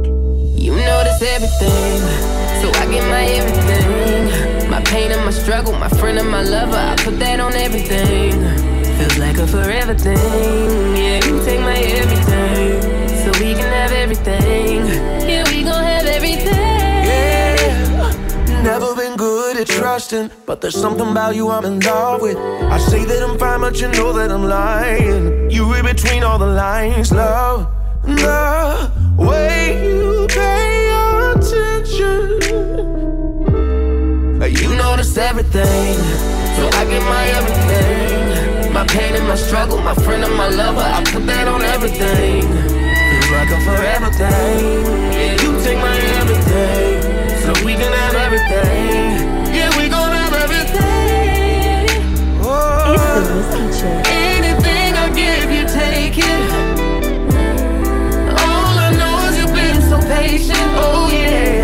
You 0.63 0.71
notice 0.75 1.21
everything, 1.21 1.99
so 2.61 2.69
I 2.79 2.85
get 2.89 3.03
my 3.09 3.25
everything. 3.25 4.69
My 4.69 4.81
pain 4.81 5.11
and 5.11 5.25
my 5.25 5.31
struggle, 5.31 5.73
my 5.73 5.89
friend 5.89 6.17
and 6.17 6.29
my 6.29 6.41
lover, 6.41 6.77
I 6.77 6.95
put 6.95 7.19
that 7.19 7.41
on 7.41 7.53
everything. 7.53 8.31
Feels 8.97 9.17
like 9.17 9.37
a 9.39 9.47
forever 9.47 9.93
thing. 9.93 10.95
Yeah, 10.95 11.25
you 11.25 11.43
take 11.43 11.59
my 11.59 11.75
everything, 11.75 12.81
so 13.09 13.31
we 13.43 13.53
can 13.53 13.69
have 13.73 13.91
everything. 13.91 14.87
Yeah, 15.27 15.43
we 15.49 15.63
gon' 15.63 15.83
have 15.83 16.05
everything. 16.05 16.72
Never 18.63 18.95
been 18.95 19.17
good 19.17 19.57
at 19.57 19.67
trusting, 19.67 20.31
but 20.45 20.61
there's 20.61 20.79
something 20.79 21.09
about 21.11 21.35
you 21.35 21.49
I'm 21.49 21.65
in 21.65 21.81
love 21.81 22.21
with. 22.21 22.37
I 22.37 22.77
say 22.77 23.03
that 23.03 23.21
I'm 23.21 23.37
fine, 23.37 23.59
but 23.59 23.79
you 23.81 23.89
know 23.89 24.13
that 24.13 24.31
I'm 24.31 24.45
lying. 24.45 25.51
You 25.51 25.71
read 25.71 25.83
between 25.85 26.23
all 26.23 26.39
the 26.39 26.47
lines, 26.47 27.11
love. 27.11 27.67
The 28.03 28.89
way 29.17 29.83
you 29.85 30.27
pay 30.29 30.89
attention. 31.31 32.23
You 34.61 34.75
notice 34.75 35.17
everything, 35.17 35.95
so 36.55 36.69
I 36.79 36.85
get 36.85 37.03
my 37.03 37.25
everything. 37.37 38.71
My 38.73 38.85
pain 38.87 39.13
and 39.15 39.27
my 39.27 39.35
struggle, 39.35 39.79
my 39.81 39.93
friend 39.93 40.23
and 40.23 40.35
my 40.35 40.47
lover, 40.49 40.79
I 40.81 41.03
put 41.03 41.25
that 41.25 41.47
on 41.47 41.61
everything. 41.61 42.41
Feels 42.41 43.31
like 43.31 43.51
a 43.51 43.59
forever 43.67 44.09
thing. 44.11 44.85
Yeah, 45.11 45.33
you 45.41 45.49
take 45.63 45.79
my 45.79 45.97
everything, 46.19 46.92
so 47.43 47.51
we 47.65 47.73
can 47.75 47.91
have 47.91 48.15
everything. 48.15 49.19
Yeah, 49.53 49.69
we 49.77 49.89
gon' 49.89 50.13
have 50.15 50.33
everything. 50.45 51.89
It's 52.95 53.27
the 53.27 53.35
whiskey 53.35 53.65
chick. 53.79 54.07
Anything 54.07 54.91
I 54.95 55.07
give, 55.19 55.51
you 55.51 55.63
take 55.67 56.17
it. 56.17 56.49
All 58.47 58.75
I 58.87 58.89
know 58.99 59.27
is 59.27 59.35
you've 59.39 59.53
been 59.53 59.81
so 59.91 59.97
patient. 60.07 60.69
Oh 60.85 61.09
yeah, 61.11 61.62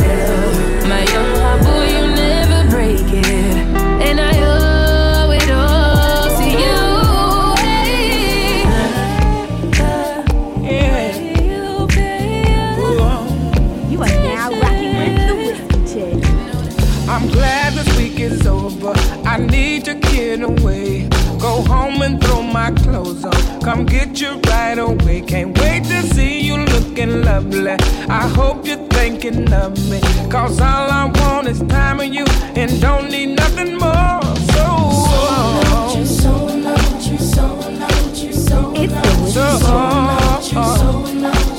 Come 23.70 23.86
get 23.86 24.20
you 24.20 24.42
right 24.48 24.80
away. 24.80 25.22
Can't 25.22 25.56
wait 25.60 25.84
to 25.84 26.02
see 26.16 26.40
you 26.40 26.58
looking 26.58 27.22
lovely. 27.22 27.76
I 28.10 28.28
hope 28.30 28.66
you're 28.66 28.88
thinking 28.88 29.54
of 29.54 29.78
me. 29.92 30.02
Cause 30.28 30.60
all 30.60 30.90
I 30.90 31.06
want 31.06 31.48
is 31.48 31.60
time 31.60 31.98
with 31.98 32.12
you 32.12 32.26
and 32.56 32.82
don't 32.82 33.12
need 33.12 33.36
nothing 33.36 33.78
more. 33.78 34.24
So, 34.56 36.00
you, 36.00 36.04
so 36.04 36.32
loved 36.46 37.06
you, 37.06 37.18
so 37.20 37.46
loved 37.46 38.18
you, 38.18 38.34
so 38.34 38.60
loved 38.60 38.74
you, 38.74 38.82
so 38.82 38.82
loved 38.82 39.36
you, 39.36 39.60
so 39.60 39.78
loved 39.78 40.52
you, 40.52 40.64
so 40.64 40.92
loved 41.20 41.59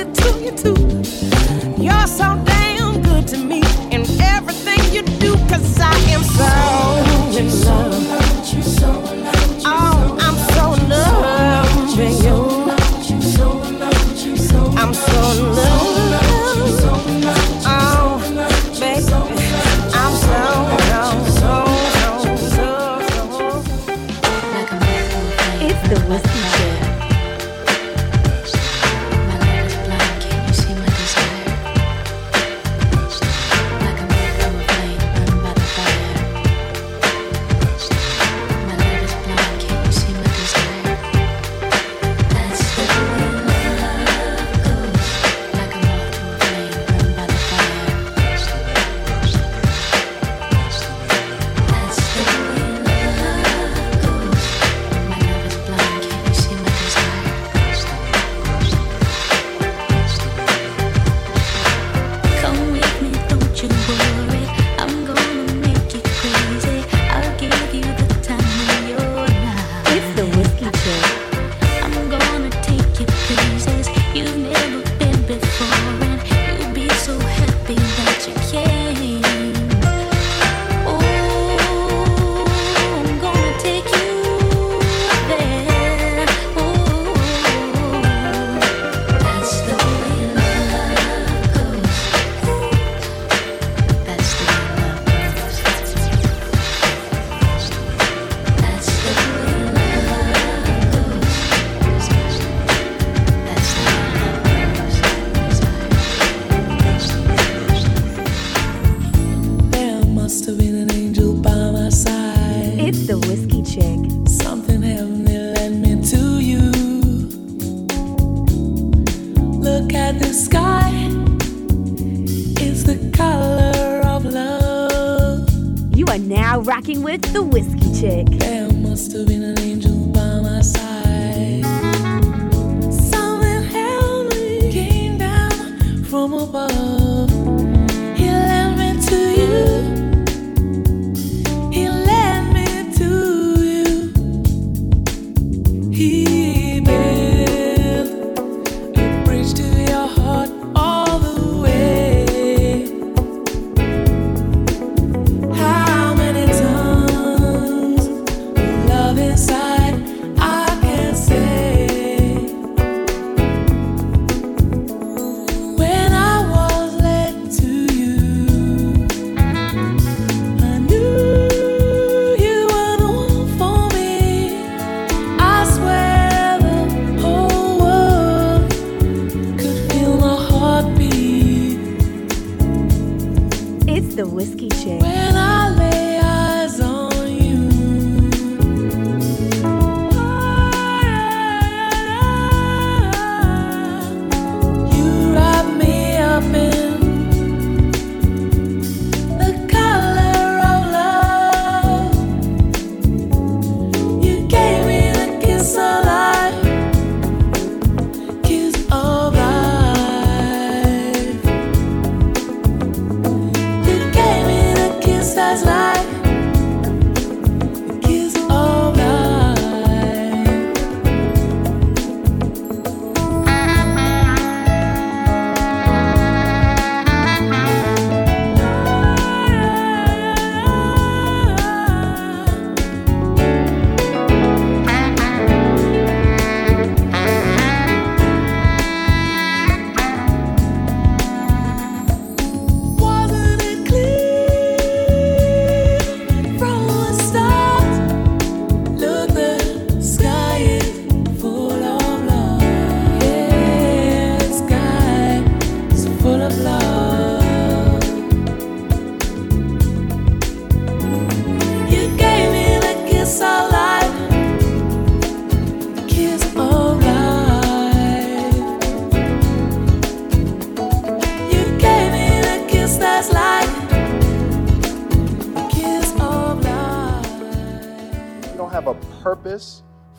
attracted 0.00 0.14
to 0.14 0.40
you 0.40 0.74
too. 0.74 0.79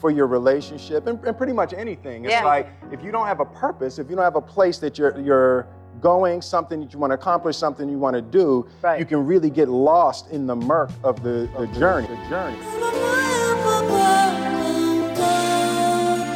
for 0.02 0.10
your 0.10 0.26
relationship 0.26 1.06
and, 1.06 1.23
and 1.23 1.38
pretty 1.38 1.53
much 1.53 1.73
anything. 1.73 2.26
It's 2.26 2.34
yeah. 2.34 2.44
like 2.44 2.68
if 2.91 3.03
you 3.03 3.11
don't 3.11 3.28
have 3.28 3.40
a 3.40 3.45
purpose, 3.45 3.99
if 3.99 4.10
you 4.10 4.15
don't 4.15 4.26
have 4.26 4.36
a 4.36 4.41
place 4.41 4.80
that 4.80 4.98
you're, 4.98 5.18
you're 5.19 5.68
going, 6.02 6.41
something 6.41 6.82
that 6.82 6.91
you 6.91 6.98
want 6.98 7.11
to 7.11 7.15
accomplish, 7.15 7.56
something 7.56 7.88
you 7.88 7.99
want 7.99 8.15
to 8.15 8.22
do, 8.22 8.68
right. 8.82 8.99
you 8.99 9.06
can 9.06 9.23
really 9.26 9.52
get 9.52 9.69
lost 9.69 10.32
in 10.32 10.48
the 10.48 10.56
murk 10.56 10.90
of 11.03 11.22
the, 11.22 11.48
the 11.57 11.68
journey. 11.80 12.07
The 12.07 12.30
journey. 12.30 12.57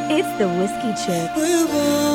It's 0.08 0.38
the 0.38 0.48
whiskey 0.48 0.94
chick. 1.04 2.05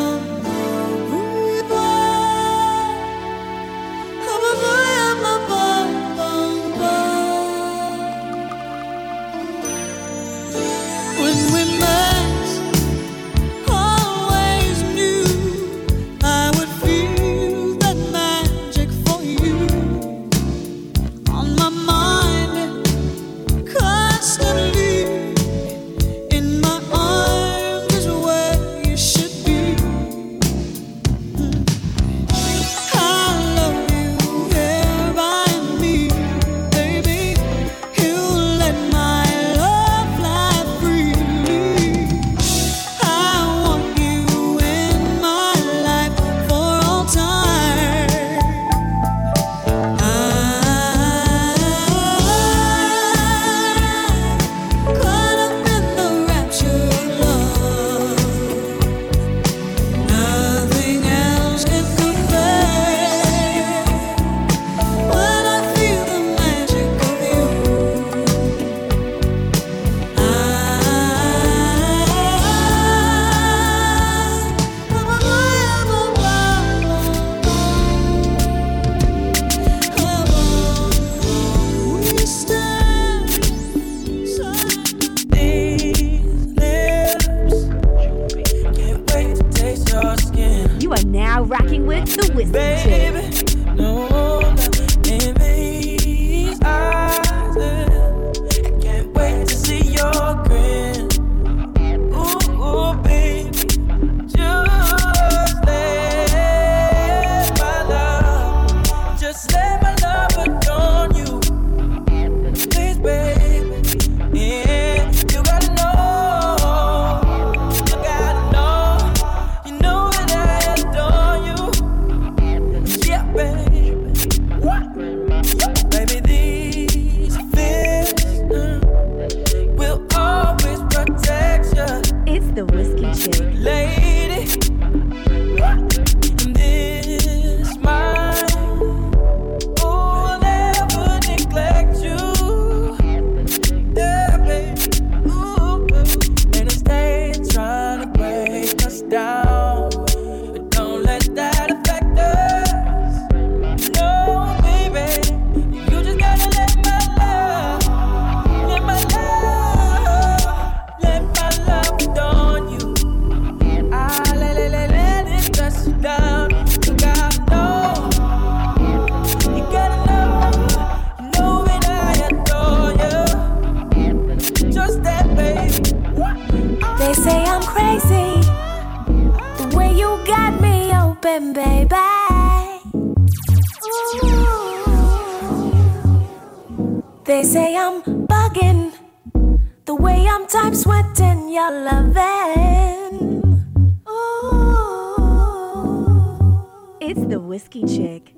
It's 197.03 197.26
the 197.26 197.40
Whiskey 197.40 197.82
Chick. 197.88 198.32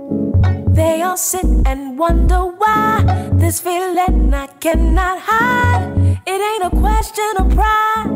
They 0.70 1.02
all 1.02 1.18
sit 1.18 1.44
and 1.66 2.00
wonder 2.00 2.46
why 2.46 3.04
this 3.34 3.60
feeling 3.60 4.34
I 4.34 4.48
cannot 4.62 5.20
hide. 5.22 6.22
It 6.26 6.64
ain't 6.64 6.74
a 6.74 6.78
question 6.80 7.32
of 7.40 7.54
pride. 7.54 8.13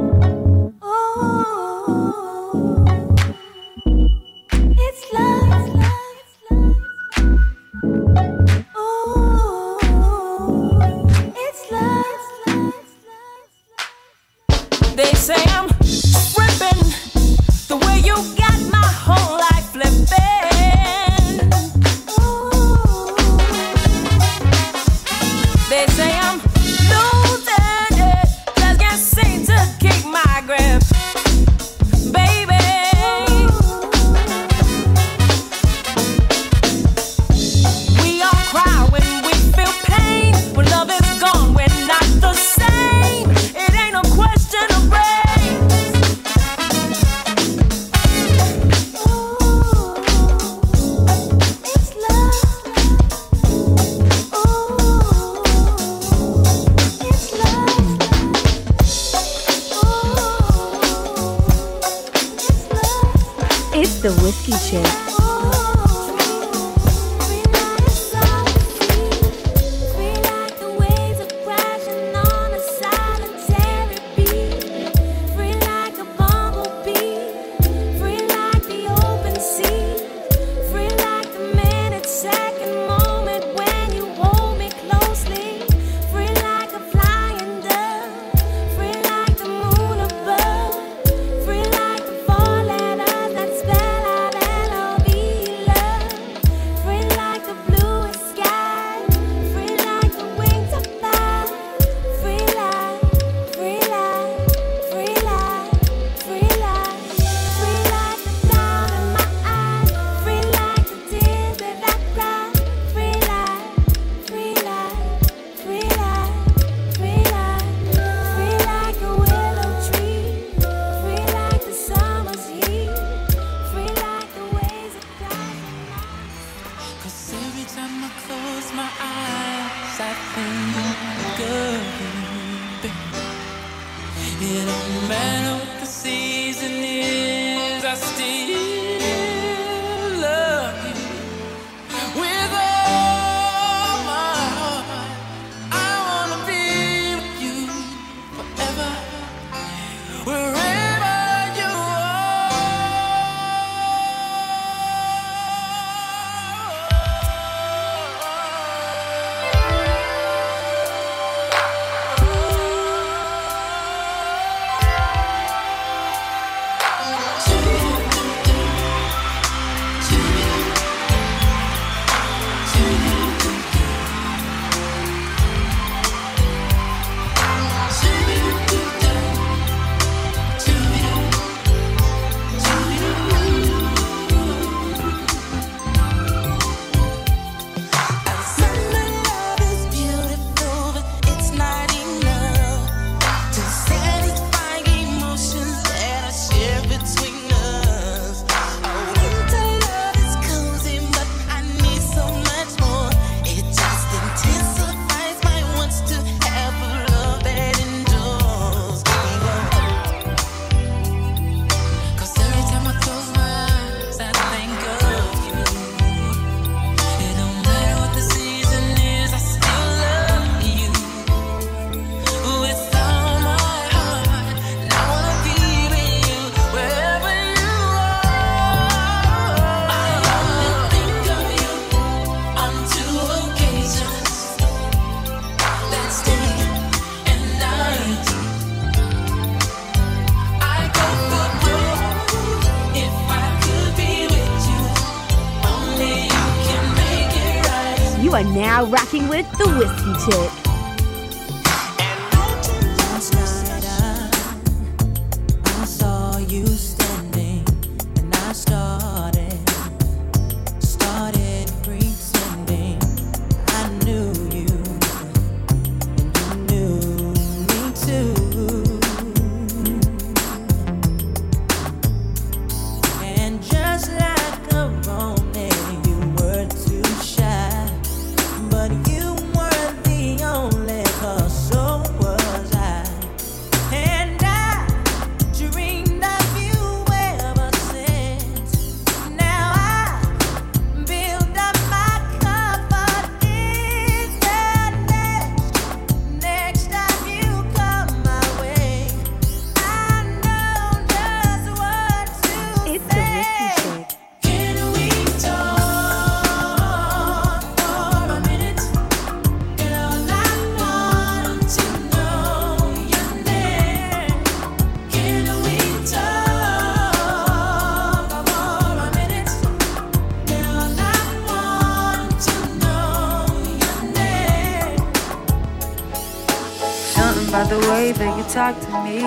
talk 328.57 328.79
to 328.79 328.91
me. 329.03 329.19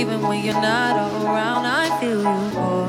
Even 0.00 0.22
when 0.22 0.44
you're 0.44 0.62
not 0.62 0.94
around, 1.24 1.66
I 1.66 1.86
feel 1.98 2.20
you, 2.32 2.42
boy. 2.54 2.86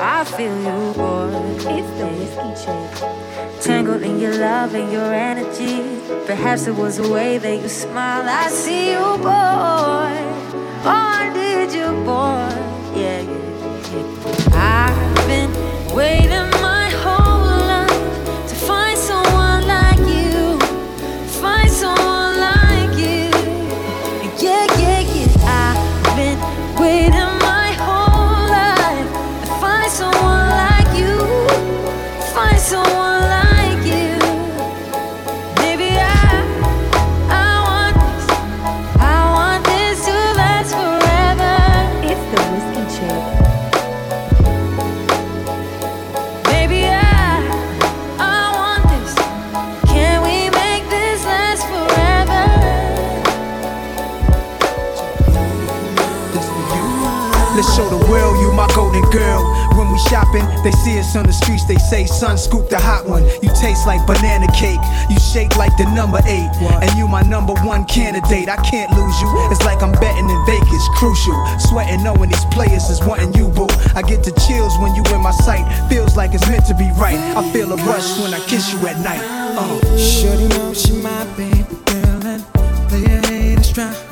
I 0.00 0.24
feel 0.24 0.56
you, 0.66 0.78
boy. 0.94 1.30
It's 1.76 1.90
the 1.98 2.08
whiskey. 2.18 3.62
Tangled 3.62 4.02
in 4.02 4.18
your 4.18 4.36
love 4.36 4.74
and 4.74 4.90
your 4.90 5.14
energy. 5.14 5.76
Perhaps 6.26 6.66
it 6.66 6.74
was 6.74 6.96
the 6.96 7.08
way 7.08 7.38
that 7.38 7.56
you 7.62 7.68
smiled. 7.68 8.26
I 8.26 8.48
see 8.48 8.90
you, 8.90 9.06
boy. 9.28 10.05
Son, 62.16 62.38
scoop 62.38 62.70
the 62.70 62.78
hot 62.78 63.04
one. 63.04 63.28
You 63.44 63.52
taste 63.52 63.86
like 63.86 64.00
banana 64.06 64.48
cake. 64.56 64.80
You 65.10 65.20
shake 65.20 65.54
like 65.56 65.76
the 65.76 65.84
number 65.92 66.16
eight. 66.24 66.48
And 66.80 66.88
you 66.96 67.06
my 67.06 67.20
number 67.20 67.52
one 67.60 67.84
candidate. 67.84 68.48
I 68.48 68.56
can't 68.64 68.90
lose 68.96 69.20
you. 69.20 69.28
It's 69.52 69.60
like 69.68 69.82
I'm 69.82 69.92
betting 69.92 70.24
in 70.24 70.40
Vegas. 70.46 70.84
Crucial. 70.96 71.36
Sweating 71.60 72.02
knowing 72.02 72.30
these 72.30 72.44
players 72.46 72.88
is 72.88 73.04
wanting 73.04 73.34
you, 73.34 73.48
boo. 73.48 73.68
I 73.94 74.00
get 74.00 74.24
the 74.24 74.32
chills 74.48 74.72
when 74.80 74.94
you 74.94 75.04
in 75.12 75.20
my 75.20 75.30
sight. 75.44 75.68
Feels 75.90 76.16
like 76.16 76.32
it's 76.32 76.48
meant 76.48 76.64
to 76.66 76.74
be 76.74 76.88
right. 76.96 77.20
I 77.36 77.44
feel 77.52 77.70
a 77.70 77.76
rush 77.84 78.18
when 78.18 78.32
I 78.32 78.40
kiss 78.48 78.72
you 78.72 78.80
at 78.88 78.96
night. 79.04 79.20
Uh. 79.20 79.76
Sure, 79.98 80.34
you 80.40 80.48
know 80.48 80.72
she 80.72 80.92
my 81.02 81.24
baby 81.36 81.68
girl 81.84 82.26
and 82.32 82.42
player 82.88 83.20
haters 83.28 83.72
try. 83.72 84.05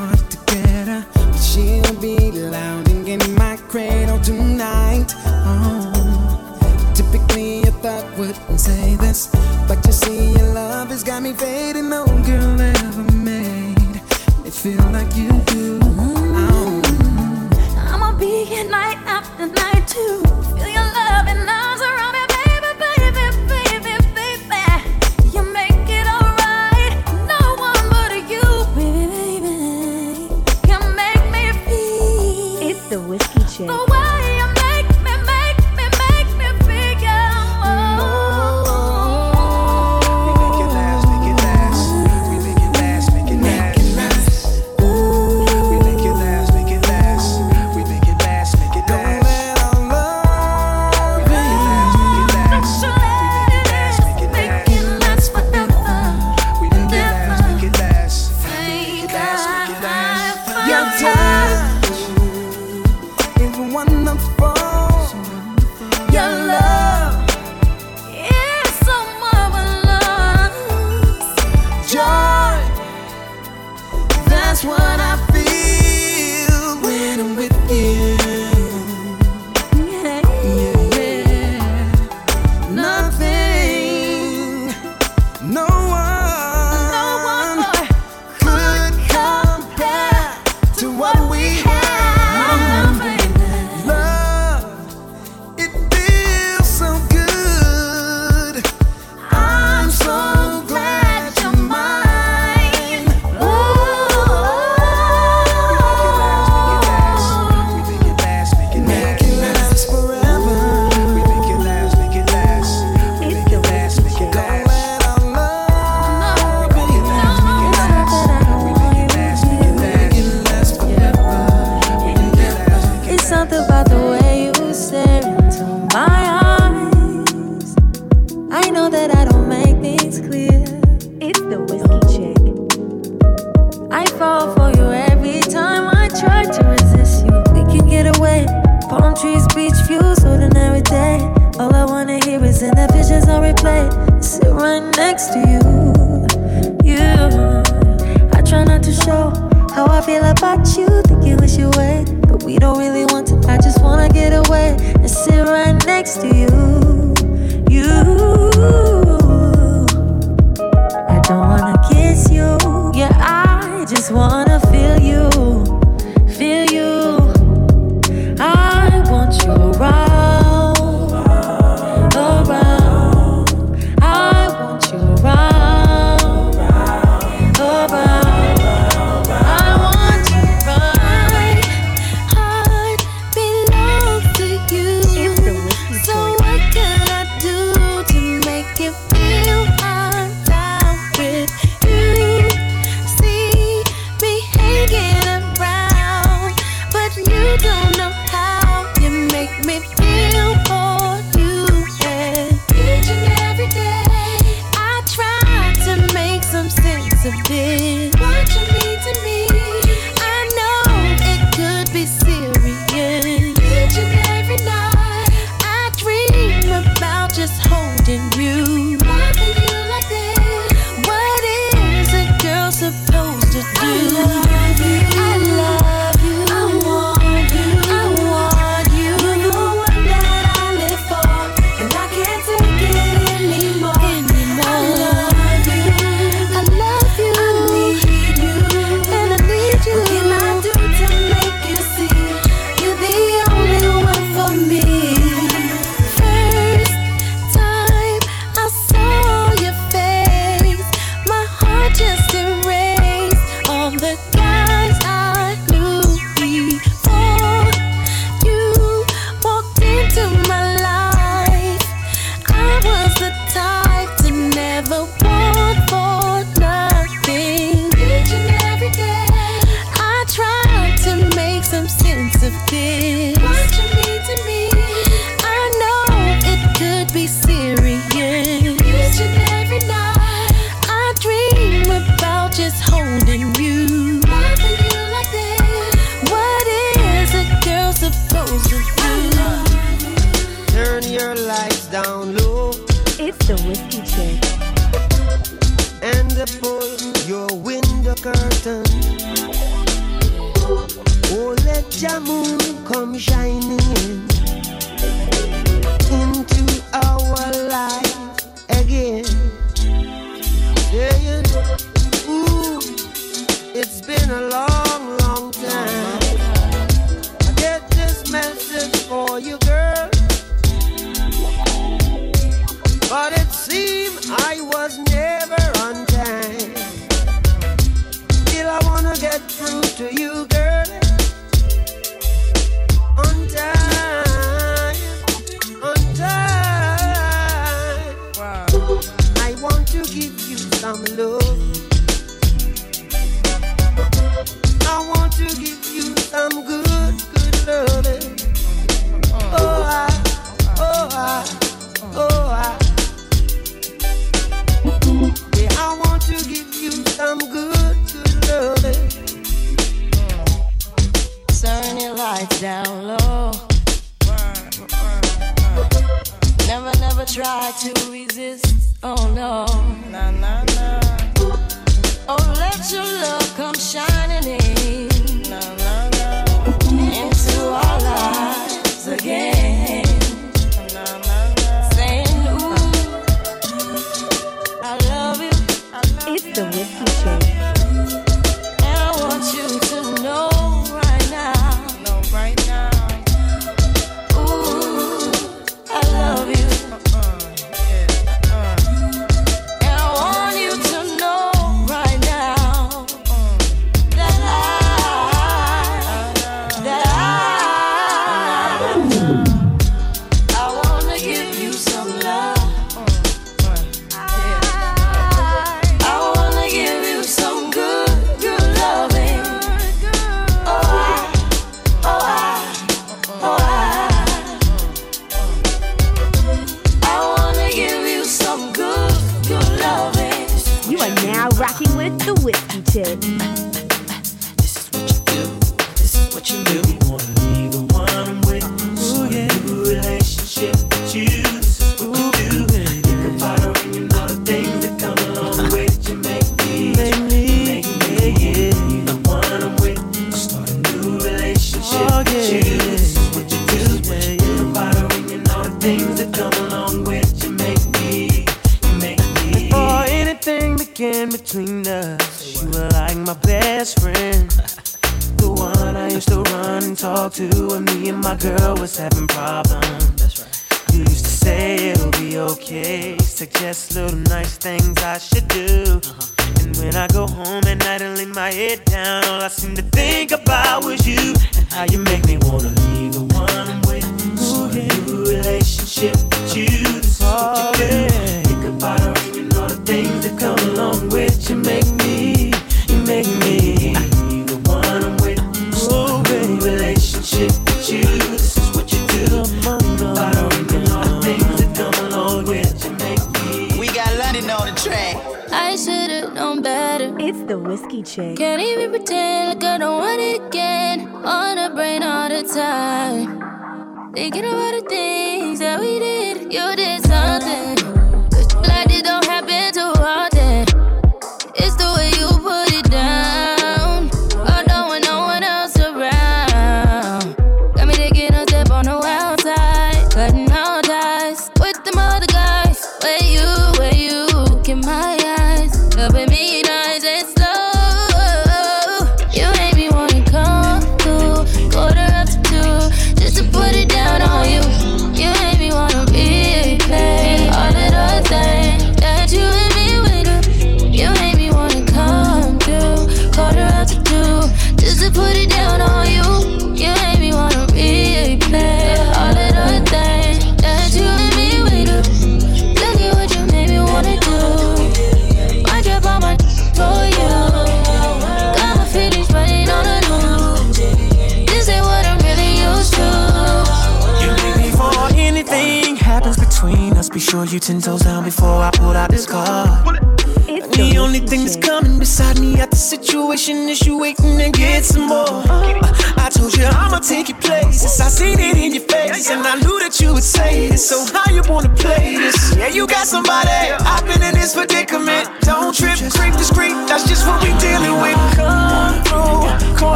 of 207.26 207.44
this. 207.44 208.13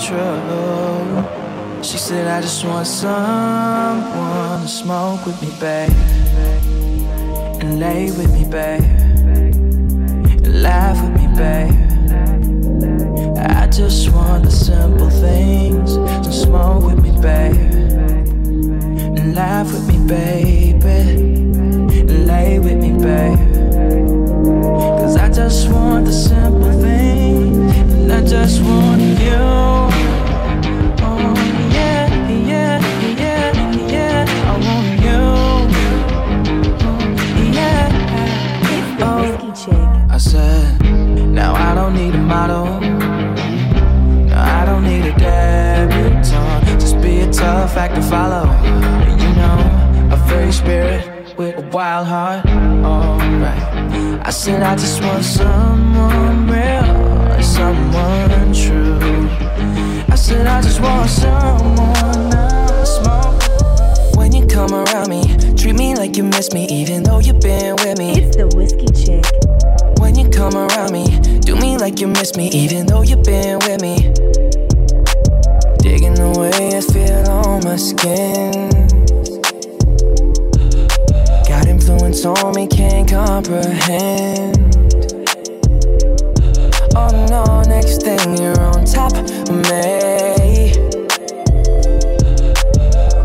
True. 0.00 1.82
She 1.82 1.98
said, 1.98 2.26
I 2.26 2.40
just 2.40 2.64
want 2.64 2.86
someone 2.86 4.62
to 4.62 4.68
smoke 4.68 5.26
with 5.26 5.40
me, 5.42 5.50
babe. 5.60 5.90
And 7.60 7.78
lay 7.78 8.06
with 8.06 8.32
me, 8.32 8.44
babe. 8.44 8.82
And 10.44 10.62
laugh 10.62 10.96
with 11.02 11.20
me, 11.20 11.26
babe. 11.36 11.74
I 13.38 13.66
just 13.66 14.10
want 14.12 14.44
the 14.44 14.50
simple 14.50 15.10
things. 15.10 15.94
So 16.24 16.30
smoke 16.30 16.84
with 16.84 17.02
me, 17.02 17.12
babe. 17.20 17.56
And 19.18 19.34
laugh 19.34 19.66
with 19.66 19.86
me, 19.86 19.98
baby. 20.06 21.00
And 22.00 22.26
lay 22.26 22.58
with 22.58 22.78
me, 22.78 22.92
babe. 22.92 23.38
Cause 25.00 25.16
I 25.16 25.28
just 25.30 25.68
want 25.70 26.06
the 26.06 26.12
simple 26.12 26.72
things. 26.80 27.76
And 27.76 28.12
I 28.12 28.24
just 28.24 28.62
want 28.62 29.00
you. 29.00 29.89
Tough 47.88 47.94
to 47.94 48.02
follow. 48.02 48.44
You 49.22 49.30
know, 49.40 49.58
a 50.12 50.16
free 50.28 50.52
spirit 50.52 51.36
with 51.38 51.56
a 51.56 51.62
wild 51.72 52.06
heart. 52.06 52.44
Alright. 52.46 54.26
I 54.26 54.30
said, 54.30 54.62
I 54.62 54.76
just 54.76 55.02
want 55.02 55.24
someone 55.24 56.46
real, 56.46 57.42
someone 57.42 58.52
true. 58.52 59.28
I 60.08 60.14
said, 60.14 60.46
I 60.46 60.60
just 60.60 60.80
want 60.80 61.08
someone 61.08 62.30
to 62.30 62.86
smoke. 62.86 64.16
When 64.16 64.32
you 64.32 64.46
come 64.46 64.72
around 64.74 65.08
me, 65.08 65.22
treat 65.56 65.76
me 65.76 65.94
like 65.94 66.16
you 66.16 66.24
miss 66.24 66.52
me, 66.52 66.66
even 66.66 67.02
though 67.02 67.20
you've 67.20 67.40
been 67.40 67.76
with 67.76 67.98
me. 67.98 68.12
It's 68.20 68.36
the 68.36 68.46
whiskey 68.48 68.88
chick. 68.92 69.24
When 69.98 70.16
you 70.16 70.28
come 70.28 70.54
around 70.54 70.92
me, 70.92 71.06
do 71.40 71.56
me 71.56 71.78
like 71.78 71.98
you 71.98 72.08
miss 72.08 72.36
me, 72.36 72.48
even 72.48 72.86
though 72.86 73.02
you've 73.02 73.22
been 73.22 73.58
with 73.60 73.80
me. 73.80 74.12
The 76.30 76.38
way 76.38 76.76
I 76.76 76.80
feel 76.80 77.28
on 77.28 77.64
my 77.64 77.74
skin. 77.76 78.70
Got 81.48 81.66
influence 81.66 82.24
on 82.24 82.54
me, 82.54 82.68
can't 82.68 83.08
comprehend. 83.08 84.56
Oh 86.94 87.10
no, 87.28 87.62
next 87.62 88.02
thing 88.02 88.38
you're 88.38 88.60
on 88.60 88.84
top 88.84 89.12
of 89.12 89.28
me. 89.50 90.70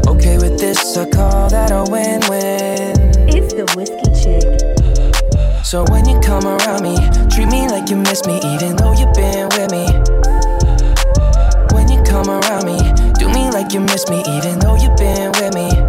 Okay, 0.08 0.38
with 0.40 0.60
this, 0.60 0.98
I 0.98 1.08
call 1.08 1.50
that 1.50 1.72
a 1.72 1.86
win 1.92 2.22
win. 2.28 2.96
It's 3.30 3.54
the 3.54 3.66
whiskey 3.78 4.10
chick. 4.18 5.64
So 5.64 5.86
when 5.92 6.10
you 6.10 6.20
come 6.22 6.46
around 6.46 6.82
me, 6.82 6.98
treat 7.30 7.50
me 7.52 7.68
like 7.70 7.92
you 7.92 7.98
miss 7.98 8.26
me, 8.26 8.38
even 8.38 8.76
though 8.76 8.94
you've 8.94 9.14
been 9.14 9.48
with 9.50 9.70
me. 9.72 9.85
You 13.76 13.82
miss 13.82 14.08
me, 14.10 14.24
even 14.26 14.58
though 14.60 14.76
you've 14.76 14.96
been 14.96 15.32
with 15.34 15.54
me. 15.54 15.85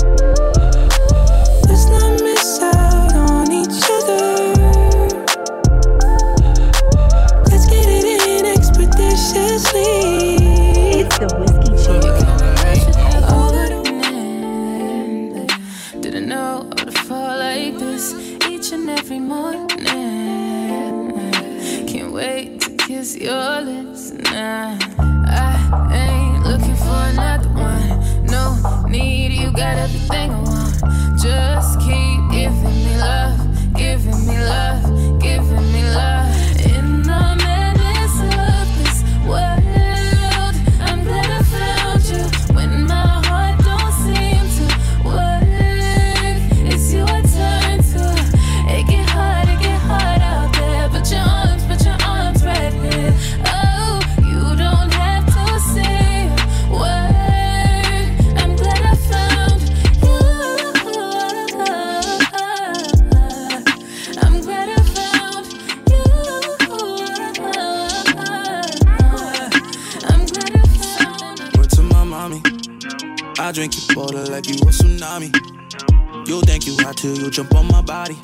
Till 77.06 77.22
you 77.22 77.30
jump 77.30 77.54
on 77.54 77.66
my 77.68 77.80
body. 77.80 78.16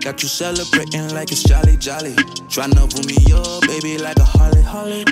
Got 0.00 0.22
you 0.22 0.28
celebrating 0.28 1.14
like 1.14 1.32
it's 1.32 1.42
jolly 1.44 1.76
jolly. 1.76 2.14
Tryna 2.52 2.84
pull 2.92 3.04
me 3.08 3.18
up, 3.32 3.62
baby, 3.66 3.96
like 3.96 4.18
a 4.18 4.24
Harley 4.24 4.62
Harley. 4.62 5.04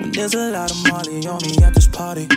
When 0.00 0.12
there's 0.12 0.34
a 0.34 0.50
lot 0.52 0.70
of 0.70 0.78
Molly 0.88 1.26
on 1.26 1.40
me 1.42 1.56
at 1.64 1.74
this 1.74 1.88
party. 1.88 2.28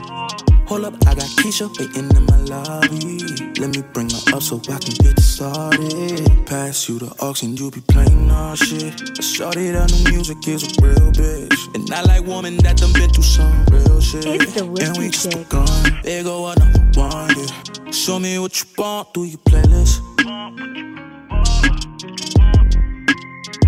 Hold 0.67 0.85
up, 0.85 0.93
I 1.07 1.13
got 1.15 1.29
Keisha 1.39 1.67
waiting 1.77 2.09
in 2.15 2.25
my 2.25 2.37
lobby. 2.53 3.17
Let 3.59 3.75
me 3.75 3.81
bring 3.93 4.09
her 4.09 4.35
up 4.35 4.41
so 4.41 4.57
I 4.69 4.77
can 4.79 4.95
get 5.03 5.15
this 5.15 5.35
started. 5.35 6.45
Pass 6.47 6.89
you 6.89 6.99
the 6.99 7.09
and 7.43 7.59
you 7.59 7.69
be 7.69 7.81
playing 7.81 8.31
all 8.31 8.55
shit. 8.55 8.93
I 9.17 9.21
shorty 9.21 9.71
that 9.71 9.91
new 9.91 10.11
music 10.11 10.47
is 10.47 10.63
a 10.63 10.81
real 10.81 11.11
bitch. 11.11 11.75
And 11.75 11.91
I 11.91 12.01
like 12.01 12.25
woman 12.25 12.57
that 12.57 12.77
done 12.77 12.93
been 12.93 13.09
through 13.09 13.23
some 13.23 13.65
real 13.65 13.99
shit. 14.01 14.25
It's 14.25 14.53
the 14.53 14.65
and 14.65 14.97
we 14.97 15.09
just 15.09 15.29
begun. 15.29 16.01
They 16.03 16.23
go 16.23 16.45
a 16.45 16.78
one, 16.95 17.29
yeah. 17.37 17.91
Show 17.91 18.19
me 18.19 18.39
what 18.39 18.59
you 18.59 18.67
want 18.77 19.13
through 19.13 19.23
your 19.25 19.39
playlist. 19.39 20.01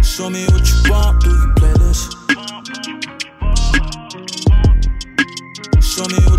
Show 0.04 0.30
me 0.30 0.46
what 0.46 0.68
you 0.68 0.92
want 0.92 1.24
through 1.24 1.34
your 1.34 1.56
playlist. 1.56 2.16
Show 5.82 6.06
me 6.06 6.31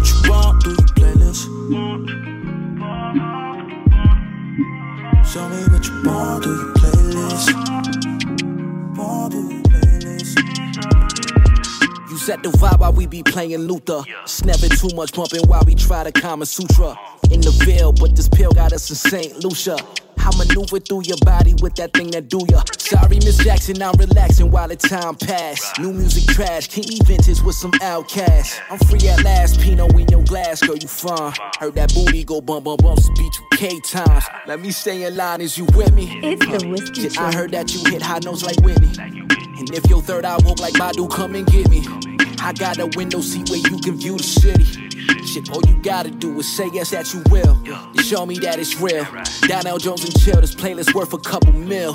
set 12.23 12.41
the 12.45 12.51
vibe 12.51 12.79
while 12.79 12.93
we 12.93 13.07
be 13.07 13.21
playing 13.23 13.67
Luther. 13.67 14.03
Never 14.45 14.69
too 14.69 14.95
much 14.95 15.13
bumping 15.13 15.43
while 15.49 15.65
we 15.67 15.75
try 15.75 16.05
the 16.05 16.13
Kama 16.13 16.47
Sutra. 16.47 16.97
In 17.33 17.41
the 17.41 17.51
Ville, 17.65 17.93
but 17.93 18.15
this 18.15 18.29
pill 18.29 18.53
got 18.53 18.73
us 18.73 18.89
in 18.91 18.97
St. 18.97 19.45
Lucia. 19.45 19.77
I 20.19 20.31
maneuver 20.39 20.79
through 20.79 21.03
your 21.03 21.17
body 21.25 21.55
with 21.61 21.75
that 21.77 21.93
thing 21.95 22.13
that 22.13 22.29
do 22.29 22.39
ya. 22.49 22.63
Sorry, 22.79 23.17
Miss 23.17 23.39
Jackson, 23.39 23.83
I'm 23.83 23.95
relaxing 23.99 24.53
while 24.53 24.69
the 24.69 24.77
time 24.77 25.17
pass. 25.17 25.77
New 25.81 25.93
music 25.93 26.33
trash, 26.33 26.69
keep 26.69 26.89
me 26.89 27.01
vintage 27.05 27.41
with 27.43 27.57
some 27.57 27.73
outcasts. 27.83 28.61
I'm 28.71 28.79
free 28.79 29.09
at 29.09 29.25
last, 29.25 29.59
Pinot 29.59 29.93
in 29.99 30.07
your 30.07 30.23
glass, 30.23 30.63
girl, 30.63 30.77
you 30.77 30.87
fine. 30.87 31.33
Heard 31.59 31.75
that 31.75 31.93
booty 31.93 32.23
go 32.23 32.41
bum 32.41 32.63
bum 32.63 32.77
bum, 32.77 32.99
beat 33.17 33.35
you 33.35 33.47
K 33.55 33.81
times. 33.81 34.25
Let 34.47 34.61
me 34.61 34.71
stay 34.71 35.03
in 35.03 35.17
line, 35.17 35.41
is 35.41 35.59
you 35.59 35.65
with 35.75 35.93
me? 35.93 36.07
It's 36.23 36.47
the 36.47 36.69
whiskey 36.69 37.09
Shit, 37.09 37.19
I 37.19 37.33
heard 37.33 37.51
that 37.51 37.75
you 37.75 37.91
hit 37.91 38.01
high 38.01 38.21
notes 38.21 38.45
like 38.45 38.61
Whitney. 38.61 39.32
And 39.59 39.71
if 39.75 39.89
your 39.89 40.03
third 40.03 40.25
eye 40.25 40.39
woke 40.45 40.61
like 40.61 40.75
Badu, 40.75 41.09
come 41.11 41.35
and 41.35 41.47
get 41.47 41.69
me. 41.69 41.83
I 42.41 42.53
got 42.53 42.79
a 42.79 42.87
window 42.97 43.21
seat 43.21 43.49
where 43.51 43.59
you 43.61 43.79
can 43.79 43.97
view 43.97 44.17
the 44.17 44.23
city. 44.23 44.65
Shit, 45.25 45.51
all 45.51 45.61
you 45.69 45.81
gotta 45.83 46.11
do 46.11 46.39
is 46.41 46.57
say 46.57 46.69
yes 46.73 46.91
that 46.91 47.13
you 47.15 47.23
will. 47.31 47.57
You 47.95 48.03
show 48.03 48.27
me 48.27 48.39
that 48.41 48.59
it's 48.59 48.81
real. 48.81 49.07
Donell 49.43 49.79
Jones 49.79 50.05
and 50.05 50.21
chill, 50.21 50.41
this 50.41 50.55
playlist 50.55 50.95
worth 50.95 51.13
a 51.13 51.19
couple 51.19 51.53
mil. 51.53 51.95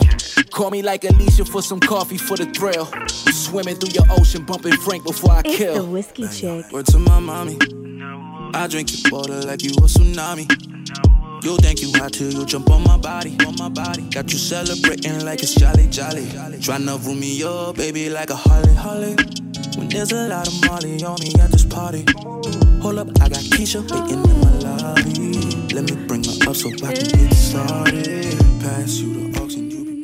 Call 0.51 0.71
me 0.71 0.81
like 0.81 1.03
Alicia 1.03 1.45
for 1.45 1.61
some 1.61 1.79
coffee 1.79 2.17
for 2.17 2.37
the 2.37 2.45
thrill. 2.45 2.85
Swimming 3.09 3.75
through 3.75 3.91
your 3.91 4.05
ocean, 4.19 4.43
bumping 4.45 4.73
Frank 4.77 5.03
before 5.03 5.31
I 5.33 5.41
It's 5.45 5.57
kill. 5.57 5.73
the 5.75 5.83
whiskey 5.83 6.27
chick. 6.29 6.71
Word 6.71 6.85
to 6.87 6.99
my 6.99 7.19
mommy. 7.19 7.57
I 8.53 8.67
drink 8.67 8.89
your 9.03 9.11
water 9.19 9.41
like 9.41 9.61
you 9.63 9.71
a 9.71 9.81
tsunami. 9.87 10.47
You 11.43 11.55
think 11.57 11.81
you 11.81 11.91
hot 11.93 12.13
till 12.13 12.33
you 12.33 12.45
jump 12.45 12.69
on 12.71 12.83
my 12.83 12.97
body, 12.97 13.37
on 13.45 13.55
my 13.57 13.69
body. 13.69 14.01
Got 14.09 14.31
you 14.33 14.39
celebrating 14.39 15.23
like 15.23 15.43
it's 15.43 15.53
jolly, 15.53 15.87
jolly. 15.87 16.25
Tryna 16.25 17.03
rule 17.05 17.15
me 17.15 17.43
up, 17.43 17.75
baby, 17.75 18.09
like 18.09 18.29
a 18.31 18.35
Harley, 18.35 18.73
Harley. 18.73 19.15
When 19.77 19.87
there's 19.89 20.11
a 20.11 20.27
lot 20.27 20.47
of 20.47 20.53
Molly 20.65 21.03
on 21.03 21.19
me 21.21 21.33
at 21.39 21.51
this 21.51 21.63
party. 21.63 22.05
Hold 22.81 22.97
up, 22.97 23.07
I 23.21 23.29
got 23.29 23.43
Keisha 23.53 23.81
waiting 23.91 24.23
in 24.23 24.39
my 24.41 24.51
lobby. 24.65 25.73
Let 25.75 25.83
me 25.89 26.07
bring 26.07 26.23
her 26.23 26.49
up 26.49 26.55
so 26.55 26.69
I 26.69 26.93
can 26.93 27.05
get 27.05 27.33
started. 27.33 28.39
Pass 28.59 28.97
you 28.97 29.31
the 29.31 29.39
oxygen. 29.39 30.03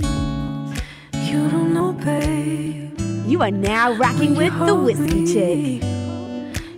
You 1.24 1.50
don't 1.50 1.74
know, 1.74 1.94
babe. 1.94 3.00
You 3.28 3.42
are 3.42 3.52
now 3.52 3.94
rocking 3.94 4.36
with 4.36 4.54
the 4.66 4.76
whiskey 4.76 5.26
chick. 5.26 5.84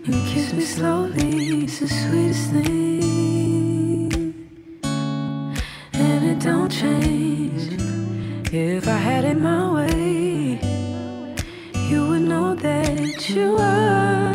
You 0.05 0.13
kiss 0.31 0.53
me 0.53 0.61
slowly, 0.61 1.63
it's 1.63 1.79
the 1.79 1.87
sweetest 1.89 2.51
thing. 2.51 3.24
Don't 6.45 6.69
change. 6.69 7.73
If 8.53 8.87
I 8.87 8.97
had 8.97 9.25
it 9.25 9.35
my 9.35 9.73
way, 9.73 10.59
you 11.89 12.07
would 12.07 12.21
know 12.21 12.53
that 12.53 13.27
you 13.29 13.57
are. 13.57 14.31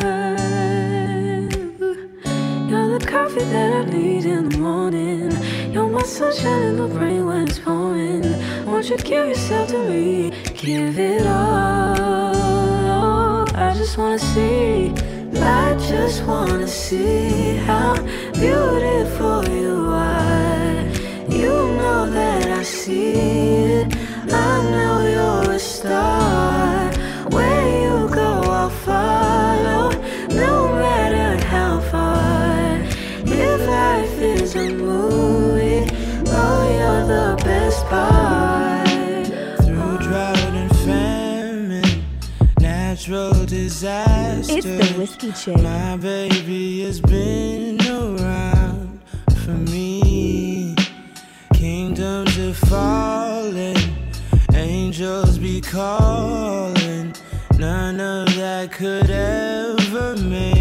You're 2.69 2.99
the 2.99 3.07
coffee 3.07 3.45
that 3.55 3.73
I 3.81 3.85
need 3.85 4.25
in 4.25 4.49
the 4.49 4.59
morning. 4.59 5.31
You're 5.73 5.89
my 5.89 6.03
sunshine 6.03 6.63
in 6.71 6.77
the 6.79 6.89
rain 6.89 7.27
when 7.27 7.47
it's 7.47 7.61
pouring. 7.61 8.25
Won't 8.67 8.91
you 8.91 8.97
give 8.97 9.29
yourself 9.29 9.69
to 9.69 9.79
me? 9.89 10.33
Give 10.55 10.99
it 10.99 11.25
all. 11.29 12.35
I 13.55 13.73
just 13.79 13.97
wanna 13.97 14.19
see. 14.19 14.93
I 15.37 15.77
just 15.79 16.25
wanna 16.25 16.67
see 16.67 17.55
how 17.69 17.95
beautiful 18.33 19.45
you 19.49 19.87
are. 19.91 20.10
You 21.41 21.57
know 21.81 22.11
that 22.11 22.47
I 22.51 22.63
see 22.63 23.13
it. 23.13 23.87
I 24.31 24.71
know 24.73 24.95
you're 25.15 25.53
a 25.55 25.59
star. 25.59 26.93
Where 27.35 27.67
you 27.83 27.97
go, 28.15 28.31
I'll 28.59 28.71
follow. 28.71 29.91
No 30.29 30.69
matter 30.85 31.43
how 31.47 31.81
far. 31.81 32.81
If 33.25 33.61
life 33.67 34.19
is 34.21 34.55
a 34.55 34.69
movie, 34.69 35.89
oh, 36.27 36.61
you're 36.79 37.05
the 37.17 37.29
best 37.43 37.85
part. 37.87 39.27
Through 39.65 39.99
drought 40.07 40.55
and 40.63 40.77
famine, 40.85 42.05
natural 42.61 43.47
disaster. 43.47 44.59
It's 44.59 44.67
the 44.67 44.95
whiskey 44.99 45.33
chick. 45.33 45.63
My 45.63 45.97
baby 45.97 46.83
has 46.83 47.01
been 47.01 47.81
around 47.87 49.01
for 49.45 49.53
me. 49.53 49.90
Falling, 52.55 53.77
angels 54.55 55.39
be 55.39 55.61
calling. 55.61 57.15
None 57.57 58.01
of 58.01 58.35
that 58.37 58.73
could 58.73 59.09
ever 59.09 60.17
make 60.17 60.60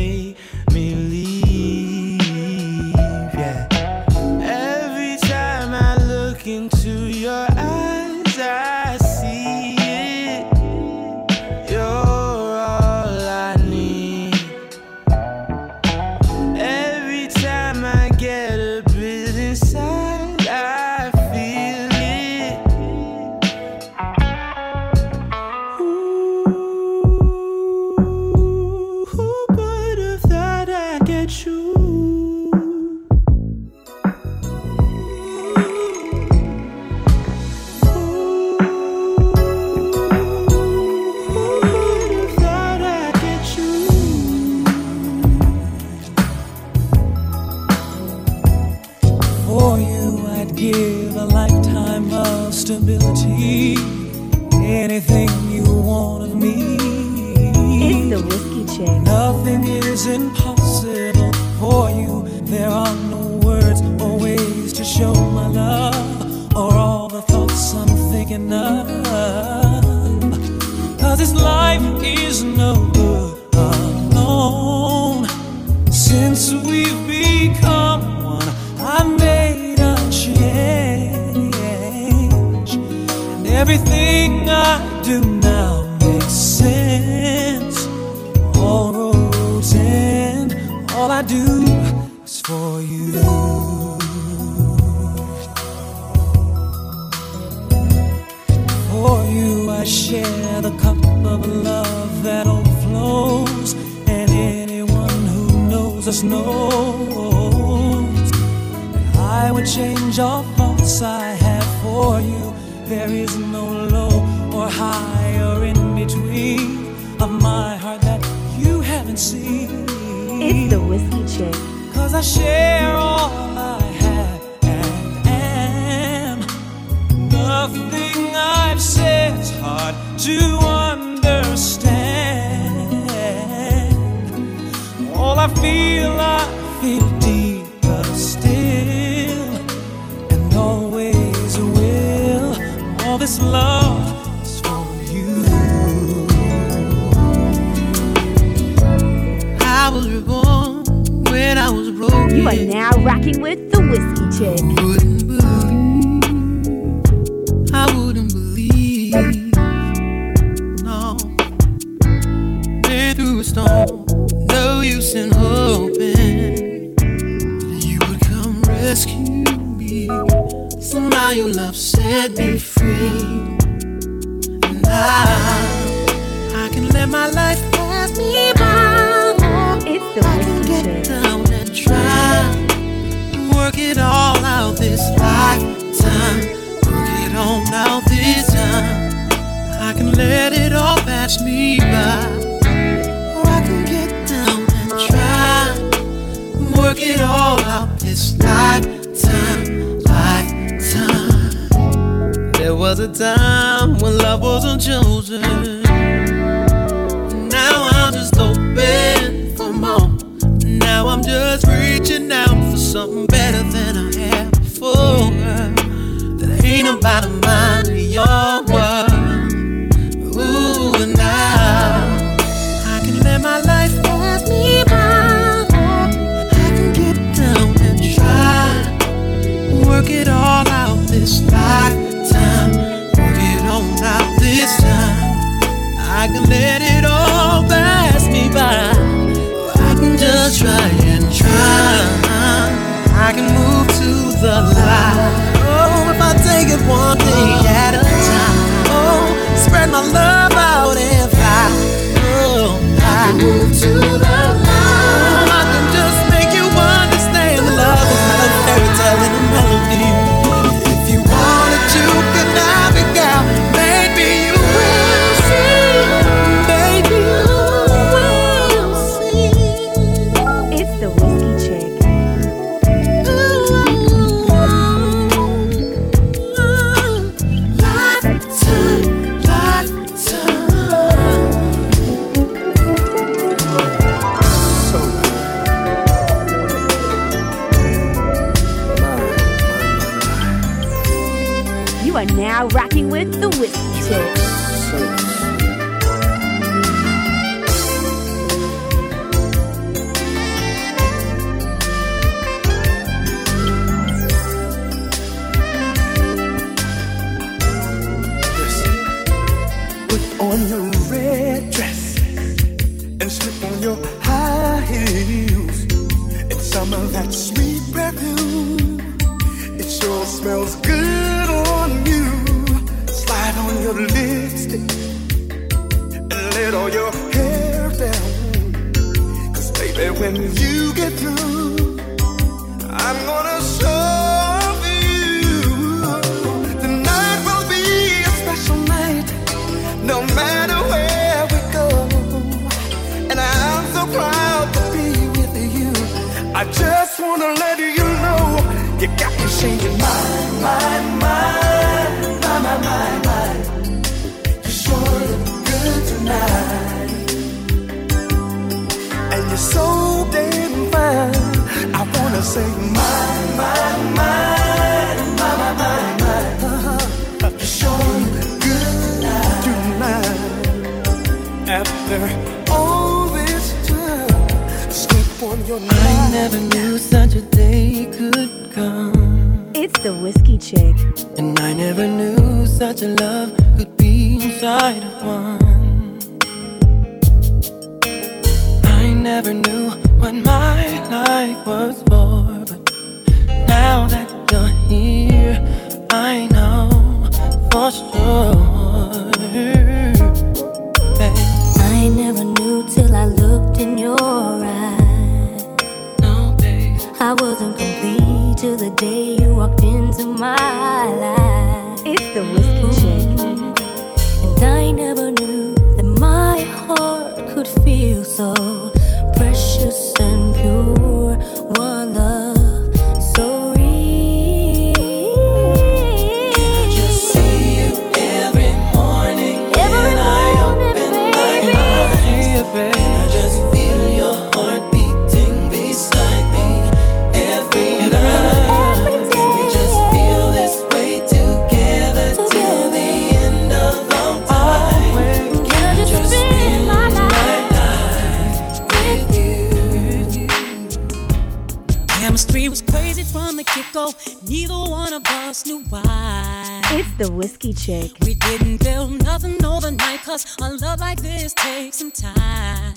chemistry 452.30 452.70
was 452.70 452.84
crazy 452.84 453.24
from 453.24 453.58
the 453.58 453.64
get 453.64 453.86
go. 453.92 454.14
Neither 454.48 454.76
one 454.76 455.14
of 455.14 455.26
us 455.26 455.66
knew 455.66 455.80
why. 455.90 456.80
It's 456.92 457.12
the 457.18 457.32
Whiskey 457.32 457.74
Chick. 457.74 458.12
We 458.22 458.36
didn't 458.36 458.84
build 458.84 459.24
nothing 459.24 459.66
overnight, 459.66 460.22
cause 460.22 460.46
a 460.62 460.70
love 460.76 461.00
like 461.00 461.20
this 461.24 461.56
takes 461.56 461.98
some 461.98 462.12
time. 462.12 462.94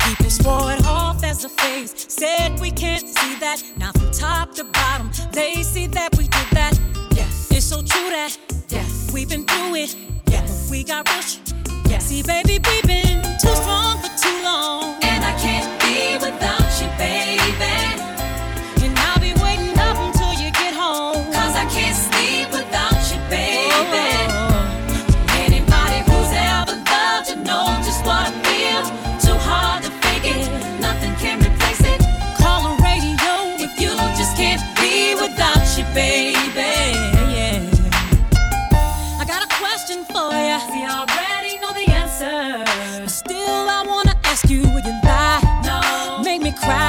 People 0.00 0.30
swore 0.30 0.72
it 0.72 0.84
off 0.84 1.24
as 1.24 1.46
a 1.46 1.48
phase, 1.48 1.94
said 2.12 2.60
we 2.60 2.70
can't 2.70 3.08
see 3.08 3.36
that. 3.36 3.62
Now 3.78 3.92
from 3.92 4.10
top 4.10 4.54
to 4.56 4.64
bottom, 4.64 5.10
they 5.32 5.62
see 5.62 5.86
that 5.86 6.14
we 6.18 6.24
did 6.24 6.48
that. 6.52 6.78
Yes, 7.14 7.50
it's 7.50 7.64
so 7.64 7.76
true 7.76 8.10
that 8.10 8.36
yes, 8.68 9.10
we've 9.14 9.30
been 9.30 9.46
through 9.46 9.76
it. 9.76 9.96
Yes, 10.26 10.64
but 10.64 10.70
we 10.70 10.84
got 10.84 11.08
rushed 11.08 11.45
Yes. 11.88 12.06
See, 12.06 12.22
baby, 12.22 12.58
we've 12.66 12.86
been 12.86 13.22
too 13.40 13.54
strong 13.54 13.98
for 14.02 14.10
too 14.18 14.42
long. 14.42 14.96
And 15.02 15.24
I 15.24 15.32
can't 15.38 15.70
be 15.80 16.14
without 16.18 16.80
you, 16.80 16.88
baby. 16.98 18.15
You, 44.50 44.60
would 44.60 44.84
you 44.84 44.92
lie? 45.04 45.40
No. 45.64 46.22
Make 46.22 46.42
me 46.42 46.52
cry? 46.52 46.85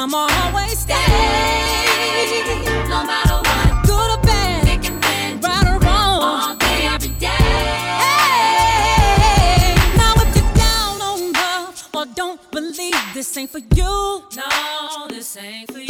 Talk. 0.00 0.08
I'ma 0.08 0.28
always 0.46 0.78
stay. 0.78 0.94
No 2.88 3.04
matter 3.04 3.36
what, 3.36 3.86
Good 3.86 4.10
or 4.18 4.22
bad, 4.22 4.64
right 5.42 5.66
or 5.68 5.78
wrong. 5.78 6.22
all 6.22 6.54
day, 6.56 6.86
every 6.86 7.10
day. 7.10 7.26
Now 9.96 10.14
if 10.16 10.36
you're 10.36 10.54
down 10.54 11.02
on 11.02 11.32
love 11.32 11.88
or 11.94 12.06
don't 12.14 12.40
believe 12.50 12.94
this 13.14 13.36
ain't 13.36 13.50
for 13.50 13.58
you, 13.74 14.22
No, 14.36 15.06
this 15.08 15.36
ain't 15.36 15.70
for 15.72 15.78
you. 15.78 15.89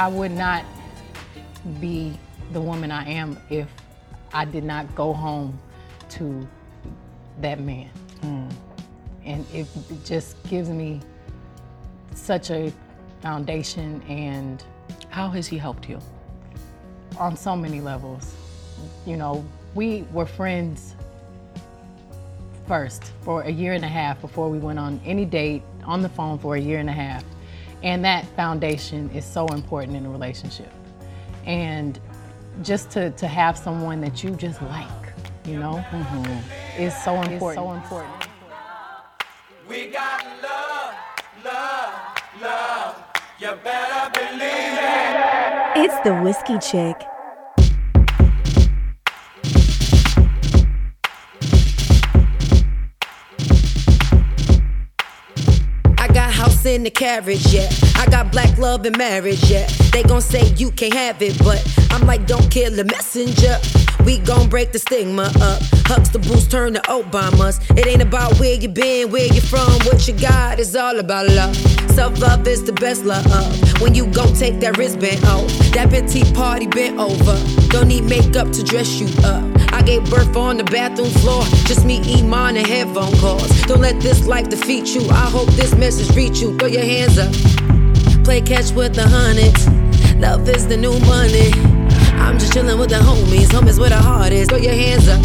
I 0.00 0.08
would 0.08 0.30
not 0.30 0.64
be 1.78 2.18
the 2.54 2.60
woman 2.60 2.90
I 2.90 3.06
am 3.06 3.36
if 3.50 3.68
I 4.32 4.46
did 4.46 4.64
not 4.64 4.94
go 4.94 5.12
home 5.12 5.60
to 6.16 6.48
that 7.42 7.60
man. 7.60 7.90
Hmm. 8.22 8.48
And 9.26 9.44
it 9.52 9.66
just 10.06 10.42
gives 10.44 10.70
me 10.70 11.02
such 12.14 12.50
a 12.50 12.72
foundation 13.20 14.00
and 14.08 14.64
How 15.10 15.28
has 15.28 15.46
he 15.46 15.58
helped 15.58 15.86
you? 15.86 16.00
on 17.18 17.36
so 17.36 17.54
many 17.54 17.82
levels. 17.82 18.34
You 19.04 19.18
know, 19.18 19.44
we 19.74 20.06
were 20.12 20.24
friends 20.24 20.94
first 22.66 23.12
for 23.20 23.42
a 23.42 23.50
year 23.50 23.74
and 23.74 23.84
a 23.84 23.88
half 24.00 24.18
before 24.22 24.48
we 24.48 24.58
went 24.58 24.78
on 24.78 24.98
any 25.04 25.26
date 25.26 25.62
on 25.84 26.00
the 26.00 26.08
phone 26.08 26.38
for 26.38 26.56
a 26.56 26.58
year 26.58 26.78
and 26.78 26.88
a 26.88 26.94
half. 26.94 27.22
And 27.82 28.04
that 28.04 28.24
foundation 28.36 29.10
is 29.10 29.24
so 29.24 29.46
important 29.48 29.96
in 29.96 30.04
a 30.06 30.10
relationship. 30.10 30.70
And 31.46 31.98
just 32.62 32.90
to, 32.90 33.10
to 33.12 33.26
have 33.26 33.56
someone 33.56 34.00
that 34.02 34.22
you 34.22 34.30
just 34.32 34.60
like, 34.62 34.88
you 35.44 35.58
know, 35.58 35.84
mm-hmm. 35.90 36.80
is 36.82 36.94
so 37.02 37.20
important. 37.22 37.54
so 37.54 37.72
important. 37.72 38.28
We 39.68 39.86
got 39.86 40.24
love, 40.42 40.94
love, 41.44 42.42
love. 42.42 43.04
You 43.38 43.54
better 43.64 44.10
believe 44.12 44.42
it. 44.42 45.84
It's 45.84 46.00
the 46.04 46.14
Whiskey 46.20 46.58
Chick. 46.58 47.06
In 56.70 56.84
the 56.84 56.90
carriage, 56.90 57.52
yeah. 57.52 57.68
I 57.96 58.06
got 58.06 58.30
black 58.30 58.56
love 58.56 58.86
and 58.86 58.96
marriage, 58.96 59.50
yeah. 59.50 59.66
They 59.92 60.02
gon' 60.02 60.20
say 60.20 60.46
you 60.54 60.70
can't 60.70 60.94
have 60.94 61.20
it, 61.20 61.36
but 61.38 61.60
I'm 61.90 62.06
like, 62.06 62.26
don't 62.26 62.48
kill 62.50 62.70
the 62.70 62.84
messenger. 62.84 63.58
We 64.04 64.18
gon' 64.18 64.48
break 64.48 64.72
the 64.72 64.78
stigma 64.78 65.24
up. 65.24 65.60
Huxtables 65.90 66.48
turn 66.48 66.74
to 66.74 66.80
Obamas. 66.82 67.58
It 67.76 67.86
ain't 67.86 68.02
about 68.02 68.38
where 68.38 68.54
you 68.54 68.68
been, 68.68 69.10
where 69.10 69.26
you 69.26 69.40
from, 69.40 69.70
what 69.84 70.06
you 70.06 70.14
got. 70.14 70.60
It's 70.60 70.76
all 70.76 70.98
about 70.98 71.28
love. 71.28 71.56
Self 71.90 72.18
love 72.20 72.46
is 72.46 72.62
the 72.64 72.72
best 72.72 73.04
love. 73.04 73.26
When 73.80 73.94
you 73.94 74.06
gon' 74.06 74.32
take 74.34 74.60
that 74.60 74.78
wristband 74.78 75.24
off, 75.24 75.48
that 75.72 75.90
petite 75.90 76.32
party 76.34 76.68
bent 76.68 76.98
over. 76.98 77.36
Don't 77.68 77.88
need 77.88 78.04
makeup 78.04 78.50
to 78.52 78.62
dress 78.62 79.00
you 79.00 79.08
up. 79.24 79.59
I 79.80 79.82
gave 79.82 80.10
birth 80.10 80.36
on 80.36 80.58
the 80.58 80.64
bathroom 80.64 81.08
floor. 81.08 81.42
Just 81.64 81.86
me, 81.86 82.02
Iman, 82.18 82.58
and 82.58 82.66
headphone 82.66 83.16
calls. 83.16 83.48
Don't 83.62 83.80
let 83.80 83.98
this 83.98 84.26
life 84.26 84.50
defeat 84.50 84.94
you. 84.94 85.08
I 85.08 85.24
hope 85.30 85.48
this 85.52 85.74
message 85.74 86.14
reach 86.14 86.38
you. 86.40 86.54
Throw 86.58 86.68
your 86.68 86.82
hands 86.82 87.16
up. 87.16 87.32
Play 88.22 88.42
catch 88.42 88.72
with 88.72 88.94
the 88.94 89.08
hundreds. 89.08 89.66
Love 90.16 90.46
is 90.50 90.68
the 90.68 90.76
new 90.76 90.92
money. 91.08 91.50
I'm 92.20 92.38
just 92.38 92.52
chillin' 92.52 92.78
with 92.78 92.90
the 92.90 92.96
homies. 92.96 93.46
Homies 93.46 93.80
where 93.80 93.88
the 93.88 93.96
heart 93.96 94.32
is. 94.32 94.48
Throw 94.48 94.58
your 94.58 94.74
hands 94.74 95.08
up. 95.08 95.24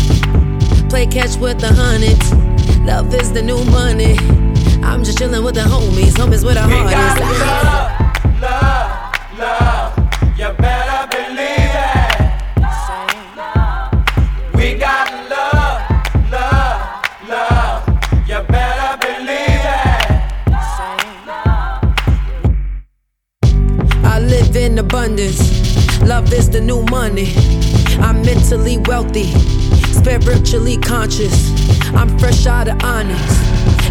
Play 0.90 1.06
catch 1.06 1.36
with 1.36 1.60
the 1.60 1.74
hundreds. 1.74 2.32
Love 2.86 3.14
is 3.14 3.34
the 3.34 3.42
new 3.42 3.62
money. 3.66 4.16
I'm 4.82 5.04
just 5.04 5.18
chillin' 5.18 5.44
with 5.44 5.56
the 5.56 5.68
homies. 5.68 6.14
Homies 6.14 6.46
where 6.46 6.54
the 6.54 6.62
heart 6.62 6.94
is. 6.94 8.40
love, 8.40 8.42
love, 8.42 9.38
love. 9.38 9.85
In 24.76 24.80
abundance. 24.80 26.02
Love 26.02 26.34
is 26.34 26.50
the 26.50 26.60
new 26.60 26.82
money. 26.92 27.34
I'm 28.00 28.22
mentally 28.24 28.78
wealthy, 28.78 29.32
spiritually 29.94 30.78
conscious. 30.78 31.36
I'm 31.94 32.20
fresh 32.20 32.46
out 32.46 32.68
of 32.68 32.84
onyx. 32.84 33.22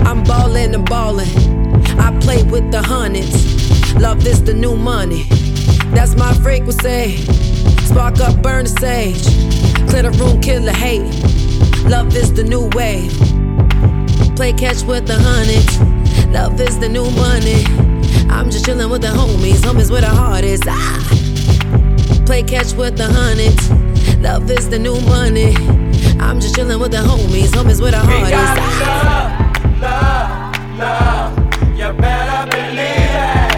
I'm 0.00 0.22
ballin' 0.24 0.74
and 0.74 0.84
ballin'. 0.84 1.28
I 1.98 2.18
play 2.20 2.42
with 2.42 2.70
the 2.70 2.82
hundreds. 2.82 3.94
Love 3.94 4.26
is 4.26 4.44
the 4.44 4.52
new 4.52 4.76
money. 4.76 5.22
That's 5.94 6.16
my 6.16 6.34
frequency. 6.34 7.16
Spark 7.86 8.20
up, 8.20 8.42
burn 8.42 8.64
the 8.64 8.74
sage. 8.80 9.24
Clear 9.88 10.02
the 10.02 10.10
room, 10.18 10.40
kill 10.42 10.62
the 10.62 10.72
hate. 10.72 11.08
Love 11.88 12.14
is 12.14 12.32
the 12.32 12.44
new 12.44 12.68
way. 12.76 13.08
Play 14.36 14.52
catch 14.52 14.82
with 14.82 15.06
the 15.06 15.16
hundreds. 15.18 15.80
Love 16.28 16.60
is 16.60 16.78
the 16.78 16.88
new 16.88 17.10
money. 17.12 17.83
I'm 18.34 18.50
just 18.50 18.64
chilling 18.64 18.90
with 18.90 19.02
the 19.02 19.08
homies. 19.08 19.60
Homies 19.62 19.90
where 19.92 20.00
the 20.00 20.08
heart 20.08 20.42
is. 20.44 20.60
Ah. 20.66 20.98
Play 22.26 22.42
catch 22.42 22.72
with 22.72 22.96
the 22.96 23.06
hundreds. 23.06 23.70
Love 24.20 24.50
is 24.50 24.68
the 24.68 24.78
new 24.78 25.00
money. 25.02 25.54
I'm 26.18 26.40
just 26.40 26.56
chilling 26.56 26.80
with 26.80 26.90
the 26.90 26.98
homies. 26.98 27.52
Homies 27.52 27.80
where 27.80 27.92
the 27.92 27.98
heart 27.98 28.28
is. 28.28 28.34
Ah. 28.34 29.30
love, 29.80 30.78
love, 30.78 31.38
love. 31.38 31.78
you 31.78 31.92
better 32.02 32.50
believe 32.50 33.14
it. 33.22 33.54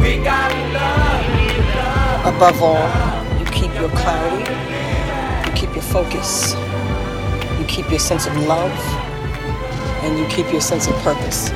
We 0.00 0.22
got 0.22 0.52
love. 0.72 2.34
Above 2.34 2.62
all, 2.62 2.88
you 3.40 3.46
keep 3.46 3.74
your 3.74 3.88
clarity, 3.90 4.52
you 5.44 5.52
keep 5.56 5.74
your 5.74 5.82
focus, 5.82 6.54
you 7.58 7.64
keep 7.66 7.90
your 7.90 7.98
sense 7.98 8.26
of 8.26 8.36
love, 8.46 8.70
and 10.04 10.18
you 10.18 10.26
keep 10.28 10.52
your 10.52 10.60
sense 10.60 10.86
of 10.86 10.94
purpose. 11.02 11.50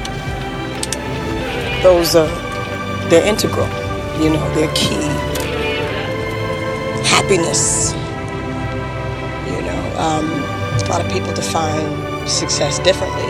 Those 1.82 2.14
are, 2.14 2.28
they're 3.10 3.26
integral, 3.26 3.66
you 4.22 4.30
know, 4.30 4.54
they're 4.54 4.72
key. 4.72 5.02
Happiness, 7.02 7.90
you 9.50 9.60
know, 9.66 9.82
um, 9.98 10.24
a 10.78 10.86
lot 10.88 11.04
of 11.04 11.10
people 11.10 11.34
define 11.34 11.82
success 12.28 12.78
differently. 12.78 13.26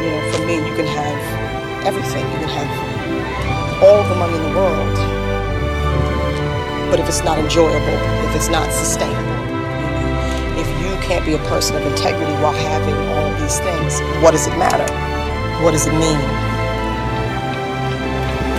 You 0.00 0.08
know, 0.10 0.32
for 0.32 0.46
me, 0.46 0.56
you 0.56 0.74
can 0.74 0.86
have 0.86 1.84
everything, 1.84 2.24
you 2.32 2.38
can 2.38 2.48
have 2.48 3.82
all 3.82 4.02
the 4.08 4.14
money 4.14 4.34
in 4.34 4.42
the 4.44 4.56
world, 4.56 4.96
but 6.90 7.00
if 7.00 7.06
it's 7.06 7.22
not 7.22 7.38
enjoyable, 7.38 7.98
if 8.30 8.34
it's 8.34 8.48
not 8.48 8.72
sustainable, 8.72 9.36
if 10.56 10.68
you 10.80 10.96
can't 11.06 11.26
be 11.26 11.34
a 11.34 11.44
person 11.50 11.76
of 11.76 11.82
integrity 11.84 12.32
while 12.40 12.52
having 12.54 12.94
all 13.12 13.30
these 13.42 13.58
things, 13.60 14.00
what 14.22 14.30
does 14.30 14.46
it 14.46 14.56
matter? 14.56 14.88
What 15.62 15.72
does 15.72 15.86
it 15.86 15.92
mean? 15.92 16.51